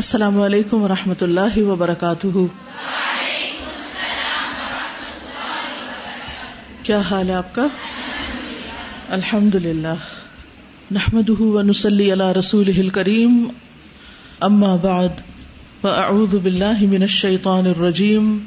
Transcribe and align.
السلام 0.00 0.40
علیکم 0.40 0.82
و 0.82 0.88
رحمۃ 0.88 1.22
اللہ 1.22 1.58
وبرکاتہ۔ 1.58 2.36
کیا 6.82 6.98
حال 6.98 7.28
ہے 7.28 7.34
آپ 7.34 7.54
کا؟ 7.54 7.66
الحمد 9.08 9.54
للہ 9.54 9.94
نحمد 10.90 11.40
ونسلی 11.40 12.12
علی 12.12 12.38
رسول 12.38 12.88
کریم 12.88 13.48
اما 14.40 14.76
بعد، 14.76 15.08
فاعوذ 15.80 16.34
باللہ 16.34 16.80
من 16.80 17.02
الشیطان 17.02 17.66
الرجیم۔ 17.66 18.38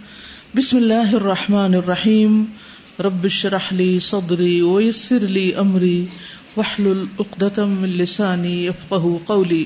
بسم 0.56 0.78
اللہ 0.78 1.16
الرحمن 1.16 1.76
الرحیم۔ 1.76 2.46
رب 3.00 3.24
اشرح 3.24 3.64
لی 3.72 4.00
صدری 4.00 4.62
ویسر 4.62 5.20
لی 5.20 5.54
امری۔ 5.54 6.06
واحلل 6.58 7.06
عقدۃ 7.20 7.58
من 7.58 7.90
لسانی 7.90 8.66
یفقهوا 8.66 9.18
قولی۔ 9.26 9.66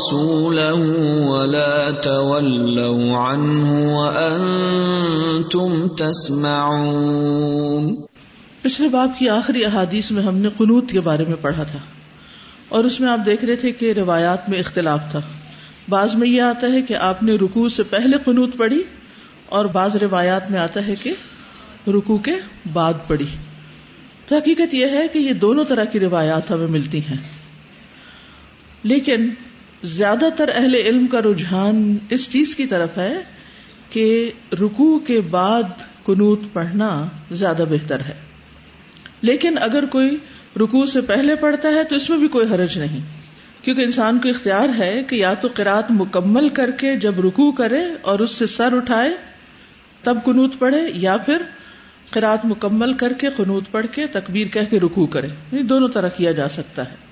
ورسوله 0.00 1.30
ولا 1.30 1.90
تولوا 1.90 3.32
عنه 3.32 3.92
وأنتم 3.92 5.88
تسمعون. 5.88 7.96
پچھلے 8.62 8.88
باب 8.88 9.10
کی 9.18 9.28
آخری 9.28 9.64
احادیث 9.64 10.10
میں 10.10 10.22
ہم 10.22 10.36
نے 10.36 10.48
قنوت 10.56 10.90
کے 10.90 11.00
بارے 11.00 11.24
میں 11.28 11.36
پڑھا 11.40 11.62
تھا 11.62 11.78
اور 12.68 12.84
اس 12.84 13.00
میں 13.00 13.08
آپ 13.08 13.18
دیکھ 13.26 13.44
رہے 13.44 13.56
تھے 13.56 13.72
کہ 13.72 13.92
روایات 13.92 14.48
میں 14.48 14.58
اختلاف 14.58 15.00
تھا۔ 15.10 15.20
بعض 15.88 16.14
میں 16.14 16.28
یہ 16.28 16.42
آتا 16.42 16.72
ہے 16.72 16.82
کہ 16.82 16.94
آپ 16.94 17.22
نے 17.22 17.34
رکوع 17.34 17.68
سے 17.68 17.82
پہلے 17.82 18.16
قنوت 18.24 18.56
پڑھی 18.56 18.82
اور 19.46 19.64
بعض 19.64 19.96
روایات 19.96 20.50
میں 20.50 20.60
آتا 20.60 20.86
ہے 20.86 20.94
کہ 21.02 21.12
رکو 21.88 22.18
کے 22.18 22.32
بعد 22.72 22.92
پڑھی۔ 23.06 23.26
تو 24.28 24.36
حقیقت 24.36 24.74
یہ 24.74 24.86
ہے 24.86 25.06
کہ 25.12 25.18
یہ 25.18 25.32
دونوں 25.32 25.64
طرح 25.64 25.84
کی 25.84 26.00
روایات 26.00 26.50
ہمیں 26.50 26.66
ملتی 26.66 26.98
ہیں۔ 26.98 27.16
لیکن 28.82 29.28
زیادہ 29.84 30.24
تر 30.36 30.50
اہل 30.54 30.74
علم 30.74 31.06
کا 31.06 31.20
رجحان 31.22 31.98
اس 32.10 32.32
چیز 32.32 32.56
کی 32.56 32.66
طرف 32.66 32.98
ہے 32.98 33.14
کہ 33.90 34.30
رکو 34.52 34.98
کے 34.98 35.20
بعد 35.20 35.62
کنوت 36.06 36.40
پڑھنا 36.52 37.08
زیادہ 37.30 37.64
بہتر 37.70 38.00
ہے۔ 38.00 38.14
لیکن 39.22 39.54
اگر 39.60 39.84
کوئی 39.84 40.16
رکو 40.56 40.86
سے 40.86 41.00
پہلے 41.00 41.34
پڑھتا 41.34 41.68
ہے 41.68 41.84
تو 41.84 41.96
اس 41.96 42.10
میں 42.10 42.18
بھی 42.18 42.28
کوئی 42.28 42.46
حرج 42.48 42.78
نہیں، 42.78 43.00
کیونکہ 43.64 43.82
انسان 43.82 44.18
کو 44.18 44.28
اختیار 44.28 44.68
ہے 44.78 45.02
کہ 45.08 45.16
یا 45.16 45.34
تو 45.34 45.48
قرات 45.54 45.90
مکمل 45.90 46.48
کر 46.48 46.70
کے 46.70 46.96
جب 46.96 47.20
رکو 47.20 47.52
کرے 47.52 47.82
اور 48.02 48.18
اس 48.18 48.30
سے 48.30 48.46
سر 48.46 48.76
اٹھائے 48.76 49.10
تب 50.02 50.18
کنوت 50.24 50.58
پڑھے، 50.58 50.90
یا 50.94 51.16
پھر 51.16 51.42
قرات 52.10 52.44
مکمل 52.44 52.92
کر 52.92 53.12
کے، 53.12 53.28
قنوت 53.36 53.70
پڑھ 53.70 53.86
کے، 53.92 54.06
تکبیر 54.06 54.46
کہہ 54.46 54.70
کے 54.70 54.80
رکو 54.80 55.06
کرے۔ 55.06 55.28
یہ 55.52 55.62
دونوں 55.62 55.88
طرح 55.88 56.08
کیا 56.08 56.32
جا 56.32 56.48
سکتا 56.48 56.90
ہے۔ 56.90 57.09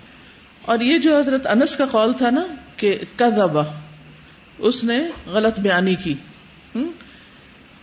اور 0.69 0.78
یہ 0.78 0.98
جو 0.98 1.19
حضرت 1.19 1.47
انس 1.47 1.77
کا 1.77 1.84
قول 1.86 2.12
تھا 2.12 2.30
نا 2.30 2.47
کہ 2.77 2.98
کذبا 3.17 3.62
اس 4.58 4.84
نے 4.84 4.98
غلط 5.27 5.61
بیانی 5.61 5.95
کی۔ 5.95 6.14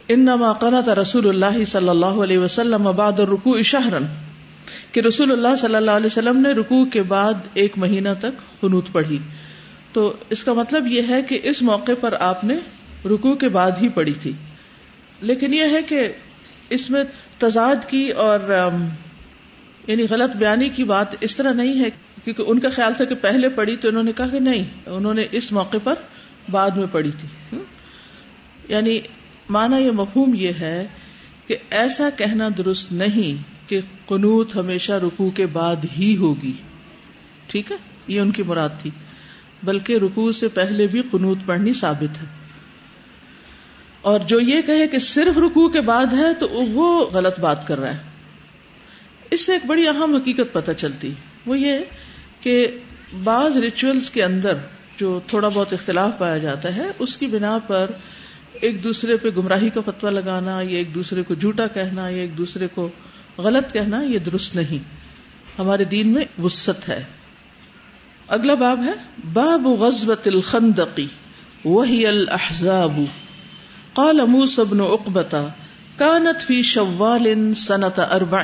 انما 0.07 0.53
قنت 0.53 0.89
رسول 0.89 1.29
اللہ 1.29 1.63
صلی 1.63 1.89
اللہ 1.89 2.05
علیہ 2.05 2.37
وسلم 2.37 2.91
بعد 2.95 3.19
الرکوع 3.19 3.61
شہرن۔ 3.61 4.05
کہ 4.91 4.99
رسول 4.99 5.31
اللہ 5.31 5.55
صلی 5.57 5.75
اللہ 5.75 5.91
علیہ 5.91 6.05
وسلم 6.05 6.37
نے 6.37 6.49
رکوع 6.49 6.85
کے 6.85 7.01
بعد 7.01 7.33
ایک 7.53 7.77
مہینہ 7.77 8.09
تک 8.19 8.61
قنوت 8.61 8.85
پڑھی۔ 8.91 9.17
تو 9.93 10.13
اس 10.29 10.43
کا 10.43 10.53
مطلب 10.53 10.87
یہ 10.87 11.01
ہے 11.09 11.21
کہ 11.21 11.39
اس 11.43 11.61
موقع 11.61 11.91
پر 12.01 12.13
آپ 12.19 12.43
نے 12.43 12.57
رکوع 13.05 13.35
کے 13.35 13.49
بعد 13.49 13.71
ہی 13.81 13.89
پڑھی 13.89 14.13
تھی۔ 14.13 14.31
لیکن 15.21 15.53
یہ 15.53 15.63
ہے 15.71 15.83
کہ 15.83 16.07
اس 16.69 16.89
میں 16.89 17.03
تضاد 17.37 17.75
کی 17.87 18.09
اور 18.09 18.39
یعنی 19.87 20.05
غلط 20.09 20.35
بیانی 20.35 20.69
کی 20.69 20.83
بات 20.83 21.15
اس 21.21 21.35
طرح 21.35 21.53
نہیں 21.53 21.83
ہے۔ 21.83 21.89
کیونکہ 22.25 22.43
ان 22.47 22.59
کا 22.59 22.69
خیال 22.69 22.93
تھا 22.93 23.05
کہ 23.05 23.15
پہلے 23.15 23.49
پڑھی 23.49 23.75
تو 23.75 23.87
انہوں 23.87 24.03
نے 24.03 24.11
کہا 24.13 24.27
کہ 24.27 24.39
نہیں، 24.39 24.65
انہوں 24.85 25.13
نے 25.13 25.27
اس 25.31 25.51
موقع 25.51 25.77
پر 25.83 25.93
بعد 26.51 26.71
میں 26.71 26.87
پڑھی 26.91 27.11
تھی۔ 27.19 27.57
یعنی 28.67 28.99
مانا 29.49 29.77
یہ 29.77 29.91
مفہوم 29.91 30.33
یہ 30.33 30.51
ہے 30.59 30.87
کہ 31.47 31.57
ایسا 31.69 32.09
کہنا 32.09 32.47
درست 32.57 32.91
نہیں 32.91 33.43
کہ 33.69 33.81
قنوت 34.05 34.55
ہمیشہ 34.55 34.93
رکو 34.93 35.29
کے 35.29 35.45
بعد 35.45 35.75
ہی 35.97 36.17
ہوگی۔ 36.17 36.53
ٹھیک 37.47 37.71
ہے؟ 37.71 37.77
یہ 38.07 38.19
ان 38.19 38.31
کی 38.31 38.43
مراد 38.43 38.69
تھی۔ 38.81 38.89
بلکہ 39.63 39.97
رکو 39.97 40.31
سے 40.31 40.47
پہلے 40.47 40.87
بھی 40.87 41.01
قنوت 41.11 41.37
پڑھنی 41.45 41.73
ثابت 41.73 42.21
ہے۔ 42.21 42.27
اور 44.01 44.19
جو 44.19 44.39
یہ 44.39 44.61
کہے 44.61 44.87
کہ 44.87 44.99
صرف 44.99 45.37
رکو 45.37 45.69
کے 45.69 45.81
بعد 45.81 46.05
ہے 46.13 46.33
تو 46.39 46.49
وہ 46.49 47.05
غلط 47.05 47.39
بات 47.39 47.67
کر 47.67 47.79
رہا 47.79 47.93
ہے۔ 47.93 47.99
اس 49.31 49.45
سے 49.45 49.53
ایک 49.53 49.65
بڑی 49.65 49.87
اہم 49.87 50.15
حقیقت 50.15 50.53
پتہ 50.53 50.71
چلتی۔ 50.71 51.13
وہ 51.45 51.59
یہ 51.59 51.79
کہ 52.41 52.67
بعض 53.23 53.57
ریچولس 53.57 54.09
کے 54.09 54.23
اندر 54.23 54.53
جو 54.99 55.19
تھوڑا 55.27 55.47
بہت 55.47 55.73
اختلاف 55.73 56.11
پایا 56.17 56.37
جاتا 56.37 56.75
ہے، 56.75 56.87
اس 56.99 57.17
کی 57.17 57.27
بنا 57.27 57.57
پر 57.67 57.91
ایک 58.53 58.83
دوسرے 58.83 59.17
پہ 59.17 59.27
گمراہی 59.37 59.69
کا 59.69 59.81
فتوا 59.85 60.09
لگانا، 60.09 60.51
یا 60.51 60.77
ایک 60.77 60.95
دوسرے 60.95 61.23
کو 61.23 61.33
جھوٹا 61.33 61.67
کہنا، 61.67 62.01
یا 62.01 62.21
ایک 62.21 62.37
دوسرے 62.37 62.67
کو 62.67 62.89
غلط 63.37 63.73
کہنا، 63.73 64.01
یہ 64.01 64.19
درست 64.19 64.55
نہیں۔ 64.55 64.83
ہمارے 65.59 65.83
دین 65.83 66.07
میں 66.07 66.25
وسط 66.41 66.89
ہے۔ 66.89 67.03
اگلا 68.27 68.53
باب 68.53 68.83
ہے، 68.85 68.93
باب 69.33 69.67
غزوت 69.67 70.27
الخندقی 70.27 71.07
وہی 71.65 72.07
الحزاب 72.07 72.99
قال 73.93 74.19
موسى 74.27 74.61
بن 74.69 74.79
عقبة 74.79 75.37
كانت 75.97 76.47
في 76.47 76.61
شوال 76.61 77.53
سنة 77.53 78.03
اربع۔ 78.11 78.43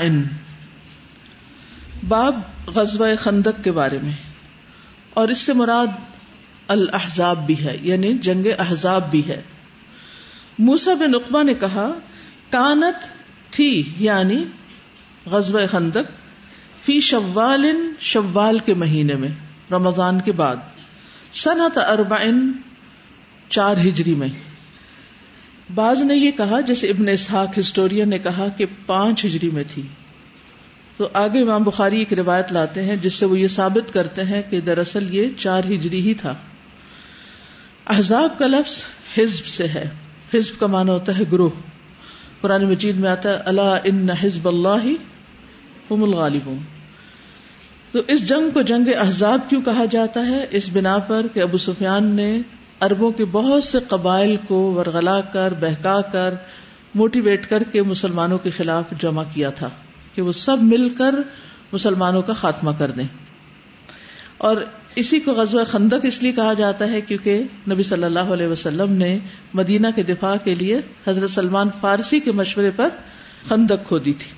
باب 2.07 2.39
غزوہ 2.67 3.07
خندق 3.19 3.63
کے 3.63 3.71
بارے 3.71 3.99
میں۔ 4.03 4.11
اور 5.13 5.27
اس 5.27 5.37
سے 5.37 5.53
مراد 5.53 5.87
الاحزاب 6.67 7.45
بھی 7.45 7.65
ہے 7.65 7.77
یعنی 7.81 8.13
جنگ 8.13 8.47
احزاب 8.59 9.11
بھی 9.11 9.27
ہے۔ 9.27 9.41
موسا 10.59 10.93
بن 10.93 11.15
اقبا 11.15 11.43
نے 11.43 11.53
کہا، 11.53 11.93
کانت 12.49 12.95
تھی 13.53 13.93
یعنی 13.99 14.45
غزوہ 15.25 15.59
خندق، 15.71 16.11
فی 16.85 16.99
شوال 16.99 17.65
شوال 17.99 18.59
کے 18.59 18.73
مہینے 18.73 19.15
میں، 19.15 19.29
رمضان 19.71 20.19
کے 20.19 20.31
بعد، 20.31 20.55
سنت 21.31 21.77
اربعن 21.77 22.51
چار 23.49 23.77
ہجری 23.77 24.15
میں۔ 24.15 24.27
بعض 25.75 26.01
نے 26.01 26.15
یہ 26.15 26.31
کہا، 26.31 26.59
جیسے 26.59 26.87
ابن 26.87 27.09
اسحاق 27.09 27.59
ہسٹورین 27.59 28.09
نے 28.09 28.19
کہا 28.19 28.47
کہ 28.57 28.65
پانچ 28.85 29.25
ہجری 29.25 29.49
میں 29.49 29.63
تھی۔ 29.73 29.81
تو 31.01 31.09
آگے 31.13 31.41
امام 31.41 31.63
بخاری 31.63 31.99
ایک 31.99 32.13
روایت 32.13 32.51
لاتے 32.51 32.83
ہیں 32.83 32.95
جس 32.95 33.13
سے 33.13 33.25
وہ 33.25 33.39
یہ 33.39 33.47
ثابت 33.47 33.93
کرتے 33.93 34.23
ہیں 34.23 34.41
کہ 34.49 34.61
دراصل 34.61 35.15
یہ 35.15 35.29
چار 35.37 35.63
ہجری 35.63 36.01
ہی 36.01 36.13
تھا۔ 36.13 36.35
احزاب 37.87 38.39
کا 38.39 38.47
لفظ 38.47 38.83
حزب 39.17 39.45
سے 39.45 39.67
ہے۔ 39.67 39.89
حزب 40.33 40.59
کا 40.59 40.67
معنی 40.67 40.89
ہوتا 40.89 41.17
ہے 41.17 41.23
گروہ۔ 41.31 41.49
قرآن 42.41 42.65
مجید 42.65 42.97
میں 42.97 43.09
آتا 43.09 43.29
ہے 43.29 43.35
اللہ 43.35 43.77
ان 43.83 44.09
حزب 44.09 44.47
اللہ 44.47 44.85
ہم 45.91 46.03
الغالبون 46.03 46.57
تو 47.91 47.99
اس 48.07 48.29
جنگ 48.29 48.49
کو 48.49 48.61
جنگ 48.61 48.87
احزاب 48.97 49.39
کیوں 49.49 49.61
کہا 49.61 49.85
جاتا 49.85 50.27
ہے؟ 50.27 50.45
اس 50.51 50.69
بنا 50.73 50.97
پر 50.97 51.25
کہ 51.33 51.39
ابو 51.39 51.57
سفیان 51.57 52.03
نے 52.03 52.41
اربوں 52.81 53.11
کے 53.11 53.25
بہت 53.25 53.63
سے 53.63 53.77
قبائل 53.87 54.37
کو 54.47 54.73
ورغلا 54.73 55.21
کر، 55.21 55.53
بہکا 55.53 56.01
کر، 56.01 56.33
موٹیویٹ 56.95 57.49
کر 57.49 57.63
کے 57.63 57.81
مسلمانوں 57.81 58.37
کے 58.37 58.49
خلاف 58.49 58.93
جمع 58.99 59.23
کیا 59.33 59.49
تھا۔ 59.49 59.69
کہ 60.15 60.21
وہ 60.21 60.31
سب 60.31 60.57
مل 60.61 60.89
کر 60.89 61.15
مسلمانوں 61.71 62.21
کا 62.21 62.33
خاتمہ 62.33 62.71
کر 62.77 62.91
دیں۔ 62.91 63.07
اور 64.37 64.57
اسی 64.95 65.19
کو 65.19 65.31
غزوہ 65.31 65.63
خندق 65.63 65.95
اس 66.03 66.23
لیے 66.23 66.31
کہا 66.31 66.53
جاتا 66.53 66.91
ہے 66.91 67.01
کیونکہ 67.01 67.43
نبی 67.71 67.83
صلی 67.83 68.03
اللہ 68.03 68.19
علیہ 68.19 68.47
وسلم 68.47 68.91
نے 68.91 69.19
مدینہ 69.53 69.87
کے 69.95 70.03
دفاع 70.03 70.35
کے 70.43 70.55
لیے 70.55 70.79
حضرت 71.07 71.29
سلمان 71.29 71.67
فارسی 71.81 72.19
کے 72.19 72.31
مشورے 72.31 72.71
پر 72.71 72.89
خندق 73.47 73.87
کھودی 73.87 74.13
تھی۔ 74.13 74.31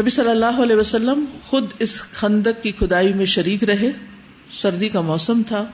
نبی 0.00 0.10
صلی 0.10 0.30
اللہ 0.30 0.62
علیہ 0.62 0.76
وسلم 0.76 1.24
خود 1.42 1.64
اس 1.78 2.00
خندق 2.02 2.62
کی 2.62 2.72
کھدائی 2.72 3.12
میں 3.12 3.24
شریک 3.24 3.64
رہے۔ 3.64 3.90
سردی 4.50 4.88
کا 4.88 5.00
موسم 5.00 5.42
تھا۔ 5.48 5.64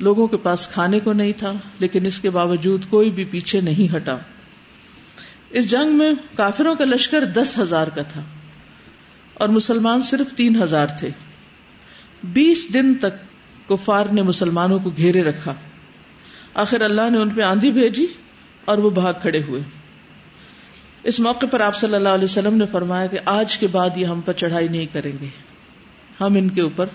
لوگوں 0.00 0.26
کے 0.26 0.36
پاس 0.36 0.68
کھانے 0.68 1.00
کو 1.00 1.12
نہیں 1.12 1.32
تھا، 1.38 1.52
لیکن 1.78 2.06
اس 2.06 2.20
کے 2.20 2.30
باوجود 2.30 2.84
کوئی 2.90 3.10
بھی 3.10 3.24
پیچھے 3.24 3.60
نہیں 3.60 3.96
ہٹا۔ 3.96 4.16
اس 5.50 5.70
جنگ 5.70 5.98
میں 5.98 6.12
کافروں 6.36 6.74
کا 6.74 6.84
لشکر 6.84 7.24
دس 7.24 7.58
ہزار 7.58 7.86
کا 7.86 8.02
تھا 8.02 8.22
اور 9.34 9.48
مسلمان 9.48 10.02
صرف 10.02 10.32
تین 10.32 10.62
ہزار 10.62 10.86
تھے۔ 10.86 11.10
بیس 12.24 12.74
دن 12.74 12.94
تک 12.94 13.12
کفار 13.68 14.06
نے 14.12 14.22
مسلمانوں 14.22 14.78
کو 14.78 14.90
گھیرے 14.90 15.22
رکھا۔ 15.22 15.54
آخر 16.54 16.80
اللہ 16.80 17.10
نے 17.10 17.18
ان 17.18 17.30
پہ 17.30 17.42
آندھی 17.42 17.72
بھیجی 17.72 18.06
اور 18.64 18.78
وہ 18.78 18.90
بھاگ 18.90 19.12
کھڑے 19.20 19.42
ہوئے۔ 19.42 19.62
اس 21.02 21.20
موقع 21.20 21.46
پر 21.46 21.60
آپ 21.60 21.76
صلی 21.76 21.94
اللہ 21.94 22.08
علیہ 22.08 22.24
وسلم 22.24 22.56
نے 22.56 22.66
فرمایا 22.66 23.06
کہ 23.06 23.18
آج 23.24 23.58
کے 23.58 23.66
بعد 23.66 23.90
یہ 23.96 24.06
ہم 24.06 24.20
پر 24.20 24.32
چڑھائی 24.32 24.68
نہیں 24.68 24.86
کریں 24.86 25.12
گے۔ 25.20 25.28
ہم 26.20 26.34
ان 26.34 26.48
کے 26.48 26.60
اوپر 26.60 26.86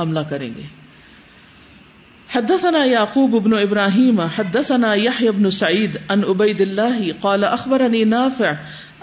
حملہ 0.00 0.20
کریں 0.20 0.50
گے۔ 0.56 0.87
حدثنا 2.34 2.84
يعقوب 2.84 3.42
بن 3.42 3.52
ابراہیم، 3.52 4.20
حدثنا 4.20 4.94
يحيى 4.94 5.28
بن 5.28 5.50
سعيد 5.50 5.96
عن 6.08 6.24
عبيد 6.24 6.60
الله 6.60 7.10
قال 7.20 7.44
اخبرني 7.44 8.04
نافع، 8.04 8.50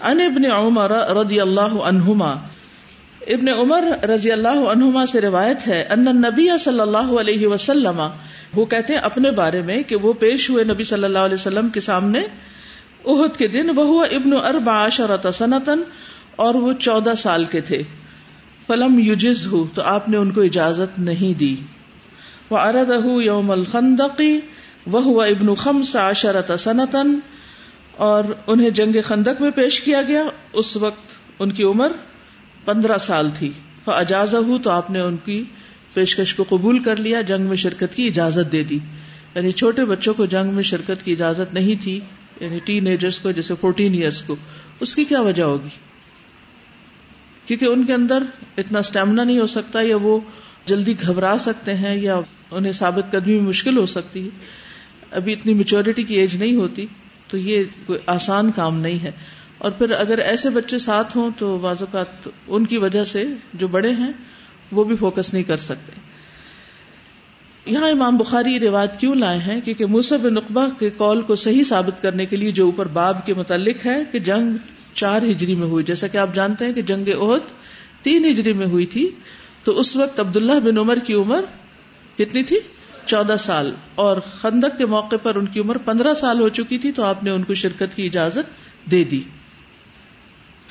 عن 0.01 0.21
ابن 0.21 0.45
عمر 0.45 0.91
رضي 0.91 1.39
الله 1.39 1.79
عنهما 1.87 2.35
ابن 3.27 3.49
عمر 3.49 3.83
رضی 4.03 4.31
اللہ 4.31 4.47
عنہما 4.47 5.05
سے 5.05 5.21
روایت 5.21 5.67
ہے، 5.67 5.85
ان 5.89 6.07
النبی 6.07 6.47
صلی 6.59 6.79
اللہ 6.79 7.13
علیہ 7.19 7.47
وسلم، 7.47 8.01
وہ 8.53 8.65
کہتے 8.65 8.93
ہیں 8.93 8.99
اپنے 8.99 9.31
بارے 9.31 9.61
میں 9.61 9.83
کہ 9.83 9.95
وہ 9.95 10.13
پیش 10.13 10.49
ہوئے 10.49 10.63
نبی 10.63 10.83
صلی 10.83 11.03
اللہ 11.03 11.19
علیہ 11.19 11.33
وسلم 11.33 11.69
کے 11.69 11.79
سامنے۔ 11.79 12.19
احد 13.05 13.37
کے 13.37 13.47
دن 13.47 13.69
وہ 13.75 14.05
ابن 14.05 14.33
اربع 14.33 14.87
عشرۃ 14.87 15.31
سنتن 15.33 15.79
اور 16.35 16.55
وہ 16.55 16.73
چودہ 16.73 17.13
سال 17.17 17.45
کے 17.45 17.61
تھے۔ 17.61 17.83
فلم 18.67 18.99
یوجز 18.99 19.47
ہو 19.47 19.65
تو 19.73 19.81
آپ 19.81 20.09
نے 20.09 20.17
ان 20.17 20.31
کو 20.31 20.41
اجازت 20.41 20.99
نہیں 20.99 21.39
دی۔ 21.39 21.55
وہ 22.49 22.57
ارد 22.57 22.91
یوم 23.23 23.51
الخندقی 23.51 24.39
وہ 24.87 25.23
ابن 25.23 25.55
خمس 25.55 25.95
عشرت 25.95 26.59
سنتن 26.59 27.19
اور 27.91 28.23
انہیں 28.47 28.69
جنگ 28.69 28.95
خندق 29.03 29.41
میں 29.41 29.51
پیش 29.51 29.81
کیا 29.81 30.01
گیا۔ 30.01 30.23
اس 30.53 30.77
وقت 30.77 31.17
ان 31.39 31.51
کی 31.51 31.63
عمر 31.63 31.91
پندرہ 32.65 32.97
سال 32.97 33.29
تھی۔ 33.29 33.51
فاجاز 33.85 34.35
تو 34.63 34.69
آپ 34.69 34.91
نے 34.91 34.99
ان 34.99 35.17
کی 35.17 35.43
پیشکش 35.93 36.33
کو 36.33 36.45
قبول 36.49 36.79
کر 36.79 36.95
لیا، 36.95 37.21
جنگ 37.21 37.45
میں 37.45 37.57
شرکت 37.57 37.95
کی 37.95 38.07
اجازت 38.07 38.51
دے 38.51 38.63
دی۔ 38.63 38.79
یعنی 39.35 39.51
چھوٹے 39.51 39.85
بچوں 39.85 40.13
کو 40.13 40.25
جنگ 40.25 40.53
میں 40.53 40.63
شرکت 40.63 41.05
کی 41.05 41.11
اجازت 41.11 41.53
نہیں 41.53 41.83
تھی 41.83 41.99
یعنی 42.39 42.59
ٹین 42.59 42.87
ایجرس 42.87 43.19
کو، 43.19 43.31
جیسے 43.31 43.53
فورٹین 43.61 43.93
ایئرس 43.93 44.21
کو۔ 44.21 44.35
اس 44.79 44.95
کی 44.95 45.03
کیا 45.03 45.21
وجہ 45.21 45.43
ہوگی؟ 45.43 45.69
کیونکہ 47.45 47.65
ان 47.65 47.85
کے 47.85 47.93
اندر 47.93 48.23
اتنا 48.57 48.79
اسٹیمنا 48.79 49.23
نہیں 49.23 49.39
ہو 49.39 49.45
سکتا 49.45 49.79
یا 49.81 49.97
وہ 50.01 50.19
جلدی 50.65 50.93
گھبرا 51.07 51.35
سکتے 51.39 51.73
ہیں 51.73 51.95
یا 51.95 52.19
انہیں 52.51 52.71
ثابت 52.71 53.11
قدمی 53.11 53.39
مشکل 53.39 53.77
ہو 53.77 53.85
سکتی 53.85 54.23
ہے۔ 54.23 54.29
ابھی 55.11 55.33
اتنی 55.33 55.53
میچورٹی 55.53 56.03
کی 56.03 56.15
ایج 56.15 56.35
نہیں 56.35 56.55
ہوتی، 56.55 56.85
تو 57.27 57.37
یہ 57.37 57.63
کوئی 57.85 57.99
آسان 58.05 58.51
کام 58.51 58.79
نہیں 58.79 59.03
ہے۔ 59.03 59.11
اور 59.57 59.71
پھر 59.71 59.91
اگر 59.91 60.17
ایسے 60.17 60.49
بچے 60.49 60.79
ساتھ 60.79 61.17
ہوں 61.17 61.31
تو 61.37 61.57
بعض 61.57 61.75
اوقات 61.79 62.29
ان 62.47 62.65
کی 62.65 62.77
وجہ 62.77 63.03
سے 63.03 63.25
جو 63.53 63.67
بڑے 63.67 63.91
ہیں، 63.91 64.11
وہ 64.71 64.83
بھی 64.83 64.95
فوکس 64.95 65.33
نہیں 65.33 65.43
کر 65.43 65.57
سکتے۔ 65.57 65.91
یہاں 67.65 67.89
امام 67.89 68.17
بخاری 68.17 68.59
روایت 68.59 68.97
کیوں 68.97 69.15
لائے 69.15 69.39
ہیں؟ 69.39 69.61
کیونکہ 69.61 69.85
موسب 69.85 70.29
نقبہ 70.29 70.67
کے 70.79 70.89
کال 70.89 71.21
کو 71.21 71.35
صحیح 71.35 71.63
ثابت 71.63 72.03
کرنے 72.03 72.25
کے 72.25 72.35
لیے 72.35 72.51
جو 72.51 72.65
اوپر 72.65 72.85
باب 72.85 73.25
کے 73.25 73.33
متعلق 73.33 73.85
ہے 73.85 74.03
کہ 74.11 74.19
جنگ 74.19 74.57
چار 74.93 75.21
ہجری 75.21 75.55
میں 75.55 75.67
ہوئی۔ 75.67 75.83
جیسا 75.83 76.07
کہ 76.07 76.17
آپ 76.17 76.33
جانتے 76.33 76.65
ہیں 76.65 76.73
کہ 76.73 76.81
جنگ 76.81 77.07
عہد 77.07 77.41
تین 78.01 78.25
ہجری 78.25 78.53
میں 78.53 78.65
ہوئی 78.65 78.85
تھی۔ 78.85 79.09
تو 79.65 79.79
اس 79.79 79.95
وقت 79.95 80.19
عبداللہ 80.19 80.59
بن 80.59 80.77
عمر 80.77 80.97
کی 80.97 81.13
عمر 81.13 81.41
کتنی 82.17 82.43
تھی؟ 82.43 82.59
چودہ 83.05 83.35
سال۔ 83.39 83.71
اور 83.95 84.17
خندق 84.41 84.77
کے 84.77 84.85
موقع 84.85 85.15
پر 85.23 85.35
ان 85.35 85.45
کی 85.45 85.59
عمر 85.59 85.77
پندرہ 85.77 86.13
سال 86.13 86.39
ہو 86.39 86.49
چکی 86.49 86.77
تھی 86.77 86.91
تو 86.91 87.03
آپ 87.03 87.23
نے 87.23 87.31
ان 87.31 87.43
کو 87.43 87.53
شرکت 87.53 87.95
کی 87.95 88.05
اجازت 88.05 88.61
دے 88.91 89.03
دی۔ 89.03 89.21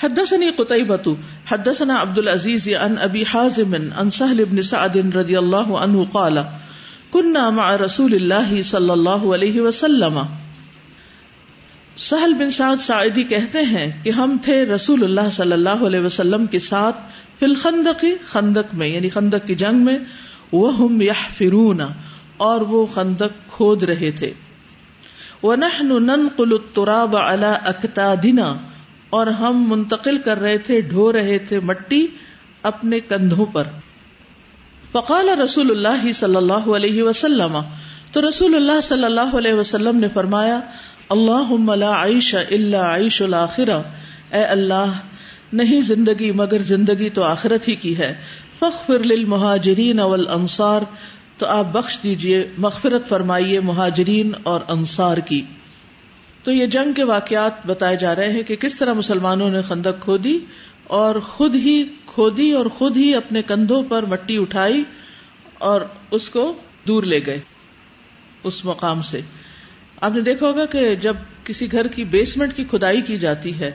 حدثني 0.03 0.47
قتيبة 0.57 1.13
حدثنا 1.49 2.01
عبد 2.01 2.19
العزيز 2.19 2.69
عن 2.69 2.95
ابي 2.99 3.25
حازم 3.25 3.75
عن 3.75 4.11
سهل 4.11 4.45
بن 4.45 4.63
سعد 4.63 4.97
رضي 4.97 5.37
الله 5.37 5.79
عنه 5.83 6.03
قال 6.13 6.39
كنا 7.11 7.51
مع 7.51 7.77
رسول 7.77 8.15
الله 8.15 8.63
صلى 8.63 8.93
الله 8.93 9.35
عليه 9.35 9.61
وسلم 9.61 10.44
سہل 11.97 12.35
بن 12.35 12.51
سعد 12.51 12.77
سعیدی 12.77 13.23
کہتے 13.23 13.63
ہیں 13.63 14.05
کہ 14.05 14.11
ہم 14.11 14.37
تھے 14.43 14.67
رسول 14.67 15.05
اللہ 15.05 15.31
صلی 15.33 15.53
اللہ 15.53 15.85
علیہ 15.87 16.01
وسلم 16.01 16.47
کے 16.47 16.59
ساتھ 16.59 16.97
فی 17.39 17.47
الخندق 17.47 18.05
خندق 18.29 18.75
میں 18.75 18.89
یعنی 18.89 19.11
خندق 19.11 19.47
کی 19.47 19.55
جنگ 19.55 19.85
میں 19.85 19.99
وہ 20.53 20.77
ہم 20.79 21.01
یا 21.01 21.13
فرون 21.39 21.81
اور 22.37 22.61
وہ 22.61 22.87
خندق 22.87 23.51
کھود 23.51 23.83
رہے 23.83 24.11
تھے۔ 24.11 24.33
وہ 25.43 25.57
نن 25.57 26.29
قلطراب 26.37 27.17
اللہ 27.17 27.47
اکتا 27.47 28.15
اور 29.11 29.27
ہم 29.27 29.65
منتقل 29.69 30.19
کر 30.19 30.41
رہے 30.41 30.59
تھے، 30.59 30.81
ڈھو 30.81 31.13
رہے 31.13 31.39
تھے 31.39 31.61
مٹی 31.61 32.07
اپنے 32.63 33.01
کندھوں 33.01 33.47
پر۔ 33.47 33.65
فقال 34.93 35.29
رسول 35.29 35.71
اللہ 35.71 36.13
صلی 36.13 36.37
اللہ 36.37 36.71
علیہ 36.77 37.03
وسلم، 37.03 37.59
تو 38.13 38.29
رسول 38.29 38.55
اللہ 38.55 38.81
صلی 38.81 39.05
اللہ 39.05 39.37
علیہ 39.37 39.53
وسلم 39.53 39.97
نے 39.97 40.09
فرمایا 40.09 40.61
اللہ 41.09 41.85
عیش 41.85 42.35
اللہ 42.35 42.77
عیش 42.77 43.23
الآخر 43.23 43.69
اے 44.33 44.45
اللہ، 44.45 44.93
نہیں 45.53 45.81
زندگی 45.81 46.33
مگر 46.33 46.63
زندگی 46.63 47.11
تو 47.11 47.25
آخرت 47.25 47.69
ہی 47.69 47.75
کی 47.75 47.99
ہے۔ 47.99 48.15
فخر 48.59 48.99
للمہاجرین 48.99 50.01
والانصار۔ 50.01 50.83
تو 51.39 51.47
آپ 51.47 51.65
بخش 51.73 52.03
دیجیے، 52.03 52.49
مغفرت 52.59 53.09
فرمائیے 53.09 53.61
مہاجرین 53.61 54.33
اور 54.43 54.61
انصار 54.69 55.17
کی۔ 55.17 55.43
تو 56.43 56.53
یہ 56.53 56.67
جنگ 56.67 56.93
کے 56.93 57.05
واقعات 57.05 57.67
بتائے 57.67 57.97
جا 57.97 58.15
رہے 58.15 58.33
ہیں 58.33 58.43
کہ 58.43 58.57
کس 58.57 58.79
طرح 58.79 58.93
مسلمانوں 58.93 59.51
نے 59.51 59.63
خندق 59.63 60.03
کھودی 60.03 60.39
اور 60.85 61.21
خود 61.21 61.55
ہی 61.55 61.85
کھودی 62.07 62.53
اور 62.53 62.67
خود 62.67 62.97
ہی 62.97 63.15
اپنے 63.15 63.43
کندھوں 63.43 63.83
پر 63.83 64.05
مٹی 64.05 64.39
اٹھائی 64.39 64.85
اور 65.59 65.81
اس 66.11 66.29
کو 66.31 66.53
دور 66.87 67.03
لے 67.03 67.21
گئے، 67.27 67.41
اس 68.43 68.65
مقام 68.65 69.03
سے۔ 69.03 69.21
آپ 70.05 70.15
نے 70.15 70.21
دیکھا 70.21 70.47
ہوگا 70.47 70.67
کہ 70.67 70.95
جب 70.95 71.17
کسی 71.45 71.73
گھر 71.73 71.87
کی 71.87 72.05
بیسمنٹ 72.05 72.55
کی 72.57 72.65
کھدائی 72.65 73.03
کی 73.03 73.19
جاتی 73.19 73.61
ہے، 73.61 73.71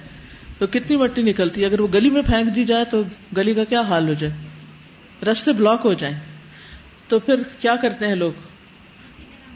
تو 0.58 0.68
کتنی 0.68 0.98
مٹی 0.98 1.22
نکلتی 1.22 1.62
ہے؟ 1.62 1.66
اگر 1.66 1.80
وہ 1.80 1.88
گلی 1.94 2.10
میں 2.10 2.22
پھینک 2.22 2.56
دی 2.56 2.66
جائے 2.66 2.86
تو 2.86 3.04
گلی 3.38 3.54
کا 3.54 3.64
کیا 3.64 3.82
حال 3.82 4.08
ہو 4.08 4.14
جائے؟ 4.14 4.34
رستے 5.32 5.54
بلاک 5.54 5.82
ہو 5.86 5.94
جائیں۔ 5.94 6.20
تو 7.08 7.20
پھر 7.20 7.36
کیا 7.60 7.76
کرتے 7.76 8.08
ہیں 8.08 8.16
لوگ؟ 8.16 8.32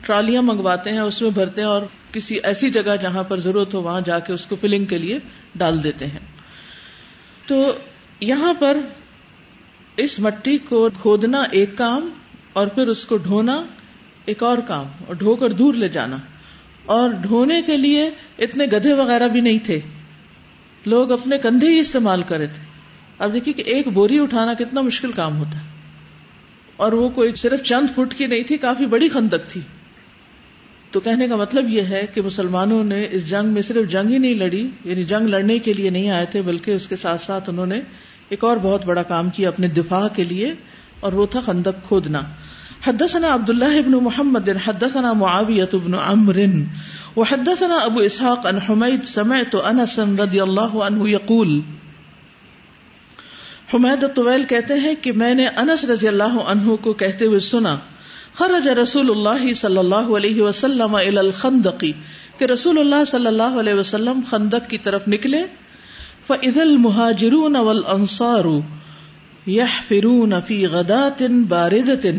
ٹرالیاں 0.02 0.42
منگواتے 0.42 0.90
ہیں، 0.90 1.00
اس 1.00 1.22
میں 1.22 1.30
بھرتے 1.30 1.62
ہیں 1.62 1.68
اور 1.68 1.82
کسی 2.12 2.40
ایسی 2.44 2.70
جگہ 2.70 2.96
جہاں 3.02 3.24
پر 3.24 3.40
ضرورت 3.40 3.74
ہو، 3.74 3.82
وہاں 3.82 4.02
جا 4.02 4.20
کے 4.20 4.34
اس 4.34 4.46
کو 4.46 4.56
فلنگ 4.56 4.86
کے 4.86 4.98
لیے 4.98 5.20
ڈال 5.56 5.84
دیتے 5.84 6.08
ہیں۔ 6.08 6.20
تو 7.48 7.74
یہاں 8.20 8.54
پر 8.54 8.78
اس 9.98 10.20
مٹی 10.20 10.58
کو 10.58 10.90
کھودنا 11.02 11.44
ایک 11.52 11.78
کام 11.78 12.10
اور 12.54 12.68
پھر 12.68 12.88
اس 12.88 13.06
کو 13.06 13.18
ڈھونا 13.18 13.64
ایک 14.26 14.44
اور 14.44 14.58
کام 14.58 14.86
اور 15.08 15.16
ڈھو 15.16 15.36
کر 15.36 15.50
دور 15.50 15.74
لے 15.74 15.90
جانا۔ 15.90 16.18
اور 16.86 17.10
ڈھونے 17.10 17.62
کے 17.62 17.78
لیے 17.78 18.10
اتنے 18.40 18.66
گدھے 18.66 18.94
وغیرہ 18.94 19.28
بھی 19.28 19.42
نہیں 19.42 19.60
تھے۔ 19.60 19.80
لوگ 20.86 21.12
اپنے 21.12 21.38
کندھے 21.38 21.68
ہی 21.68 21.80
استعمال 21.80 22.24
کرے 22.24 22.48
تھے۔ 22.48 22.64
اب 23.20 23.34
دیکھیے 23.34 23.54
کہ 23.54 23.62
ایک 23.62 23.88
بوری 23.88 24.20
اٹھانا 24.20 24.54
کتنا 24.54 24.82
مشکل 24.82 25.12
کام 25.12 25.38
ہوتا 25.38 25.60
ہے۔ 25.64 25.66
اور 26.76 26.92
وہ 26.92 27.10
کوئی 27.10 27.36
صرف 27.36 27.64
چند 27.64 27.88
فٹ 27.96 28.18
کی 28.18 28.28
نہیں 28.28 28.44
تھی، 28.44 28.58
کافی 28.58 28.86
بڑی 28.86 29.10
خندق 29.10 29.52
تھی۔ 29.52 29.62
تو 30.92 31.00
کہنے 31.00 31.28
کا 31.28 31.36
مطلب 31.36 31.70
یہ 31.70 31.82
ہے 31.82 32.06
کہ 32.14 32.22
مسلمانوں 32.22 32.84
نے 32.84 33.08
اس 33.12 33.30
جنگ 33.30 33.48
میں 33.48 33.62
صرف 33.62 33.92
جنگ 33.92 34.10
ہی 34.10 34.18
نہیں 34.18 34.34
لڑی 34.34 34.68
یعنی 34.86 35.04
جنگ 35.04 35.28
لڑنے 35.28 35.60
کے 35.60 35.74
لیے 35.74 35.90
نہیں 35.90 36.10
آئے 36.10 36.26
تھے، 36.26 36.42
بلکہ 36.42 36.72
اس 36.72 36.88
کے 36.88 36.96
ساتھ 36.96 37.22
ساتھ 37.22 37.50
انہوں 37.50 37.66
نے 37.66 37.82
ایک 38.30 38.44
اور 38.44 38.58
بہت 38.58 38.86
بڑا 38.86 39.04
کام 39.04 39.30
کیا، 39.30 39.48
اپنے 39.48 39.68
دفاع 39.68 40.08
کے 40.08 40.24
لیے، 40.24 40.54
اور 41.00 41.14
وہ 41.14 41.26
تھا 41.26 41.42
خندق 41.42 41.88
کھودنا۔ 41.88 42.22
حدثنا 42.86 43.28
عبد 43.34 43.50
الله 43.50 43.82
بن 43.82 43.94
محمد، 44.06 44.50
حدثنا 44.64 45.12
معاوية 45.20 45.80
بن 45.84 45.94
عمرو، 46.06 46.48
وحدثنا 47.18 47.78
ابو 47.84 48.02
اسحاق 48.08 48.48
عن 48.52 48.60
حميد 48.66 49.06
سمعت 49.12 49.56
انس 49.70 49.94
رضي 50.00 50.42
الله 50.46 50.84
عنه 50.88 51.08
يقول 51.12 51.54
حمید 53.74 54.04
طویل 54.18 54.44
کہتے 54.50 54.80
ہیں 54.82 54.94
کہ 55.06 55.14
میں 55.24 55.32
نے 55.42 55.48
انس 55.64 55.86
رضی 55.94 56.08
اللہ 56.08 56.36
عنہ 56.56 56.76
کو 56.88 56.94
کہتے 57.04 57.32
ہوئے 57.32 57.40
سنا، 57.48 57.74
خرج 58.42 58.68
رسول 58.82 59.16
اللہ 59.16 59.48
صلی 59.64 59.84
اللہ 59.86 60.14
علیہ 60.20 60.42
وسلم 60.42 61.00
الى 61.06 61.24
الخندق، 61.24 61.88
کہ 62.38 62.54
رسول 62.56 62.84
اللہ 62.86 63.10
صلی 63.16 63.34
اللہ 63.34 63.60
علیہ 63.66 63.82
وسلم 63.82 64.22
خندق 64.30 64.70
کی 64.70 64.84
طرف 64.90 65.10
نکلے 65.18 65.44
فاذا 66.28 66.62
المهاجرون 66.68 67.56
والانصار 67.72 68.54
يحفرون 69.48 70.40
في 70.42 70.64
غداة 70.78 71.36
باردة 71.58 72.16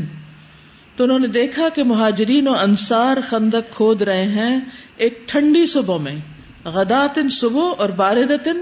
تو 0.96 1.04
انہوں 1.04 1.18
نے 1.18 1.26
دیکھا 1.26 1.68
کہ 1.74 1.84
مہاجرین 1.84 2.48
و 2.48 2.54
انصار 2.58 3.16
خندق 3.28 3.76
کھود 3.76 4.02
رہے 4.02 4.24
ہیں 4.24 4.60
ایک 4.96 5.28
ٹھنڈی 5.28 5.66
صبح 5.66 5.98
میں، 5.98 6.16
غداتن 6.64 7.28
صبح 7.28 7.72
اور 7.78 7.88
باردتن 7.88 8.56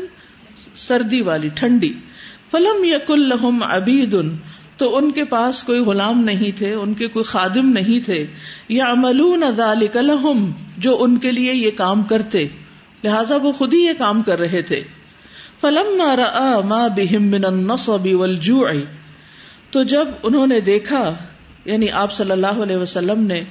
سردی 0.75 1.21
والی 1.21 1.49
ٹھنڈی۔ 1.49 1.93
فلم 2.51 2.85
یق 2.85 3.11
الحم 3.11 3.62
ابید 3.62 4.17
تو 4.77 4.97
ان 4.97 5.11
کے 5.11 5.25
پاس 5.25 5.65
کوئی 5.65 5.81
غلام 5.81 6.21
نہیں 6.21 6.59
تھے، 6.59 6.75
ان 6.75 6.95
کے 6.95 7.07
کوئی 7.07 7.25
خادم 7.25 7.69
نہیں 7.69 8.05
تھے۔ 8.05 8.27
یا 8.69 8.85
املون 8.85 9.43
ذالک 9.57 9.97
لہم، 9.97 10.53
جو 10.79 11.03
ان 11.03 11.19
کے 11.19 11.33
لیے 11.33 11.55
یہ 11.55 11.71
کام 11.77 12.03
کرتے، 12.03 12.49
لہذا 13.05 13.37
وہ 13.37 13.53
خود 13.53 13.75
ہی 13.75 13.79
یہ 13.79 13.93
کام 13.99 14.23
کر 14.23 14.39
رہے 14.39 14.62
تھے۔ 14.62 14.83
فلم 15.61 16.03
ماں 16.65 16.89
بہم 16.89 17.23
من 17.23 17.45
النصب 17.45 18.07
والجوع، 18.12 18.69
تو 19.71 19.83
جب 19.83 20.09
انہوں 20.23 20.47
نے 20.47 20.61
دیکھا 20.61 21.15
یعنی 21.64 21.90
آپ 21.90 22.12
صلی 22.12 22.31
اللہ 22.31 22.47
علیہ 22.47 22.76
وسلم 22.76 23.26
نے 23.26 23.42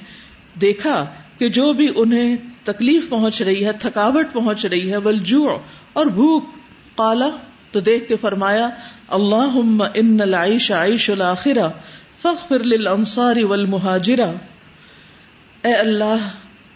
دیکھا 0.60 1.06
کہ 1.38 1.48
جو 1.48 1.72
بھی 1.72 1.88
انہیں 1.96 2.36
تکلیف 2.64 3.08
پہنچ 3.08 3.42
رہی 3.42 3.64
ہے، 3.64 3.72
تھکاوٹ 3.72 4.26
پہنچ 4.32 4.66
رہی 4.66 4.92
ہے، 4.92 4.96
والجوع 4.96 5.50
اور 5.92 6.06
بھوک، 6.06 6.44
قالا 6.96 7.30
تو 7.70 7.80
دیکھ 7.80 8.08
کے 8.08 8.16
فرمایا 8.16 8.68
اللہ 9.08 9.80
ان 9.94 10.20
العیش 10.20 10.70
عیش 10.70 11.10
الاخرہ 11.10 11.68
فاغفر 12.22 12.64
للانصار 12.64 13.36
والمہاجرہ۔ 13.36 14.32
اے 15.62 15.72
اللہ، 15.72 16.28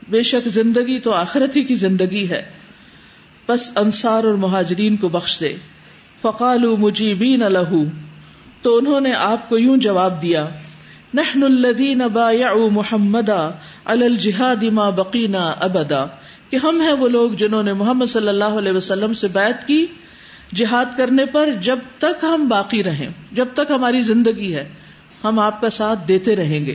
بے 0.08 0.22
شک 0.22 0.48
زندگی 0.48 0.98
تو 0.98 1.12
آخرت 1.12 1.56
ہی 1.56 1.62
کی 1.62 1.74
زندگی 1.74 2.28
ہے۔ 2.28 2.50
بس 3.48 3.72
انصار 3.76 4.24
اور 4.24 4.34
مہاجرین 4.34 4.96
کو 4.96 5.08
بخش 5.08 5.40
دے۔ 5.40 5.54
فقالوا 6.22 6.76
مجیبین 6.78 7.40
لہو۔ 7.40 7.84
تو 8.62 8.76
انہوں 8.76 9.00
نے 9.00 9.12
آپ 9.12 9.48
کو 9.48 9.58
یوں 9.58 9.76
جواب 9.76 10.22
دیا 10.22 10.48
نحن 11.16 11.42
الذین 11.42 12.02
بایعوا 12.12 12.68
محمدا 12.70 13.50
علی 13.84 14.04
الجہاد 14.04 14.62
ما 14.62 14.90
بقینا 14.90 15.48
ابدا 15.60 16.06
کہ 16.50 16.56
ہم 16.56 16.80
ہیں 16.80 16.92
وہ 16.92 17.08
لوگ 17.08 17.30
جنہوں 17.30 17.62
نے 17.62 17.72
محمد 17.72 18.06
صلی 18.06 18.28
اللہ 18.28 18.58
علیہ 18.58 18.72
وسلم 18.72 19.14
سے 19.14 19.28
بیعت 19.28 19.66
کی 19.66 19.86
جہاد 20.54 20.96
کرنے 20.96 21.26
پر 21.26 21.48
جب 21.60 21.78
تک 21.98 22.24
ہم 22.24 22.48
باقی 22.48 22.82
رہیں، 22.82 23.08
جب 23.32 23.44
تک 23.54 23.70
ہماری 23.70 24.00
زندگی 24.00 24.54
ہے، 24.54 24.68
ہم 25.24 25.38
آپ 25.38 25.60
کا 25.60 25.70
ساتھ 25.70 25.98
دیتے 26.08 26.36
رہیں 26.36 26.66
گے۔ 26.66 26.74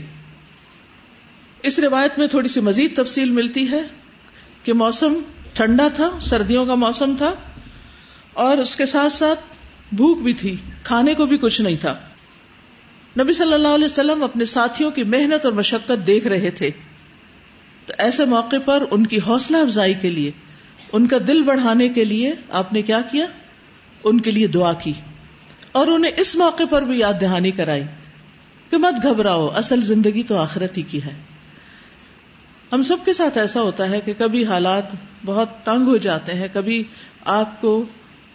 اس 1.63 1.79
روایت 1.79 2.19
میں 2.19 2.27
تھوڑی 2.27 2.47
سی 2.47 2.59
مزید 2.59 2.95
تفصیل 2.95 3.29
ملتی 3.29 3.71
ہے 3.71 3.83
کہ 4.63 4.73
موسم 4.73 5.13
ٹھنڈا 5.53 5.87
تھا، 5.87 6.09
سردیوں 6.21 6.65
کا 6.65 6.75
موسم 6.75 7.15
تھا 7.17 7.33
اور 8.33 8.57
اس 8.57 8.75
کے 8.75 8.85
ساتھ 8.85 9.13
ساتھ 9.13 9.39
بھوک 9.95 10.21
بھی 10.21 10.33
تھی، 10.33 10.55
کھانے 10.83 11.13
کو 11.13 11.25
بھی 11.25 11.37
کچھ 11.37 11.61
نہیں 11.61 11.75
تھا۔ 11.75 11.99
نبی 13.19 13.33
صلی 13.33 13.53
اللہ 13.53 13.67
علیہ 13.67 13.85
وسلم 13.85 14.23
اپنے 14.23 14.45
ساتھیوں 14.45 14.91
کی 14.91 15.03
محنت 15.03 15.45
اور 15.45 15.53
مشقت 15.53 16.07
دیکھ 16.07 16.27
رہے 16.27 16.49
تھے۔ 16.49 16.69
تو 17.85 17.93
ایسے 17.97 18.25
موقع 18.25 18.55
پر 18.65 18.83
ان 18.91 19.07
کی 19.07 19.19
حوصلہ 19.27 19.57
افزائی 19.57 19.93
کے 19.93 20.09
لیے، 20.09 20.31
ان 20.93 21.07
کا 21.07 21.17
دل 21.27 21.43
بڑھانے 21.43 21.89
کے 21.89 22.05
لیے 22.05 22.33
آپ 22.49 22.73
نے 22.73 22.81
کیا 22.81 23.01
کیا؟ 23.01 23.25
ان 24.03 24.21
کے 24.21 24.31
لیے 24.31 24.47
دعا 24.47 24.73
کی۔ 24.73 24.93
اور 25.71 25.87
انہیں 25.87 26.11
اس 26.17 26.35
موقع 26.35 26.63
پر 26.69 26.81
بھی 26.81 26.99
یاد 26.99 27.13
دہانی 27.21 27.51
کرائی 27.51 27.83
کہ 28.69 28.77
مت 28.77 29.03
گھبراؤ، 29.03 29.47
اصل 29.47 29.81
زندگی 29.81 30.23
تو 30.23 30.37
آخرت 30.37 30.77
ہی 30.77 30.81
کی 30.81 31.03
ہے۔ 31.03 31.21
ہم 32.73 32.81
سب 32.81 32.97
کے 33.05 33.13
ساتھ 33.13 33.37
ایسا 33.37 33.61
ہوتا 33.61 33.89
ہے 33.89 34.01
کہ 34.01 34.13
کبھی 34.17 34.45
حالات 34.45 34.83
بہت 35.25 35.49
تنگ 35.63 35.87
ہو 35.87 35.97
جاتے 35.97 36.33
ہیں، 36.33 36.47
کبھی 36.53 36.83
آپ 37.25 37.61
کو 37.61 37.85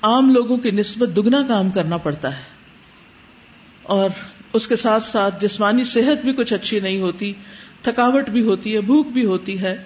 عام 0.02 0.30
لوگوں 0.30 0.56
کی 0.56 0.71
نسبت 0.71 1.09
دگنا 1.16 1.42
کام 1.49 1.71
کرنا 1.71 1.97
پڑتا 1.97 2.37
ہے۔ 2.37 2.42
اور 3.83 4.11
اس 4.56 4.66
کے 4.66 4.76
ساتھ 4.76 5.02
ساتھ 5.02 5.40
جسمانی 5.40 5.84
صحت 5.84 6.25
بھی 6.25 6.32
کچھ 6.32 6.52
اچھی 6.52 6.80
نہیں 6.80 7.00
ہوتی، 7.00 7.32
تھکاوٹ 7.82 8.28
بھی 8.28 8.42
ہوتی 8.42 8.75
ہے، 8.75 8.80
بھوک 8.80 9.06
بھی 9.06 9.25
ہوتی 9.25 9.60
ہے۔ 9.60 9.84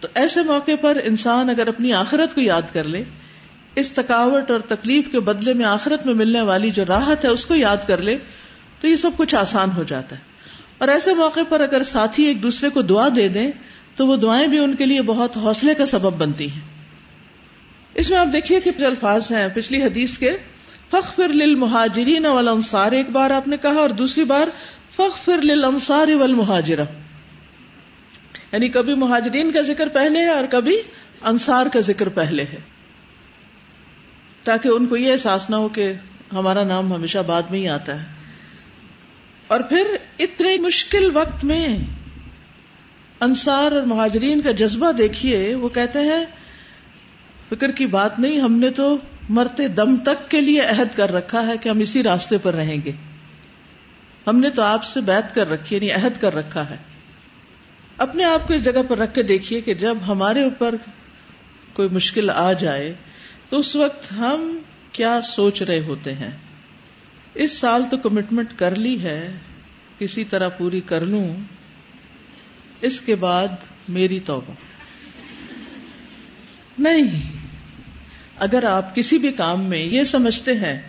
تو 0.00 0.08
ایسے 0.14 0.42
موقع 0.42 0.72
پر 0.80 0.98
انسان 1.04 1.50
اگر 1.50 1.66
اپنی 1.66 1.92
آخرت 1.92 2.34
کو 2.34 2.40
یاد 2.40 2.62
کر 2.72 2.84
لے، 2.84 3.04
اس 3.76 3.92
تھکاوٹ 3.92 4.50
اور 4.50 4.60
تکلیف 4.60 5.10
کے 5.12 5.20
بدلے 5.20 5.54
میں 5.54 5.64
آخرت 5.64 6.06
میں 6.06 6.14
ملنے 6.14 6.40
والی 6.40 6.70
جو 6.70 6.84
راحت 6.88 7.24
ہے، 7.24 7.30
اس 7.30 7.46
کو 7.46 7.54
یاد 7.54 7.76
کر 7.86 7.98
لے 7.98 8.18
تو 8.80 8.88
یہ 8.88 8.96
سب 8.96 9.10
کچھ 9.16 9.34
آسان 9.34 9.70
ہو 9.76 9.82
جاتا 9.82 10.16
ہے۔ 10.16 10.20
اور 10.78 10.88
ایسے 10.88 11.14
موقع 11.14 11.40
پر 11.48 11.60
اگر 11.60 11.82
ساتھی 11.82 12.24
ایک 12.24 12.42
دوسرے 12.42 12.68
کو 12.68 12.82
دعا 12.82 13.08
دے 13.16 13.28
دیں، 13.28 13.50
تو 13.96 14.06
وہ 14.06 14.16
دعائیں 14.16 14.46
بھی 14.46 14.58
ان 14.58 14.74
کے 14.74 14.86
لیے 14.86 15.02
بہت 15.02 15.36
حوصلے 15.36 15.74
کا 15.74 15.86
سبب 15.86 16.12
بنتی 16.12 16.50
ہیں۔ 16.50 16.60
اس 17.94 18.10
میں 18.10 18.18
آپ 18.18 18.26
دیکھیے 18.32 18.60
کہ 18.60 18.70
جو 18.78 18.86
الفاظ 18.86 19.32
ہیں۔ 19.32 19.48
پچھلی 19.54 19.82
حدیث 19.82 20.18
کے 20.18 20.32
فخ 20.90 21.14
فر 21.14 21.46
مہاجرین 21.46 22.26
والانصار، 22.26 22.92
ایک 22.92 23.10
بار 23.10 23.30
آپ 23.30 23.48
نے 23.48 23.56
کہا 23.56 23.74
اور 23.74 23.88
دوسری 23.88 24.24
بار 24.24 24.48
فخ 24.96 25.24
فر 25.24 25.42
للانصار 25.42 26.08
والمہاجرہ۔ 26.08 26.84
یعنی 28.52 28.68
کبھی 28.68 28.94
مہاجرین 28.94 29.52
کا 29.52 29.60
ذکر 29.60 29.88
پہلے 29.88 30.18
ہے 30.18 30.28
اور 30.28 30.44
کبھی 30.50 30.76
انصار 31.22 31.66
کا 31.66 31.80
ذکر 31.80 32.08
پہلے 32.08 32.42
ہے۔ 32.42 32.58
تاکہ 34.44 34.68
ان 34.68 34.86
کو 34.86 34.96
یہ 34.96 35.12
احساس 35.12 35.50
نہ 35.50 35.56
ہو 35.56 35.68
کہ 35.68 35.92
ہمارا 36.32 36.64
نام 36.64 36.92
ہمیشہ 36.92 37.18
بعد 37.18 37.42
میں 37.50 37.58
ہی 37.58 37.68
آتا 37.68 38.02
ہے۔ 38.02 38.06
اور 39.46 39.60
پھر 39.60 39.96
اتنے 40.18 40.56
مشکل 40.58 41.16
وقت 41.16 41.44
میں 41.44 41.78
انصار 43.20 43.72
اور 43.72 43.82
مہاجرین 43.82 44.40
کا 44.40 44.50
جذبہ 44.50 44.92
دیکھیے، 44.92 45.54
وہ 45.54 45.68
کہتے 45.68 45.98
ہیں، 45.98 46.24
فکر 47.48 47.70
کی 47.70 47.86
بات 47.86 48.18
نہیں، 48.18 48.40
ہم 48.40 48.52
نے 48.52 48.70
تو 48.70 48.98
مرتے 49.28 49.68
دم 49.68 49.96
تک 49.96 50.30
کے 50.30 50.40
لیے 50.40 50.60
عہد 50.60 50.96
کر 50.96 51.12
رکھا 51.12 51.46
ہے 51.46 51.58
کہ 51.58 51.68
ہم 51.68 51.78
اسی 51.78 52.02
راستے 52.02 52.38
پر 52.38 52.54
رہیں 52.54 52.76
گے۔ 52.84 52.92
ہم 54.26 54.40
نے 54.40 54.50
تو 54.50 54.62
آپ 54.62 54.84
سے 54.84 55.00
بیت 55.00 55.34
کر 55.34 55.48
رکھی 55.48 55.76
یعنی 55.76 55.90
عہد 55.90 56.20
کر 56.20 56.34
رکھا 56.34 56.70
ہے۔ 56.70 56.76
اپنے 57.96 58.24
آپ 58.24 58.48
کو 58.48 58.54
اس 58.54 58.64
جگہ 58.64 58.82
پر 58.88 58.98
رکھ 58.98 59.14
کے 59.14 59.22
دیکھیے 59.22 59.60
کہ 59.60 59.74
جب 59.74 59.96
ہمارے 60.08 60.42
اوپر 60.42 60.74
کوئی 61.72 61.88
مشکل 61.88 62.30
آ 62.30 62.52
جائے، 62.52 62.94
تو 63.48 63.58
اس 63.58 63.76
وقت 63.76 64.12
ہم 64.12 64.58
کیا 64.92 65.20
سوچ 65.20 65.62
رہے 65.62 65.80
ہوتے 65.80 66.12
ہیں۔ 66.12 66.30
اس 67.34 67.58
سال 67.58 67.82
تو 67.90 67.96
کمٹمنٹ 67.96 68.48
کر 68.56 68.74
لی 68.74 69.02
ہے، 69.02 69.32
کسی 69.98 70.24
طرح 70.24 70.48
پوری 70.48 70.80
کر 70.80 71.00
لوں۔ 71.00 71.36
اس 72.80 73.00
کے 73.00 73.14
بعد 73.14 73.48
میری 73.88 74.20
توبہ۔ 74.20 74.52
نہیں۔ 76.78 77.43
اگر 78.38 78.64
آپ 78.64 78.94
کسی 78.96 79.18
بھی 79.18 79.32
کام 79.32 79.64
میں 79.64 79.78
یہ 79.78 80.02
سمجھتے 80.02 80.52
ہیں 80.54 80.80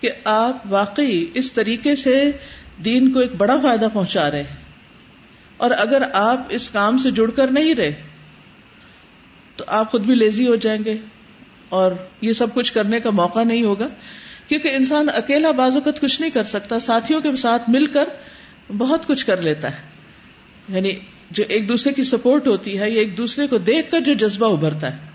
کہ 0.00 0.10
آپ 0.24 0.66
واقعی 0.70 1.24
اس 1.34 1.52
طریقے 1.52 1.94
سے 1.94 2.30
دین 2.84 3.10
کو 3.12 3.18
ایک 3.18 3.34
بڑا 3.34 3.56
فائدہ 3.62 3.88
پہنچا 3.92 4.30
رہے 4.30 4.42
ہیں، 4.42 4.56
اور 5.56 5.70
اگر 5.70 6.02
آپ 6.12 6.46
اس 6.48 6.68
کام 6.70 6.98
سے 6.98 7.10
جڑ 7.10 7.30
کر 7.30 7.50
نہیں 7.50 7.74
رہے، 7.74 7.92
تو 9.56 9.64
آپ 9.68 9.90
خود 9.90 10.04
بھی 10.04 10.14
لیزی 10.14 10.46
ہو 10.46 10.54
جائیں 10.56 10.84
گے، 10.84 10.96
اور 11.68 11.92
یہ 12.20 12.32
سب 12.32 12.54
کچھ 12.54 12.72
کرنے 12.72 13.00
کا 13.00 13.10
موقع 13.10 13.44
نہیں 13.44 13.62
ہوگا، 13.62 13.88
کیونکہ 14.48 14.74
انسان 14.74 15.08
اکیلا 15.14 15.50
بازوقت 15.50 16.00
کچھ 16.00 16.20
نہیں 16.20 16.30
کر 16.30 16.44
سکتا، 16.44 16.78
ساتھیوں 16.80 17.20
کے 17.20 17.36
ساتھ 17.36 17.70
مل 17.70 17.86
کر 17.86 18.08
بہت 18.78 19.06
کچھ 19.06 19.26
کر 19.26 19.42
لیتا 19.42 19.72
ہے۔ 19.72 20.74
یعنی 20.74 20.92
جو 21.30 21.44
ایک 21.48 21.68
دوسرے 21.68 21.92
کی 21.92 22.02
سپورٹ 22.02 22.46
ہوتی 22.48 22.78
ہے، 22.78 22.90
یا 22.90 23.00
ایک 23.00 23.16
دوسرے 23.16 23.46
کو 23.46 23.58
دیکھ 23.58 23.90
کر 23.90 24.00
جو 24.00 24.14
جذبہ 24.14 24.52
ابھرتا 24.52 24.92
ہے۔ 24.92 25.05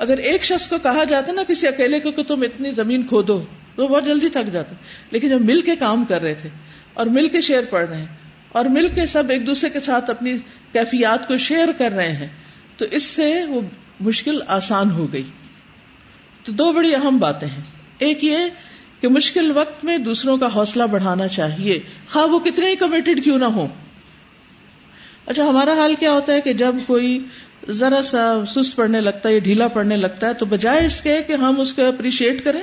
اگر 0.00 0.18
ایک 0.18 0.44
شخص 0.44 0.68
کو 0.68 0.78
کہا 0.78 1.04
جاتا 1.04 1.32
نا 1.32 1.42
کسی 1.48 1.68
اکیلے 1.68 2.00
کو 2.00 2.10
کہ 2.10 2.22
تم 2.22 2.42
اتنی 2.42 2.72
زمین 2.72 3.02
کھودو 3.02 3.44
تو 3.74 3.88
بہت 3.88 4.04
جلدی 4.04 4.28
تھک 4.28 4.52
جاتا 4.52 4.74
لیکن 5.10 5.28
جب 5.28 5.40
مل 5.40 5.60
کے 5.60 5.76
کام 5.76 6.04
کر 6.04 6.22
رہے 6.22 6.34
تھے 6.34 6.48
اور 6.94 7.06
مل 7.06 7.28
کے 7.28 7.40
شیئر 7.40 7.64
پڑھ 7.64 7.88
رہے 7.88 7.96
ہیں 7.96 8.06
اور 8.48 8.64
مل 8.64 8.88
کے 8.88 9.06
سب 9.06 9.30
ایک 9.30 9.46
دوسرے 9.46 9.70
کے 9.70 9.80
ساتھ 9.80 10.10
اپنی 10.10 10.34
کیفیات 10.72 11.28
کو 11.28 11.36
شیئر 11.36 11.68
کر 11.78 11.92
رہے 11.92 12.12
ہیں، 12.12 12.28
تو 12.76 12.84
اس 12.90 13.02
سے 13.02 13.44
وہ 13.48 13.60
مشکل 14.00 14.40
آسان 14.46 14.90
ہو 14.90 15.12
گئی۔ 15.12 15.22
تو 16.44 16.52
دو 16.52 16.72
بڑی 16.72 16.94
اہم 16.94 17.18
باتیں 17.18 17.48
ہیں۔ 17.48 17.62
ایک 17.98 18.24
یہ 18.24 18.36
کہ 19.00 19.08
مشکل 19.08 19.52
وقت 19.54 19.84
میں 19.84 19.98
دوسروں 19.98 20.36
کا 20.36 20.54
حوصلہ 20.54 20.82
بڑھانا 20.82 21.28
چاہیے۔ 21.28 21.78
خواہ 22.12 22.26
وہ 22.26 22.38
کتنے 22.38 22.66
ہی 22.70 22.76
کمیٹڈ 22.76 23.24
کیوں 23.24 23.38
نہ 23.38 23.44
ہو 23.44 23.66
اچھا 25.26 25.44
ہمارا 25.44 25.72
حال 25.72 25.94
کیا 25.94 26.12
ہوتا 26.12 26.32
ہے 26.32 26.40
کہ 26.40 26.52
جب 26.52 26.74
کوئی 26.86 27.24
ذرا 27.68 28.02
سا 28.02 28.42
سست 28.46 28.76
پڑنے 28.76 29.00
لگتا 29.00 29.28
ہے 29.28 29.34
یا 29.34 29.40
ڈھیلا 29.40 29.68
پڑنے 29.68 29.96
لگتا 29.96 30.26
ہے 30.26 30.34
تو 30.34 30.46
بجائے 30.46 30.86
اس 30.86 31.00
کے 31.00 31.16
کہ 31.26 31.32
ہم 31.32 31.60
اس 31.60 31.74
کو 31.74 31.88
اپریشیٹ 31.88 32.44
کریں، 32.44 32.60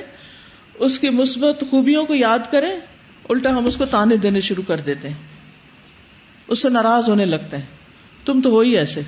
اس 0.74 0.98
کی 0.98 1.10
مثبت 1.10 1.64
خوبیوں 1.70 2.04
کو 2.04 2.14
یاد 2.14 2.38
کریں، 2.50 2.80
الٹا 3.28 3.50
ہم 3.50 3.66
اس 3.66 3.76
کو 3.76 3.84
تانے 3.84 4.16
دینے 4.16 4.40
شروع 4.40 4.62
کر 4.66 4.76
دیتے 4.76 5.08
ہیں۔ 5.08 5.16
اس 6.48 6.62
سے 6.62 6.68
ناراض 6.68 7.08
ہونے 7.08 7.24
لگتے 7.24 7.56
ہیں۔ 7.56 7.64
تم 8.24 8.40
تو 8.40 8.50
ہو 8.50 8.60
ہی 8.60 8.76
ایسے۔ 8.76 9.00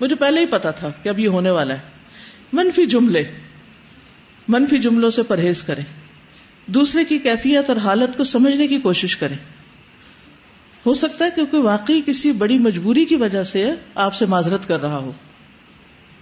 مجھے 0.00 0.16
پہلے 0.16 0.40
ہی 0.40 0.46
پتا 0.46 0.70
تھا 0.70 0.90
کہ 1.02 1.08
اب 1.08 1.18
یہ 1.18 1.28
ہونے 1.28 1.50
والا 1.50 1.74
ہے۔ 1.74 1.80
منفی 2.52 2.86
جملے۔ 2.86 3.22
منفی 4.48 4.78
جملوں 4.78 5.10
سے 5.10 5.22
پرہیز 5.22 5.62
کریں۔ 5.62 5.84
دوسرے 6.66 7.04
کی 7.04 7.18
کیفیت 7.18 7.68
اور 7.68 7.76
حالت 7.76 8.16
کو 8.16 8.24
سمجھنے 8.24 8.68
کی 8.68 8.78
کوشش 8.78 9.16
کریں۔ 9.16 9.36
ہو 10.86 10.94
سکتا 10.94 11.24
ہے 11.24 11.30
کیونکہ 11.34 11.56
واقعی 11.56 12.00
کسی 12.06 12.32
بڑی 12.32 12.58
مجبوری 12.58 13.04
کی 13.04 13.16
وجہ 13.16 13.42
سے 13.42 13.70
آپ 13.94 14.14
سے 14.14 14.26
معذرت 14.26 14.68
کر 14.68 14.80
رہا 14.80 14.98
ہو 14.98 15.12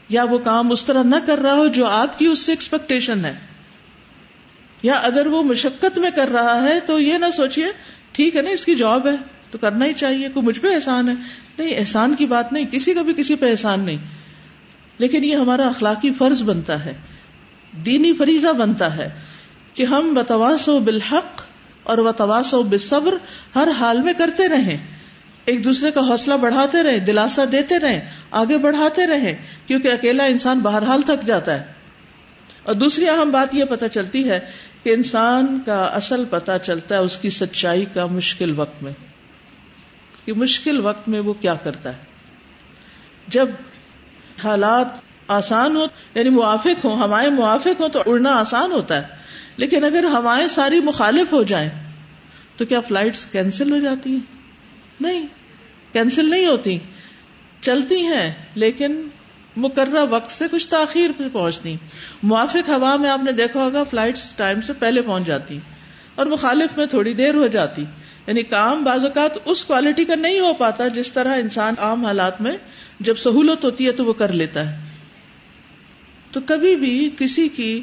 یا 0.09 0.25
وہ 0.25 0.38
کام 0.38 0.73
اس 0.73 0.85
طرح 0.85 1.02
نہ 1.02 1.16
کر 1.26 1.38
رہا 1.38 1.54
ہو 1.54 1.66
جو 1.66 1.87
آپ 1.87 2.19
کی 2.19 2.26
اس 2.26 2.38
سے 2.38 2.52
ایکسپیکٹیشن 2.52 3.25
ہے 3.25 3.35
یا 4.83 4.95
اگر 4.95 5.26
وہ 5.26 5.42
مشقت 5.42 5.99
میں 5.99 6.11
کر 6.11 6.28
رہا 6.28 6.62
ہے 6.62 6.81
تو 6.81 7.00
یہ 7.00 7.14
نہ 7.14 7.26
سوچیے 7.37 7.66
ٹھیک 8.12 8.37
ہے 8.37 8.42
نا، 8.42 8.50
اس 8.50 8.64
کی 8.64 8.75
جاب 8.75 9.07
ہے، 9.07 9.16
تو 9.50 9.59
کرنا 9.59 9.85
ہی 9.85 9.92
چاہیے، 9.92 10.28
کوئی 10.28 10.47
مجھ 10.47 10.61
پہ 10.61 10.75
احسان 10.75 11.09
ہے۔ 11.09 11.14
نہیں، 11.59 11.78
احسان 11.78 12.14
کی 12.14 12.26
بات 12.26 12.52
نہیں، 12.52 12.66
کسی 12.66 12.95
کا 12.95 13.02
بھی 13.02 13.14
کسی 13.14 13.35
پہ 13.35 13.50
احسان 13.50 13.81
نہیں۔ 13.81 13.97
لیکن 14.99 15.25
یہ 15.25 15.37
ہمارا 15.37 15.69
اخلاقی 15.69 16.11
فرض 16.19 16.42
بنتا 16.42 16.85
ہے، 16.85 16.95
دینی 17.87 18.12
فریضہ 18.12 18.52
بنتا 18.52 18.97
ہے 18.97 19.11
کہ 19.75 19.83
ہم 19.83 20.14
بتواس 20.14 20.69
و 20.69 20.78
بالحق 20.78 21.32
اور 21.83 21.99
وہ 21.99 22.12
تواس 22.12 22.55
و 22.55 22.62
ہر 23.55 23.69
حال 23.79 24.03
میں 24.03 24.12
کرتے 24.12 24.49
رہیں۔ 24.49 24.79
ایک 25.45 25.65
دوسرے 25.65 25.91
کا 25.91 26.01
حوصلہ 26.01 26.35
بڑھاتے 26.35 26.83
رہے 26.83 26.99
دلاسا 26.99 27.45
دیتے 27.53 27.79
رہے 27.79 28.09
آگے 28.31 28.59
بڑھاتے 28.59 29.07
رہیں، 29.07 29.35
کیونکہ 29.67 29.89
اکیلا 29.89 30.25
انسان 30.25 30.59
بہرحال 30.61 31.03
تھک 31.03 31.27
جاتا 31.27 31.55
ہے۔ 31.55 31.62
اور 32.62 32.75
دوسری 32.75 33.09
اہم 33.09 33.31
بات 33.31 33.55
یہ 33.55 33.65
پتہ 33.65 33.85
چلتی 33.93 34.31
ہے 34.31 34.41
کہ 34.83 34.95
انسان 34.95 35.61
کا 35.67 35.83
اصل 35.83 36.25
پتہ 36.31 36.53
چلتا 36.67 36.95
ہے 36.95 37.01
اس 37.01 37.19
کی 37.19 37.31
سچائی 37.31 37.85
کا 37.85 38.07
مشکل 38.07 38.59
وقت 38.59 38.83
میں۔ 38.83 38.93
کہ 40.25 40.33
مشکل 40.33 40.87
وقت 40.87 41.09
میں 41.09 41.21
وہ 41.21 41.33
کیا 41.33 41.55
کرتا 41.55 41.91
ہے۔ 41.91 41.99
جب 43.29 43.49
حالات 44.45 44.87
آسان 45.29 45.77
ہو 45.77 45.85
یعنی 46.15 46.31
موافق 46.31 46.85
ہوں 46.85 46.97
ہمارے 46.97 47.31
موافق 47.31 47.81
ہوں، 47.81 47.89
تو 47.89 48.03
اڑنا 48.07 48.31
آسان 48.31 48.73
ہوتا 48.73 48.97
ہے۔ 48.97 49.23
لیکن 49.56 49.85
اگر 49.85 50.04
ہوائیں 50.04 50.47
ساری 50.47 50.80
مخالف 50.80 51.32
ہو 51.32 51.42
جائیں، 51.42 51.71
تو 52.56 52.64
کیا 52.64 52.80
فلائٹس 52.80 53.26
کینسل 53.26 53.73
ہو 53.73 53.78
جاتی 53.78 54.11
ہیں؟ 54.11 54.21
نہیں 55.00 55.26
کینسل 55.92 56.30
نہیں 56.30 56.47
ہوتی۔ 56.47 56.78
چلتی 57.61 58.02
ہیں، 58.02 58.35
لیکن 58.54 59.09
مقررہ 59.56 60.04
وقت 60.11 60.32
سے 60.32 60.44
کچھ 60.50 60.68
تاخیر 60.68 61.11
پہ 61.16 61.25
پہنچتی۔ 61.32 61.76
موافق 62.23 62.68
ہوا 62.68 62.97
میں 62.97 63.11
آپ 63.11 63.23
نے 63.23 63.32
دیکھا 63.32 63.64
ہوگا 63.64 63.82
فلائٹس 63.82 64.32
ٹائم 64.37 64.61
سے 64.61 64.73
پہلے 64.73 65.02
پہنچ 65.02 65.26
جاتی۔ 65.26 65.59
اور 66.14 66.26
مخالف 66.26 66.78
میں 66.78 66.87
تھوڑی 66.87 67.14
دیر 67.14 67.35
ہو 67.35 67.47
جاتی۔ 67.47 67.85
یعنی 68.26 68.42
کام 68.42 68.85
بعض 68.85 69.04
اوقات 69.04 69.38
اس 69.44 69.64
کوالٹی 69.64 70.04
کا 70.04 70.14
نہیں 70.14 70.40
ہو 70.40 70.52
پاتا 70.52 70.88
جس 70.88 71.12
طرح 71.12 71.37
انسان 71.37 71.75
عام 71.78 72.04
حالات 72.04 72.40
میں 72.40 72.52
جب 73.00 73.16
سہولت 73.16 73.64
ہوتی 73.64 73.87
ہے 73.87 73.92
تو 73.92 74.04
وہ 74.04 74.12
کر 74.12 74.32
لیتا 74.32 74.73
ہے۔ 74.73 74.85
تو 76.32 76.40
کبھی 76.47 76.76
بھی 76.76 77.11
کسی 77.18 77.49
کی 77.49 77.82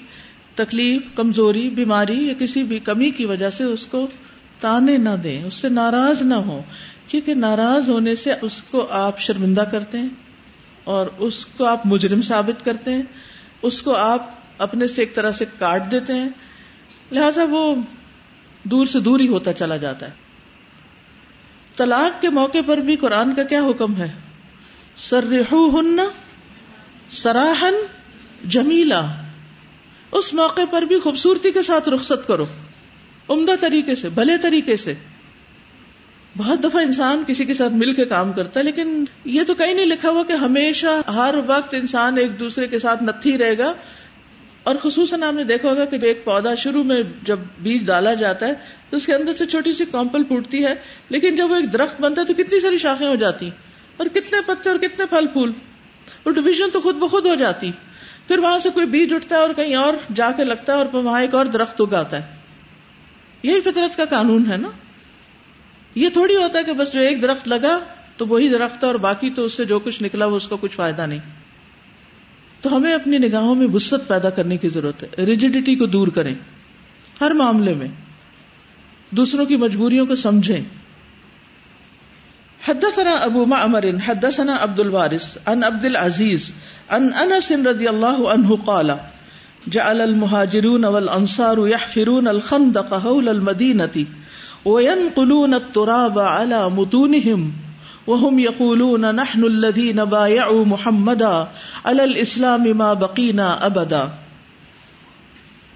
تکلیف، 0.63 1.01
کمزوری، 1.15 1.69
بیماری 1.69 2.27
یا 2.27 2.33
کسی 2.39 2.63
بھی 2.63 2.79
کمی 2.79 3.11
کی 3.11 3.25
وجہ 3.25 3.49
سے 3.49 3.63
اس 3.63 3.85
کو 3.85 4.07
تانے 4.59 4.97
نہ 4.97 5.15
دیں، 5.23 5.43
اس 5.43 5.55
سے 5.55 5.69
ناراض 5.69 6.21
نہ 6.21 6.33
ہو 6.33 6.63
کیونکہ 7.07 7.33
ناراض 7.33 7.89
ہونے 7.89 8.15
سے 8.15 8.33
اس 8.41 8.61
کو 8.61 8.87
آپ 8.89 9.19
شرمندہ 9.19 9.61
کرتے 9.61 9.97
ہیں 9.97 10.09
اور 10.83 11.07
اس 11.17 11.45
کو 11.45 11.65
آپ 11.65 11.85
مجرم 11.85 12.21
ثابت 12.21 12.65
کرتے 12.65 12.91
ہیں۔ 12.91 13.01
اس 13.61 13.81
کو 13.81 13.95
آپ 13.95 14.29
اپنے 14.57 14.87
سے 14.87 15.01
ایک 15.01 15.15
طرح 15.15 15.31
سے 15.31 15.45
کاٹ 15.59 15.91
دیتے 15.91 16.13
ہیں۔ 16.13 16.29
لہذا 17.11 17.43
وہ 17.49 17.75
دور 18.63 18.85
سے 18.85 18.99
دور 18.99 19.19
ہی 19.19 19.27
ہوتا 19.27 19.53
چلا 19.53 19.77
جاتا 19.77 20.05
ہے۔ 20.05 20.11
طلاق 21.75 22.21
کے 22.21 22.29
موقع 22.29 22.57
پر 22.67 22.77
بھی 22.77 22.95
قرآن 22.95 23.35
کا 23.35 23.43
کیا 23.43 23.61
حکم 23.61 23.95
ہے؟ 23.95 24.11
سرحو 24.95 25.79
ہن 25.79 25.99
سراہن 27.09 27.73
جمیلا 28.49 29.28
اس 30.11 30.33
موقع 30.33 30.61
پر 30.71 30.81
بھی 30.81 30.99
خوبصورتی 30.99 31.51
کے 31.51 31.61
ساتھ 31.61 31.89
رخصت 31.89 32.27
کرو۔ 32.27 32.45
عمدہ 33.29 33.51
طریقے 33.59 33.95
سے، 33.95 34.09
بھلے 34.09 34.37
طریقے 34.37 34.75
سے۔ 34.75 34.93
بہت 36.37 36.63
دفعہ 36.63 36.81
انسان 36.81 37.23
کسی 37.27 37.45
کے 37.45 37.53
ساتھ 37.53 37.73
مل 37.73 37.93
کے 37.93 38.05
کام 38.05 38.33
کرتا 38.33 38.59
ہے، 38.59 38.65
لیکن 38.65 39.05
یہ 39.25 39.41
تو 39.47 39.55
کہیں 39.55 39.73
نہیں 39.73 39.85
لکھا 39.85 40.09
ہوا 40.09 40.23
کہ 40.23 40.33
ہمیشہ 40.33 41.09
ہر 41.09 41.35
وقت 41.47 41.73
انسان 41.73 42.17
ایک 42.17 42.39
دوسرے 42.39 42.67
کے 42.67 42.79
ساتھ 42.79 43.03
نتھی 43.03 43.37
رہے 43.37 43.57
گا۔ 43.57 43.73
اور 44.63 44.75
خصوصاً 44.83 45.23
آپ 45.23 45.33
نے 45.33 45.43
دیکھا 45.43 45.69
ہوگا 45.69 45.85
کہ 45.85 45.97
ایک 46.01 46.25
پودا 46.25 46.55
شروع 46.55 46.83
میں 46.83 47.03
جب 47.23 47.39
بیج 47.59 47.85
ڈالا 47.85 48.13
جاتا 48.13 48.47
ہے، 48.47 48.53
تو 48.89 48.97
اس 48.97 49.05
کے 49.05 49.13
اندر 49.13 49.33
سے 49.33 49.45
چھوٹی 49.45 49.73
سی 49.73 49.85
کمپل 49.85 50.23
پھوٹتی 50.23 50.65
ہے، 50.65 50.75
لیکن 51.09 51.35
جب 51.35 51.51
وہ 51.51 51.55
ایک 51.55 51.73
درخت 51.73 52.01
بنتا 52.01 52.21
ہے 52.21 52.27
تو 52.27 52.33
کتنی 52.33 52.59
ساری 52.59 52.77
شاخیں 52.77 53.07
ہو 53.07 53.15
جاتی 53.15 53.49
اور 53.97 54.07
کتنے 54.07 54.41
پتے 54.45 54.69
اور 54.69 54.77
کتنے 54.77 55.05
پھل 55.05 55.27
پھول۔ 55.27 55.51
اور 56.23 56.33
ڈویژن 56.33 56.69
تو 56.73 56.81
خود 56.81 56.95
بخود 56.95 57.25
ہو 57.25 57.35
جاتی۔ 57.35 57.71
پھر 58.27 58.37
وہاں 58.37 58.59
سے 58.59 58.69
کوئی 58.69 58.85
بیج 58.85 59.13
اٹھتا 59.13 59.35
ہے 59.35 59.41
اور 59.41 59.49
کہیں 59.55 59.75
اور 59.75 59.93
جا 60.15 60.31
کے 60.31 60.43
لگتا 60.43 60.73
ہے 60.73 60.77
اور 60.77 60.85
پھر 60.85 60.99
وہاں 60.99 61.21
ایک 61.21 61.35
اور 61.35 61.45
درخت 61.45 61.81
اگاتا 61.81 62.19
ہے۔ 62.19 62.35
یہی 63.43 63.61
فطرت 63.61 63.97
کا 63.97 64.05
قانون 64.05 64.51
ہے 64.51 64.57
نا۔ 64.57 64.69
یہ 65.95 66.09
تھوڑی 66.09 66.35
ہوتا 66.35 66.59
ہے 66.59 66.63
کہ 66.63 66.73
بس 66.73 66.93
جو 66.93 67.01
ایک 67.01 67.21
درخت 67.21 67.47
لگا 67.47 67.79
تو 68.17 68.27
وہی 68.27 68.49
درخت 68.49 68.83
ہے 68.83 68.87
اور 68.87 68.95
باقی 68.95 69.29
تو 69.29 69.45
اس 69.45 69.53
سے 69.53 69.65
جو 69.65 69.79
کچھ 69.79 70.03
نکلا 70.03 70.25
وہ 70.25 70.35
اس 70.35 70.47
کا 70.47 70.55
کچھ 70.61 70.75
فائدہ 70.75 71.05
نہیں۔ 71.05 71.19
تو 72.61 72.75
ہمیں 72.75 72.93
اپنی 72.93 73.17
نگاہوں 73.17 73.55
میں 73.55 73.67
وسط 73.73 74.07
پیدا 74.07 74.29
کرنے 74.29 74.57
کی 74.57 74.69
ضرورت 74.69 75.03
ہے۔ 75.03 75.25
ریجیڈیٹی 75.25 75.75
کو 75.75 75.85
دور 75.85 76.07
کریں۔ 76.07 76.35
ہر 77.21 77.31
معاملے 77.31 77.73
میں 77.73 77.87
دوسروں 79.09 79.45
کی 79.45 79.57
مجبوریوں 79.57 80.05
کو 80.05 80.15
سمجھیں۔ 80.15 80.78
حدثنا 82.61 83.25
ابو 83.25 83.45
معمر، 83.45 83.99
حدثنا 83.99 84.55
عبد 84.55 84.79
الوارث، 84.79 85.37
عن 85.47 85.63
عبد 85.63 85.85
العزيز، 85.85 86.53
عن 86.89 87.13
انس 87.13 87.51
رضي 87.51 87.89
الله 87.89 88.31
عنه 88.31 88.55
قال، 88.55 88.99
جعل 89.67 90.01
المهاجرون 90.01 90.85
والانصار 90.85 91.67
يحفرون 91.67 92.27
الخندق 92.27 92.93
حول 92.97 93.29
المدينه 93.29 94.05
وينقلون 94.65 95.53
التراب 95.53 96.19
على 96.19 96.69
متونهم 96.69 97.51
وهم 98.07 98.39
يقولون 98.39 99.15
نحن 99.15 99.43
الذين 99.43 100.05
بايعوا 100.05 100.65
محمدا 100.65 101.47
على 101.85 102.03
الاسلام 102.03 102.77
ما 102.77 102.93
بقينا 102.93 103.51
ابدا۔ 103.51 104.05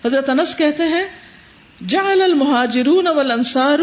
حضرت 0.05 0.29
انس 0.29 0.55
کہتے 0.55 0.83
ہیں، 0.83 1.03
جعل 1.87 2.21
المهاجرون 2.21 3.07
والانصار 3.07 3.79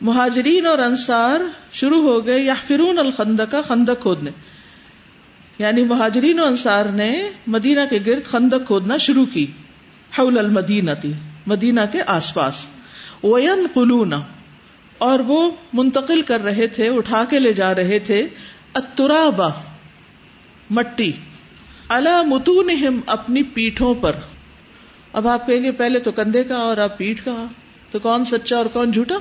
مہاجرین 0.00 0.66
اور 0.66 0.78
انصار 0.78 1.40
شروع 1.72 2.02
ہو 2.02 2.26
گئے 2.26 2.38
یا 2.38 2.54
فرون 2.66 2.98
الخند 2.98 3.40
کا 3.50 3.62
خندق 3.62 4.02
کھودنے۔ 4.02 4.30
یعنی 5.58 5.84
مہاجرین 5.84 6.40
و 6.40 6.44
انصار 6.44 6.84
نے 6.84 7.30
مدینہ 7.46 7.80
کے 7.90 7.98
گرد 8.06 8.24
خندق 8.24 8.66
کھودنا 8.66 8.96
شروع 8.96 9.24
کی۔ 9.24 9.46
حول 10.18 10.38
المدینہ 10.38 10.90
تھی 11.00 11.12
مدینہ 11.46 11.80
کے 11.92 11.98
آس 12.06 12.34
پاس۔ 12.34 12.66
وین 13.22 13.66
قلونا 13.74 14.20
اور 14.98 15.18
وہ 15.18 15.50
منتقل 15.72 16.22
کر 16.22 16.40
رہے 16.40 16.66
تھے، 16.66 16.88
اٹھا 16.88 17.24
کے 17.30 17.38
لے 17.38 17.52
جا 17.52 17.74
رہے 17.74 17.98
تھے۔ 17.98 18.26
اترابا 18.74 19.48
مٹی۔ 20.70 21.12
اللہ 21.88 22.22
متون 22.22 22.70
اپنی 23.06 23.42
پیٹھوں 23.42 23.94
پر۔ 23.94 24.12
اب 25.12 25.28
آپ 25.28 25.46
کہیں 25.46 25.64
گے، 25.64 25.72
پہلے 25.72 25.98
تو 25.98 26.12
کندھے 26.12 26.44
کا 26.44 26.56
اور 26.56 26.76
اب 26.76 26.98
پیٹھ 26.98 27.24
کا۔ 27.24 27.44
تو 27.90 27.98
کون 27.98 28.24
سچا 28.24 28.56
اور 28.56 28.66
کون 28.66 28.92
جھوٹا؟ 28.92 29.14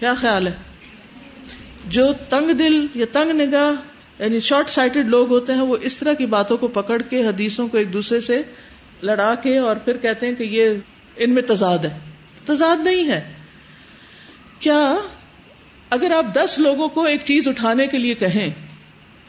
کیا 0.00 0.14
خیال 0.14 0.46
ہے؟ 0.46 0.52
جو 1.86 2.12
تنگ 2.28 2.52
دل 2.52 2.86
یا 2.94 3.06
تنگ 3.12 3.40
نگاہ 3.40 3.72
یعنی 4.22 4.40
شارٹ 4.40 4.70
سائٹڈ 4.70 5.08
لوگ 5.08 5.30
ہوتے 5.30 5.52
ہیں، 5.52 5.60
وہ 5.60 5.76
اس 5.80 5.96
طرح 5.96 6.12
کی 6.12 6.26
باتوں 6.26 6.56
کو 6.56 6.68
پکڑ 6.68 7.02
کے، 7.02 7.26
حدیثوں 7.26 7.68
کو 7.68 7.78
ایک 7.78 7.92
دوسرے 7.92 8.20
سے 8.20 8.42
لڑا 9.02 9.34
کے، 9.34 9.58
اور 9.58 9.76
پھر 9.76 9.96
کہتے 9.96 10.26
ہیں 10.26 10.34
کہ 10.34 10.42
یہ 10.42 10.70
ان 11.16 11.30
میں 11.30 11.42
تضاد 11.42 11.78
ہے۔ 11.78 11.98
تضاد 12.46 12.76
نہیں 12.84 13.08
ہے۔ 13.08 13.32
کیا 14.58 14.94
اگر 15.90 16.10
آپ 16.10 16.24
دس 16.34 16.58
لوگوں 16.58 16.88
کو 16.88 17.04
ایک 17.04 17.20
چیز 17.24 17.48
اٹھانے 17.48 17.86
کے 17.86 17.98
لیے 17.98 18.14
کہیں، 18.14 18.50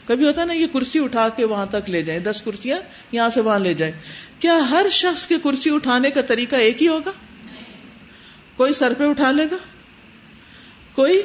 کبھی 0.06 0.26
ہوتا 0.26 0.44
نا، 0.44 0.52
یہ 0.52 0.66
کرسی 0.66 0.98
اٹھا 0.98 1.28
کے 1.28 1.44
وہاں 1.44 1.66
تک 1.66 1.90
لے 1.90 2.02
جائیں، 2.02 2.20
دس 2.20 2.42
کرسیاں 2.42 2.78
یہاں 3.12 3.28
سے 3.28 3.40
وہاں 3.40 3.58
لے 3.58 3.74
جائیں۔ 3.74 3.94
کیا 4.38 4.58
ہر 4.70 4.86
شخص 4.90 5.26
کی 5.26 5.34
کرسی 5.44 5.70
اٹھانے 5.70 6.10
کا 6.10 6.20
طریقہ 6.20 6.56
ایک 6.56 6.82
ہی 6.82 6.88
ہوگا؟ 6.88 7.10
کوئی 8.56 8.72
سر 8.72 8.92
پہ 8.98 9.04
اٹھا 9.04 9.30
لے 9.30 9.44
گا؟ 9.50 9.56
کوئی 10.94 11.22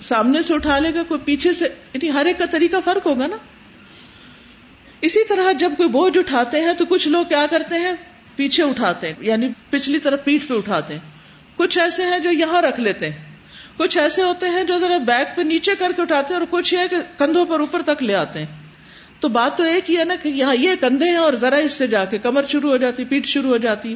سامنے 0.00 0.42
سے 0.42 0.54
اٹھا 0.54 0.78
لے 0.78 0.94
گا، 0.94 1.02
کوئی 1.02 1.20
پیچھے 1.24 1.52
سے 1.52 1.64
یعنی 1.64 2.12
ہر 2.12 2.26
ایک 2.26 2.38
کا 2.38 2.44
طریقہ 2.46 2.76
فرق 2.84 3.06
ہوگا 3.06 3.26
نا۔ 3.26 3.36
اسی 5.00 5.24
طرح 5.28 5.52
جب 5.52 5.72
کوئی 5.76 5.88
بوجھ 5.88 6.18
اٹھاتے 6.18 6.60
ہیں 6.60 6.72
تو 6.78 6.86
کچھ 6.86 7.08
لوگ 7.08 7.24
کیا 7.24 7.46
کرتے 7.50 7.74
ہیں؟ 7.74 7.92
پیچھے 8.36 8.62
اٹھاتے 8.62 9.06
ہیں 9.06 9.14
یعنی 9.18 9.48
پچھلی 9.70 9.98
طرف 9.98 10.24
پیٹھ 10.24 10.46
پہ 10.46 10.54
اٹھاتے 10.54 10.94
ہیں۔ 10.94 11.00
کچھ 11.56 11.78
ایسے 11.78 12.04
ہیں 12.04 12.18
جو 12.18 12.30
یہاں 12.30 12.62
رکھ 12.62 12.80
لیتے 12.80 13.10
ہیں۔ 13.10 13.34
کچھ 13.76 13.98
ایسے 13.98 14.22
ہوتے 14.22 14.46
ہیں 14.46 14.64
جو 14.64 14.78
ذرا 14.78 14.98
بیک 14.98 15.36
پہ 15.36 15.42
نیچے 15.42 15.70
کر 15.78 15.92
کے 15.96 16.02
اٹھاتے 16.02 16.34
ہیں 16.34 16.40
اور 16.40 16.46
کچھ 16.50 16.74
یہ 16.74 16.78
کہ 16.90 16.96
کندھوں 17.18 17.46
پر 17.46 17.60
اوپر 17.60 17.82
تک 17.82 18.02
لے 18.02 18.14
آتے 18.14 18.38
ہیں۔ 18.38 18.46
تو 19.20 19.28
بات 19.28 19.56
تو 19.56 19.62
ایک 19.62 19.90
ہی 19.90 19.98
ہے 19.98 20.04
نا 20.04 20.14
کہ 20.22 20.28
یہاں 20.28 20.54
یہ 20.54 20.70
کندھے 20.80 21.08
ہیں 21.08 21.16
اور 21.16 21.32
ذرا 21.32 21.56
اس 21.56 21.72
سے 21.72 21.86
جا 21.86 22.04
کے 22.04 22.18
کمر 22.18 22.44
شروع 22.44 22.70
ہو 22.70 22.76
جاتی 22.76 23.04
پیٹ 23.04 23.26
شروع 23.26 23.50
ہو 23.50 23.56
جاتی۔ 23.56 23.94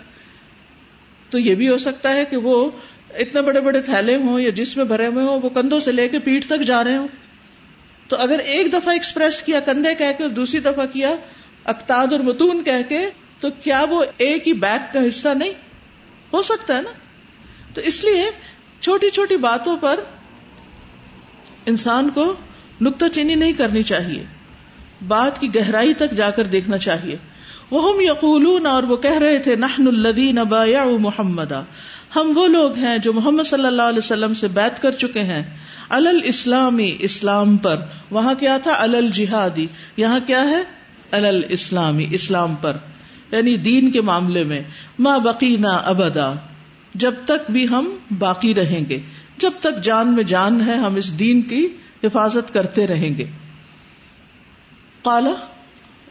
تو 1.31 1.39
یہ 1.39 1.55
بھی 1.55 1.69
ہو 1.69 1.79
سکتا 1.79 2.13
ہے 2.13 2.25
کہ 2.25 2.37
وہ 2.37 2.71
اتنے 3.15 3.43
بڑے 3.43 3.61
بڑے 3.61 3.81
تھیلے 3.81 4.15
ہوں 4.15 4.41
یا 4.41 4.51
جس 4.51 4.77
میں 4.77 4.85
بھرے 4.85 5.07
ہوئے 5.07 5.25
ہوں، 5.25 5.41
وہ 5.43 5.49
کندھوں 5.49 5.81
سے 5.81 5.93
لے 5.93 6.09
کے 6.09 6.19
پیٹ 6.19 6.47
تک 6.47 6.61
جا 6.61 6.85
رہے 6.85 6.97
ہوں۔ 6.97 7.09
تو 8.09 8.17
اگر 8.17 8.39
ایک 8.39 8.73
دفعہ 8.73 8.93
ایکسپریس 8.93 9.43
کیا، 9.43 9.61
کندھے 9.61 9.95
کہہ 9.95 10.13
کے 10.19 10.23
اور 10.23 10.31
دوسری 10.31 10.61
دفعہ 10.61 10.87
کیا، 10.87 11.15
اقتاد 11.65 12.07
اور 12.13 12.21
متون 12.21 12.65
کہہ 12.65 12.89
کے، 12.89 13.11
تو 13.41 13.51
کیا 13.51 13.85
وہ 13.91 14.05
ایک 14.19 14.49
ہی 14.49 14.53
بیک 14.53 14.93
کا 14.93 15.01
حصہ 15.09 15.29
نہیں؟ 15.29 15.53
ہو 16.33 16.43
سکتا 16.43 16.77
ہے 16.77 16.83
نا؟ 16.83 16.91
تو 17.75 17.81
اس 17.81 18.05
لیے 18.05 18.25
چھوٹی 18.81 19.11
چھوٹی 19.11 19.37
باتوں 19.37 19.77
پر 19.77 20.01
انسان 21.67 22.11
کو 22.11 22.35
نکتہ 22.81 23.05
چینی 23.13 23.35
نہیں 23.35 23.53
کرنی 23.53 23.83
چاہیے۔ 23.83 24.25
بات 25.09 25.41
کی 25.41 25.55
گہرائی 25.55 25.95
تک 25.95 26.11
جا 26.11 26.31
کر 26.31 26.45
دیکھنا 26.45 26.79
چاہیے۔ 26.79 27.17
وہ 27.71 27.93
ہم 27.93 28.01
یقولون 28.01 28.67
اور 28.67 28.83
وہ 28.83 28.97
کہہ 28.97 29.19
رہے 29.19 29.39
تھے، 29.39 29.57
نحن 29.57 29.89
الذین 29.89 30.35
بايعوا 30.35 30.99
محمدا۔ 31.01 31.63
ہم 32.17 32.33
وہ 32.35 32.49
لوگ 32.49 32.77
ہیں 32.77 32.99
جو 32.99 33.13
محمد 33.13 33.43
صلی 33.43 33.67
اللہ 33.67 33.83
علیہ 33.83 33.99
وسلم 33.99 34.35
سے 34.35 34.49
بیت 34.49 34.83
کر 34.83 34.91
چکے 34.91 35.21
ہیں۔ 35.21 35.43
الل 35.89 36.21
اسلامی 36.25 36.97
اسلام 36.99 37.57
پر۔ 37.57 37.77
وہاں 38.11 38.35
کیا 38.35 38.59
تھا؟ 38.59 38.73
الل 38.79 39.11
جہادی 39.11 39.67
یہاں 39.97 40.21
کیا 40.27 40.41
ہے؟ 40.41 40.63
الل 41.11 41.43
اسلامی 41.49 42.07
اسلام 42.11 42.55
پر۔ 42.55 42.77
یعنی 43.33 43.57
دین 43.57 43.91
کے 43.91 44.01
معاملے 44.01 44.45
میں۔ 44.45 44.63
ماں 44.99 45.19
بقینا 45.19 45.71
ابدا۔ 45.71 46.33
جب 46.95 47.15
تک 47.25 47.51
بھی 47.51 47.69
ہم 47.69 47.97
باقی 48.19 48.55
رہیں 48.55 48.89
گے۔ 48.89 48.99
جب 49.39 49.51
تک 49.61 49.85
جان 49.85 50.15
میں 50.15 50.25
جان 50.25 50.61
ہے، 50.61 50.75
ہم 50.75 50.95
اس 50.95 51.19
دین 51.19 51.43
کی 51.43 51.69
حفاظت 52.05 52.55
کرتے 52.55 52.87
رہیں 52.87 53.19
گے۔ 53.19 53.25
کالا 55.05 55.35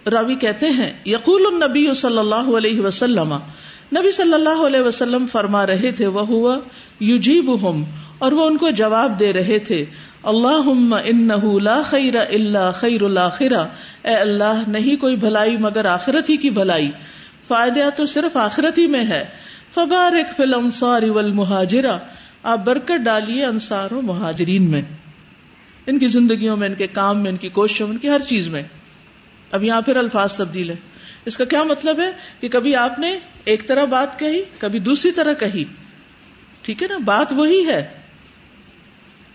راوی 0.09 0.35
کہتے 0.35 0.65
ہیں، 0.65 0.93
یقول 1.05 1.43
النبی 1.45 1.93
صلی 1.95 2.17
اللہ 2.17 2.57
علیہ 2.57 2.81
وسلم 2.81 3.37
نبی 3.95 4.11
صلی 4.11 4.33
اللہ 4.33 4.65
علیہ 4.67 4.79
وسلم 4.79 5.25
فرما 5.31 5.65
رہے 5.65 5.91
تھے 5.91 6.07
وہ 6.07 6.27
ہوا 6.27 6.59
یوجیب 6.99 7.51
اور 8.17 8.31
وہ 8.31 8.45
ان 8.45 8.57
کو 8.57 8.69
جواب 8.69 9.19
دے 9.19 9.33
رہے 9.33 9.59
تھے 9.59 9.85
اللہ 10.23 10.69
ان 11.03 11.29
لا 11.63 11.81
خیر 11.81 12.15
اللہ 12.15 12.71
خیر 12.75 13.01
الآخرا 13.01 13.61
اے 14.03 14.15
اللہ 14.15 14.63
نہیں 14.67 14.95
کوئی 15.01 15.15
بھلائی 15.15 15.57
مگر 15.57 15.85
آخرت 15.85 16.29
ہی 16.29 16.37
کی 16.37 16.49
بھلائی 16.49 16.91
فائدہ 17.47 17.89
تو 17.95 18.05
صرف 18.05 18.37
آخرت 18.37 18.77
ہی 18.77 18.87
میں 18.87 19.05
ہے، 19.05 19.23
فبارک 19.73 20.37
فل 20.37 20.53
انصار 20.53 21.01
والمہاجرہ، 21.03 21.97
آپ 22.43 22.65
برکت 22.65 23.05
ڈالیے 23.05 23.45
انصار 23.45 23.93
و 23.93 24.01
مہاجرین 24.01 24.71
میں۔ 24.71 24.81
ان 25.87 25.99
کی 25.99 26.07
زندگیوں 26.07 26.57
میں، 26.57 26.69
ان 26.69 26.75
کے 26.75 26.87
کام 26.87 27.21
میں، 27.21 27.31
ان 27.31 27.37
کی 27.37 27.49
کوششوں 27.49 27.87
میں، 27.87 27.93
ان 27.93 27.99
کی 27.99 28.09
ہر 28.09 28.21
چیز 28.27 28.47
میں۔ 28.47 28.63
اب 29.51 29.63
یہاں 29.63 29.81
پھر 29.81 29.97
الفاظ 29.97 30.35
تبدیل 30.35 30.69
ہے 30.69 30.75
اس 31.27 31.37
کا 31.37 31.45
کیا 31.45 31.63
مطلب 31.63 31.99
ہے 31.99 32.11
کہ 32.39 32.49
کبھی 32.49 32.75
آپ 32.75 32.99
نے 32.99 33.19
ایک 33.45 33.67
طرح 33.67 33.85
بات 33.85 34.19
کہی، 34.19 34.41
کبھی 34.59 34.79
دوسری 34.79 35.11
طرح 35.11 35.33
کہی۔ 35.33 35.63
ٹھیک 36.61 36.83
ہے 36.83 36.87
نا؟ 36.87 36.97
بات 36.97 37.27
وہی 37.31 37.67
ہے۔ 37.67 37.87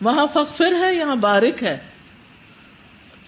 وہاں 0.00 0.26
فخر 0.34 0.72
ہے، 0.72 0.94
یہاں 0.94 1.16
بارک 1.16 1.62
ہے۔ 1.62 1.78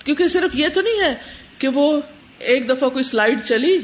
کیونکہ 0.05 0.29
صرف 0.29 0.55
یہ 0.55 0.69
تو 0.75 0.81
نہیں 0.81 1.01
ہے 1.01 1.15
کہ 1.59 1.69
وہ 1.69 2.01
ایک 2.39 2.69
دفعہ 2.69 2.89
کوئی 2.89 3.05
سلائڈ 3.05 3.39
چلی، 3.45 3.79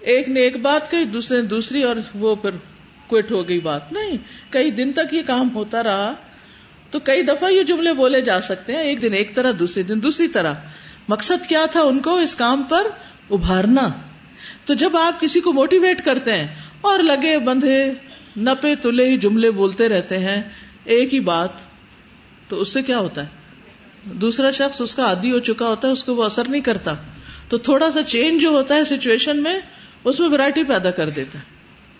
ایک 0.00 0.28
نے 0.28 0.40
ایک 0.40 0.56
بات 0.56 0.90
کہی، 0.90 1.04
دوسرے 1.04 1.36
نے 1.36 1.46
دوسری 1.46 1.82
اور 1.82 1.96
وہ 2.14 2.34
پھر 2.34 2.50
کوئٹ 3.06 3.32
ہو 3.32 3.48
گئی 3.48 3.60
بات۔ 3.60 3.92
نہیں، 3.92 4.18
کئی 4.50 4.70
دن 4.70 4.92
تک 4.92 5.14
یہ 5.14 5.22
کام 5.26 5.54
ہوتا 5.54 5.82
رہا۔ 5.82 6.14
تو 6.90 7.00
کئی 7.00 7.22
دفعہ 7.22 7.50
یہ 7.50 7.62
جملے 7.62 7.92
بولے 7.92 8.20
جا 8.20 8.40
سکتے 8.40 8.72
ہیں، 8.72 8.82
ایک 8.82 9.02
دن 9.02 9.12
ایک 9.12 9.34
طرح، 9.34 9.52
دوسرے 9.58 9.82
دن 9.82 10.02
دوسری 10.02 10.28
طرح۔ 10.28 10.54
مقصد 11.08 11.48
کیا 11.48 11.66
تھا 11.66 11.80
ان 11.80 12.00
کو 12.00 12.16
اس 12.16 12.36
کام 12.36 12.62
پر؟ 12.62 12.86
ابھارنا۔ 13.30 13.88
تو 14.64 14.74
جب 14.74 14.96
آپ 14.96 15.20
کسی 15.20 15.40
کو 15.40 15.52
موٹیویٹ 15.52 16.04
کرتے 16.04 16.36
ہیں 16.36 16.54
اور 16.80 16.98
لگے 16.98 17.38
بندھے، 17.38 17.92
نپے، 18.36 18.74
تلے 18.74 19.08
ہی 19.08 19.16
جملے 19.16 19.50
بولتے 19.50 19.88
رہتے 19.88 20.18
ہیں، 20.18 20.42
ایک 20.84 21.14
ہی 21.14 21.20
بات، 21.20 21.48
تو 22.48 22.60
اس 22.60 22.68
سے 22.68 22.82
کیا 22.82 22.98
ہوتا 22.98 23.22
ہے؟ 23.22 23.28
دوسرا 24.04 24.50
شخص 24.50 24.80
اس 24.80 24.94
کا 24.94 25.04
عادی 25.04 25.32
ہو 25.32 25.38
چکا 25.38 25.66
ہوتا 25.66 25.88
ہے، 25.88 25.92
اس 25.92 26.04
کو 26.04 26.14
وہ 26.14 26.24
اثر 26.24 26.48
نہیں 26.48 26.60
کرتا۔ 26.60 26.92
تو 27.48 27.58
تھوڑا 27.58 27.90
سا 27.90 28.02
چینج 28.02 28.42
جو 28.42 28.48
ہوتا 28.48 28.74
ہے 28.74 28.84
سچویشن 28.84 29.42
میں، 29.42 29.60
اس 30.04 30.20
میں 30.20 30.28
ورائٹی 30.28 30.64
پیدا 30.64 30.90
کر 30.90 31.10
دیتا 31.10 31.38
ہے۔ 31.38 31.44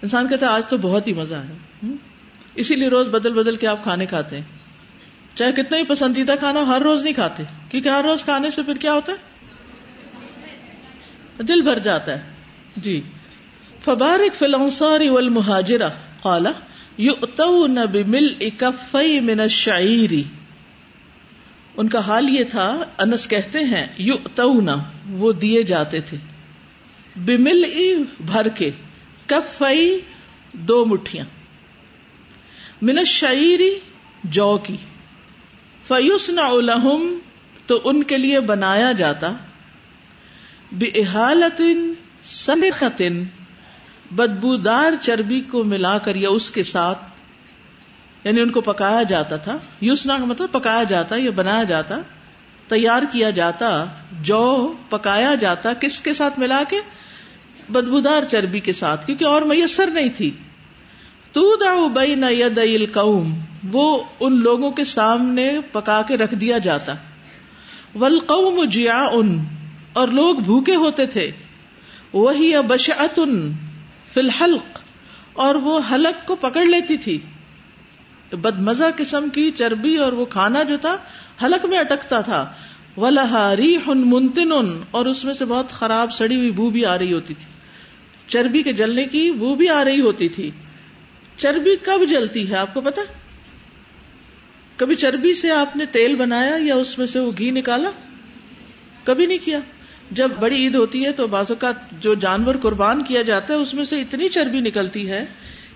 انسان 0.03 0.29
کہتا 0.29 0.47
ہے، 0.47 0.51
آج 0.51 0.67
تو 0.67 0.79
بہت 0.79 1.09
ہی 1.09 1.13
مزہ 1.13 1.35
ہے 1.35 1.87
اسی 2.55 2.75
لیے 2.75 2.89
روز 2.89 3.09
بدل 3.09 3.33
بدل 3.33 3.57
کے 3.57 3.67
آپ 3.67 3.83
کھانے 3.83 4.07
کھاتے 4.07 4.37
ہیں۔ 4.37 4.45
چاہے 5.35 5.53
کتنا 5.53 5.79
ہی 5.79 5.85
پسندیدہ 5.85 6.35
کھانا 6.39 6.67
ہر 6.67 6.83
روز 6.83 7.03
نہیں 7.03 7.15
کھاتے۔ 7.15 7.43
کیونکہ 7.71 7.89
ہر 7.89 8.05
روز 8.05 8.25
کھانے 8.25 8.51
سے 8.51 8.63
پھر 8.63 8.75
کیا 8.75 8.93
ہوتا 8.93 9.13
ہے؟ 9.13 9.34
دل 11.39 11.63
بھر 11.63 11.79
جاتا 11.79 12.19
ہے۔ 12.19 12.23
جی۔ 12.77 13.03
فبارک 13.85 14.35
فلانساری 14.35 15.09
والمہاجرہ، 15.09 15.89
قالا، 16.23 16.51
یؤتون 16.99 17.75
بمل 17.75 18.35
اکفی 18.41 19.21
من 19.21 19.41
الشعیری 19.41 20.23
ان 21.77 21.89
کا 21.89 21.99
حال 21.99 22.29
یہ 22.29 22.45
تھا، 22.45 22.85
انس 22.99 23.29
کہتے 23.29 23.61
ہیں، 23.61 23.87
یؤتون، 23.99 24.69
وہ 25.11 25.33
دیے 25.33 25.63
جاتے 25.63 26.01
تھے۔ 26.01 26.17
بمل 27.17 27.65
بھر 28.21 28.49
کے، 28.49 28.71
کفئی 29.27 30.01
دو 30.53 30.85
مٹھیاں۔ 30.85 31.25
من 32.83 32.99
الشعیری 32.99 33.79
جو 34.25 34.59
کی۔ 34.63 34.77
فیوسن 35.89 36.39
الحم 36.39 37.19
تو 37.67 37.81
ان 37.85 38.03
کے 38.03 38.19
لیے 38.19 38.41
بنایا 38.41 38.93
جاتا۔ 38.93 39.33
سنخن 42.25 43.25
بدبودار 44.11 44.93
چربی 45.01 45.41
کو 45.41 45.65
ملا 45.65 45.99
کر 45.99 46.15
یا 46.15 46.29
اس 46.29 46.51
کے 46.51 46.63
ساتھ 46.63 46.99
یعنی 48.25 48.41
ان 48.41 48.51
کو 48.51 48.61
پکایا 48.61 49.03
جاتا 49.03 49.37
تھا، 49.37 49.59
یوسنا 49.81 50.19
کا 50.19 50.25
مطلب 50.25 50.53
پکایا 50.53 50.83
جاتا، 50.83 51.17
یا 51.17 51.31
بنایا 51.31 51.63
جاتا، 51.63 52.01
تیار 52.69 53.03
کیا 53.13 53.31
جاتا، 53.31 53.85
جو 54.23 54.75
پکایا 54.89 55.35
جاتا، 55.35 55.73
کس 55.73 56.01
کے 56.01 56.15
ساتھ 56.15 56.39
ملا 56.39 56.63
کے؟ 56.69 56.77
بدبودار 57.69 58.23
چربی 58.31 58.61
کے 58.61 58.73
ساتھ، 58.73 59.07
کیونکہ 59.07 59.25
اور 59.25 59.43
میسر 59.43 59.87
نہیں 59.87 60.09
تھی۔ 60.09 60.31
تو 61.33 61.89
بین 61.89 62.25
ید 62.31 62.59
القوم، 62.59 63.35
وہ 63.73 64.05
ان 64.21 64.41
لوگوں 64.41 64.71
کے 64.71 64.85
سامنے 64.85 65.61
پکا 65.73 66.03
کے 66.09 66.17
رکھ 66.17 66.35
دیا 66.35 66.59
جاتا۔ 66.59 66.95
ولقوم 67.95 68.65
جیا 68.65 69.09
ان 69.13 69.45
اور 69.95 70.09
لوگ 70.09 70.35
بھوکے 70.37 70.75
ہوتے 70.75 71.07
تھے۔ 71.07 71.31
وہی 72.13 72.53
بشعت 72.67 73.21
فی 74.15 74.21
الحلق، 74.21 74.79
اور 75.33 75.55
وہ 75.55 75.81
حلق 75.91 76.27
کو 76.27 76.37
پکڑ 76.37 76.65
لیتی 76.65 76.97
تھی۔ 76.97 77.19
بد 78.33 78.63
مزہ 78.63 78.85
قسم 78.97 79.29
کی 79.29 79.51
چربی 79.51 79.97
اور 79.97 80.13
وہ 80.13 80.25
کھانا 80.25 80.63
جو 80.63 80.77
تھا، 80.77 80.97
حلق 81.43 81.67
میں 81.67 81.79
اٹکتا 81.79 82.21
تھا۔ 82.21 82.45
ولہاری 82.97 83.77
ہن 83.87 84.03
منتن، 84.11 84.53
اور 84.91 85.07
اس 85.07 85.25
میں 85.25 85.35
سے 85.35 85.45
بہت 85.45 85.71
خراب 85.71 86.13
سڑی 86.13 86.37
ہوئی 86.37 86.51
بو 86.51 86.71
بھی 86.71 86.85
آ 86.87 86.99
رہی 86.99 87.13
ہوتی 87.13 87.35
تھی۔ 87.35 87.53
چربی 88.27 88.63
کے 88.63 88.73
جلنے 88.73 89.05
کی 89.05 89.31
بو 89.31 89.55
بھی 89.55 89.69
آ 89.69 89.85
رہی 89.85 90.01
ہوتی 90.01 90.29
تھی۔ 90.29 90.51
چربی 91.37 91.77
کب 91.77 92.05
جلتی 92.11 92.49
ہے 92.51 92.57
آپ 92.57 92.75
کو 92.75 92.81
پتا 92.81 93.03
کبھی 94.77 94.95
چربی 94.95 95.35
سے 95.35 95.51
آپ 95.51 95.77
نے 95.77 95.87
تیل 95.87 96.17
بنایا 96.17 96.57
یا 96.61 96.75
اس 96.75 96.99
میں 96.99 97.07
سے 97.07 97.19
وہ 97.19 97.31
گھی 97.39 97.51
نکالا؟ 97.51 97.91
کبھی 99.05 99.27
نہیں 99.27 99.45
کیا۔ 99.45 99.59
جب 100.11 100.31
بڑی 100.41 100.57
عید 100.57 100.75
ہوتی 100.75 101.05
ہے 101.05 101.13
تو 101.13 101.27
بازو 101.27 101.55
کا 101.55 101.73
جو 101.93 102.15
جانور 102.15 102.55
قربان 102.55 103.03
کیا 103.05 103.23
جاتا 103.23 103.55
ہے، 103.55 103.59
اس 103.59 103.75
میں 103.75 103.85
سے 103.85 104.01
اتنی 104.01 104.29
چربی 104.29 104.61
نکلتی 104.61 105.11
ہے 105.11 105.25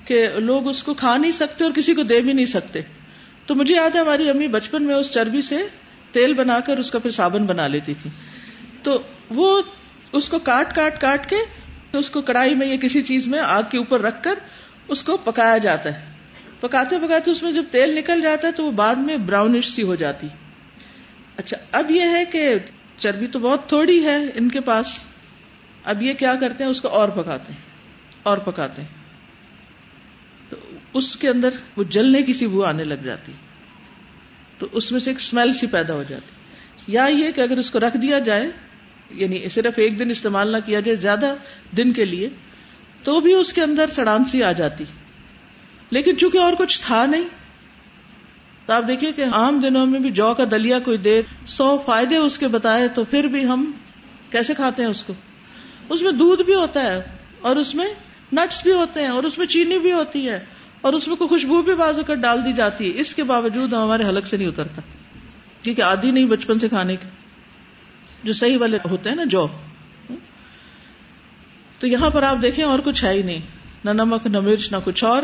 کہ 0.05 0.29
لوگ 0.37 0.69
اس 0.69 0.83
کو 0.83 0.95
کھا 0.95 1.17
نہیں 1.17 1.33
سکتے 1.33 1.65
اور 1.65 1.73
کسی 1.73 1.95
کو 1.95 2.03
دے 2.03 2.21
بھی 2.21 2.33
نہیں 2.33 2.47
سکتے۔ 2.47 2.81
تو 3.47 3.55
مجھے 3.55 3.75
یاد 3.75 3.95
ہے، 3.95 4.01
ہماری 4.01 4.31
امی 4.31 4.49
بچپن 4.49 4.83
میں 4.83 4.95
اس 4.95 5.11
چربی 5.11 5.43
سے 5.43 5.57
تیل 6.13 6.35
بنا 6.35 6.61
کر 6.61 6.77
اس 6.77 6.91
کا 6.91 6.99
پھر 6.99 7.11
صابن 7.11 7.47
بنا 7.47 7.69
لیتی 7.69 7.95
تھی 8.03 8.11
تو 8.83 9.03
وہ 9.31 9.63
اس 10.13 10.29
کو 10.29 10.39
کاٹ 10.39 10.75
کاٹ 10.75 11.01
کاٹ 11.01 11.29
کے 11.29 11.37
اس 11.93 12.11
کو 12.11 12.23
کڑائی 12.23 12.55
میں 12.55 12.67
یا 12.67 12.77
کسی 12.77 13.03
چیز 13.03 13.27
میں 13.27 13.39
آگ 13.39 13.63
کے 13.71 13.79
اوپر 13.79 14.01
رکھ 14.01 14.23
کر 14.23 14.35
اس 14.89 15.03
کو 15.03 15.17
پکایا 15.17 15.59
جاتا 15.59 15.95
ہے۔ 15.95 16.07
پکاتے 16.61 16.97
پکاتے 16.99 17.31
اس 17.31 17.43
میں 17.43 17.53
جب 17.53 17.65
تیل 17.71 17.95
نکل 17.95 18.21
جاتا 18.21 18.49
ہے 18.49 18.53
تو 18.53 18.65
وہ 18.65 18.71
بعد 18.71 18.95
میں 18.95 19.17
براؤنش 19.17 19.69
سی 19.69 19.83
ہو 19.83 19.95
جاتی۔ 19.95 20.27
اچھا 21.37 21.57
اب 21.73 21.91
یہ 21.91 22.01
ہے 22.01 22.25
کہ 22.25 22.55
چربی 22.99 23.27
تو 23.27 23.39
بہت 23.39 23.69
تھوڑی 23.69 24.05
ہے 24.05 24.17
ان 24.35 24.49
کے 24.49 24.61
پاس۔ 24.61 24.87
اب 25.85 26.03
یہ 26.03 26.13
کیا 26.13 26.35
کرتے 26.35 26.65
ہیں؟ 26.65 26.71
اس 26.71 26.81
کو 26.81 26.89
اور 26.89 27.09
پکاتے 27.09 27.53
ہیں، 27.53 27.61
اور 28.23 28.39
پکاتے 28.39 28.83
ہیں۔ 28.83 28.89
تو 30.49 30.57
اس 30.95 31.17
کے 31.17 31.29
اندر 31.29 31.49
وہ 31.77 31.85
جلنے 31.85 32.23
کی 32.23 32.33
سی 32.33 32.47
بو 32.47 32.65
آنے 32.65 32.85
لگ 32.85 32.95
جاتی۔ 32.95 33.33
تو 34.59 34.67
اس 34.73 34.93
میں 34.93 35.01
سے 35.01 35.11
ایک 35.11 35.17
اسمیل 35.17 35.53
سی 35.53 35.67
پیدا 35.67 35.95
ہو 35.95 36.03
جاتی۔ 36.03 36.33
یا 36.93 37.05
یہ 37.05 37.33
کہ 37.33 37.41
اگر 37.41 37.57
اس 37.57 37.71
کو 37.71 37.81
رکھ 37.81 37.97
دیا 37.97 38.19
جائے 38.19 38.51
یعنی 39.11 39.49
صرف 39.49 39.73
ایک 39.77 39.99
دن 39.99 40.11
استعمال 40.11 40.53
نہ 40.53 40.57
کیا 40.67 40.81
جائے، 40.81 40.97
زیادہ 40.97 41.35
دن 41.77 41.93
کے 41.93 42.05
لیے، 42.05 42.29
تو 43.03 43.21
بھی 43.21 43.35
اس 43.35 43.53
کے 43.53 43.63
اندر 43.63 43.91
سڑان 43.91 44.25
سی 44.25 44.43
آ 44.43 44.53
جاتی۔ 44.53 44.85
لیکن 45.91 46.19
چونکہ 46.19 46.39
اور 46.39 46.53
کچھ 46.59 46.81
تھا 46.87 47.07
نہیں 47.07 47.25
تو 48.69 48.75
آپ 48.75 48.83
دیکھیے 48.89 49.13
کہ 49.13 49.25
عام 49.33 49.61
دنوں 49.61 49.87
میں 49.87 50.01
بھی 50.01 50.11
جو 50.11 50.35
کا 50.35 50.45
دلیا 50.51 50.79
کوئی 50.79 50.99
دے، 50.99 51.23
سو 51.47 51.79
فائدے 51.87 52.17
اس 52.17 52.39
کے 52.39 52.49
بتائے 52.49 52.89
تو 52.89 53.05
پھر 53.05 53.25
بھی 53.25 53.47
ہم 53.47 53.73
کیسے 54.31 54.55
کھاتے 54.55 54.83
ہیں 54.83 54.91
اس 54.91 55.05
کو؟ 55.05 55.13
اس 55.89 56.03
میں 56.03 56.13
دودھ 56.13 56.43
بھی 56.43 56.55
ہوتا 56.55 56.83
ہے 56.83 57.03
اور 57.41 57.57
اس 57.57 57.75
میں 57.75 57.87
نٹس 58.33 58.63
بھی 58.63 58.73
ہوتے 58.73 59.01
ہیں 59.01 59.09
اور 59.09 59.25
اس 59.25 59.39
میں 59.39 59.47
چینی 59.47 59.79
بھی 59.79 59.93
ہوتی 59.93 60.29
ہے 60.29 60.45
اور 60.81 60.93
اس 60.93 61.09
میں 61.09 61.17
کوئی 61.17 61.29
خوشبو 61.29 61.63
بھی 61.63 61.75
بازو 61.75 62.03
کر 62.07 62.15
ڈال 62.15 62.45
دی 62.45 62.53
جاتی 62.53 62.95
ہے۔ 62.95 63.01
اس 63.01 63.15
کے 63.15 63.23
باوجود 63.23 63.73
ہمارے 63.73 64.05
حلق 64.05 64.27
سے 64.27 64.37
نہیں 64.37 64.49
اترتا۔ 64.49 64.83
کیونکہ 65.63 65.83
آدھی 65.83 66.11
نہیں 66.11 66.27
بچپن 66.27 66.59
سے 66.59 66.69
کھانے 66.69 66.97
کی 66.97 67.09
جو 68.25 68.33
صحیح 68.33 68.59
والے 68.59 68.79
ہوتے 68.91 69.09
ہیں 69.09 69.17
نا 69.17 69.25
جو۔ 69.25 69.47
تو 71.79 71.87
یہاں 71.87 72.11
پر 72.11 72.23
آپ 72.23 72.37
دیکھیں 72.43 72.65
اور 72.65 72.79
کچھ 72.85 73.05
ہے 73.05 73.13
ہی 73.13 73.23
نہیں۔ 73.23 73.41
نہ 73.85 73.91
نمک، 73.91 74.27
نہ 74.27 74.41
مرچ، 74.41 74.73
نہ 74.73 74.77
کچھ 74.85 75.05
اور۔ 75.05 75.23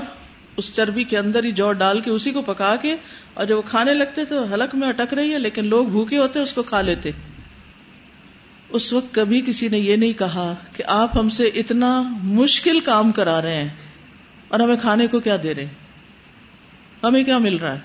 اس 0.56 0.74
چربی 0.74 1.04
کے 1.04 1.18
اندر 1.18 1.44
ہی 1.44 1.52
جو 1.52 1.72
ڈال 1.72 2.00
کے 2.00 2.10
اسی 2.10 2.30
کو 2.30 2.42
پکا 2.42 2.76
کے 2.76 2.96
اور 3.34 3.46
جب 3.46 3.56
وہ 3.56 3.62
کھانے 3.62 3.94
لگتے 3.94 4.24
تو 4.24 4.44
حلق 4.44 4.74
میں 4.74 4.88
اٹک 4.88 5.14
رہی 5.14 5.32
ہے، 5.32 5.38
لیکن 5.38 5.66
لوگ 5.66 5.86
بھوکے 5.86 6.18
ہوتے 6.18 6.40
اس 6.40 6.52
کو 6.52 6.62
کھا 6.62 6.80
لیتے۔ 6.80 7.10
اس 8.68 8.92
وقت 8.92 9.14
کبھی 9.14 9.42
کسی 9.46 9.68
نے 9.68 9.78
یہ 9.78 9.96
نہیں 9.96 10.12
کہا 10.12 10.54
کہ 10.76 10.84
آپ 10.86 11.18
ہم 11.18 11.28
سے 11.28 11.44
اتنا 11.46 12.02
مشکل 12.22 12.80
کام 12.80 13.12
کرا 13.12 13.42
رہے 13.42 13.54
ہیں 13.54 13.68
اور 14.48 14.60
ہمیں 14.60 14.76
کھانے 14.76 15.06
کو 15.06 15.20
کیا 15.20 15.36
دے 15.42 15.54
رہے 15.54 15.68
ہمیں 17.02 17.24
کیا 17.24 17.38
مل 17.38 17.56
رہا 17.56 17.74
ہے؟ 17.74 17.80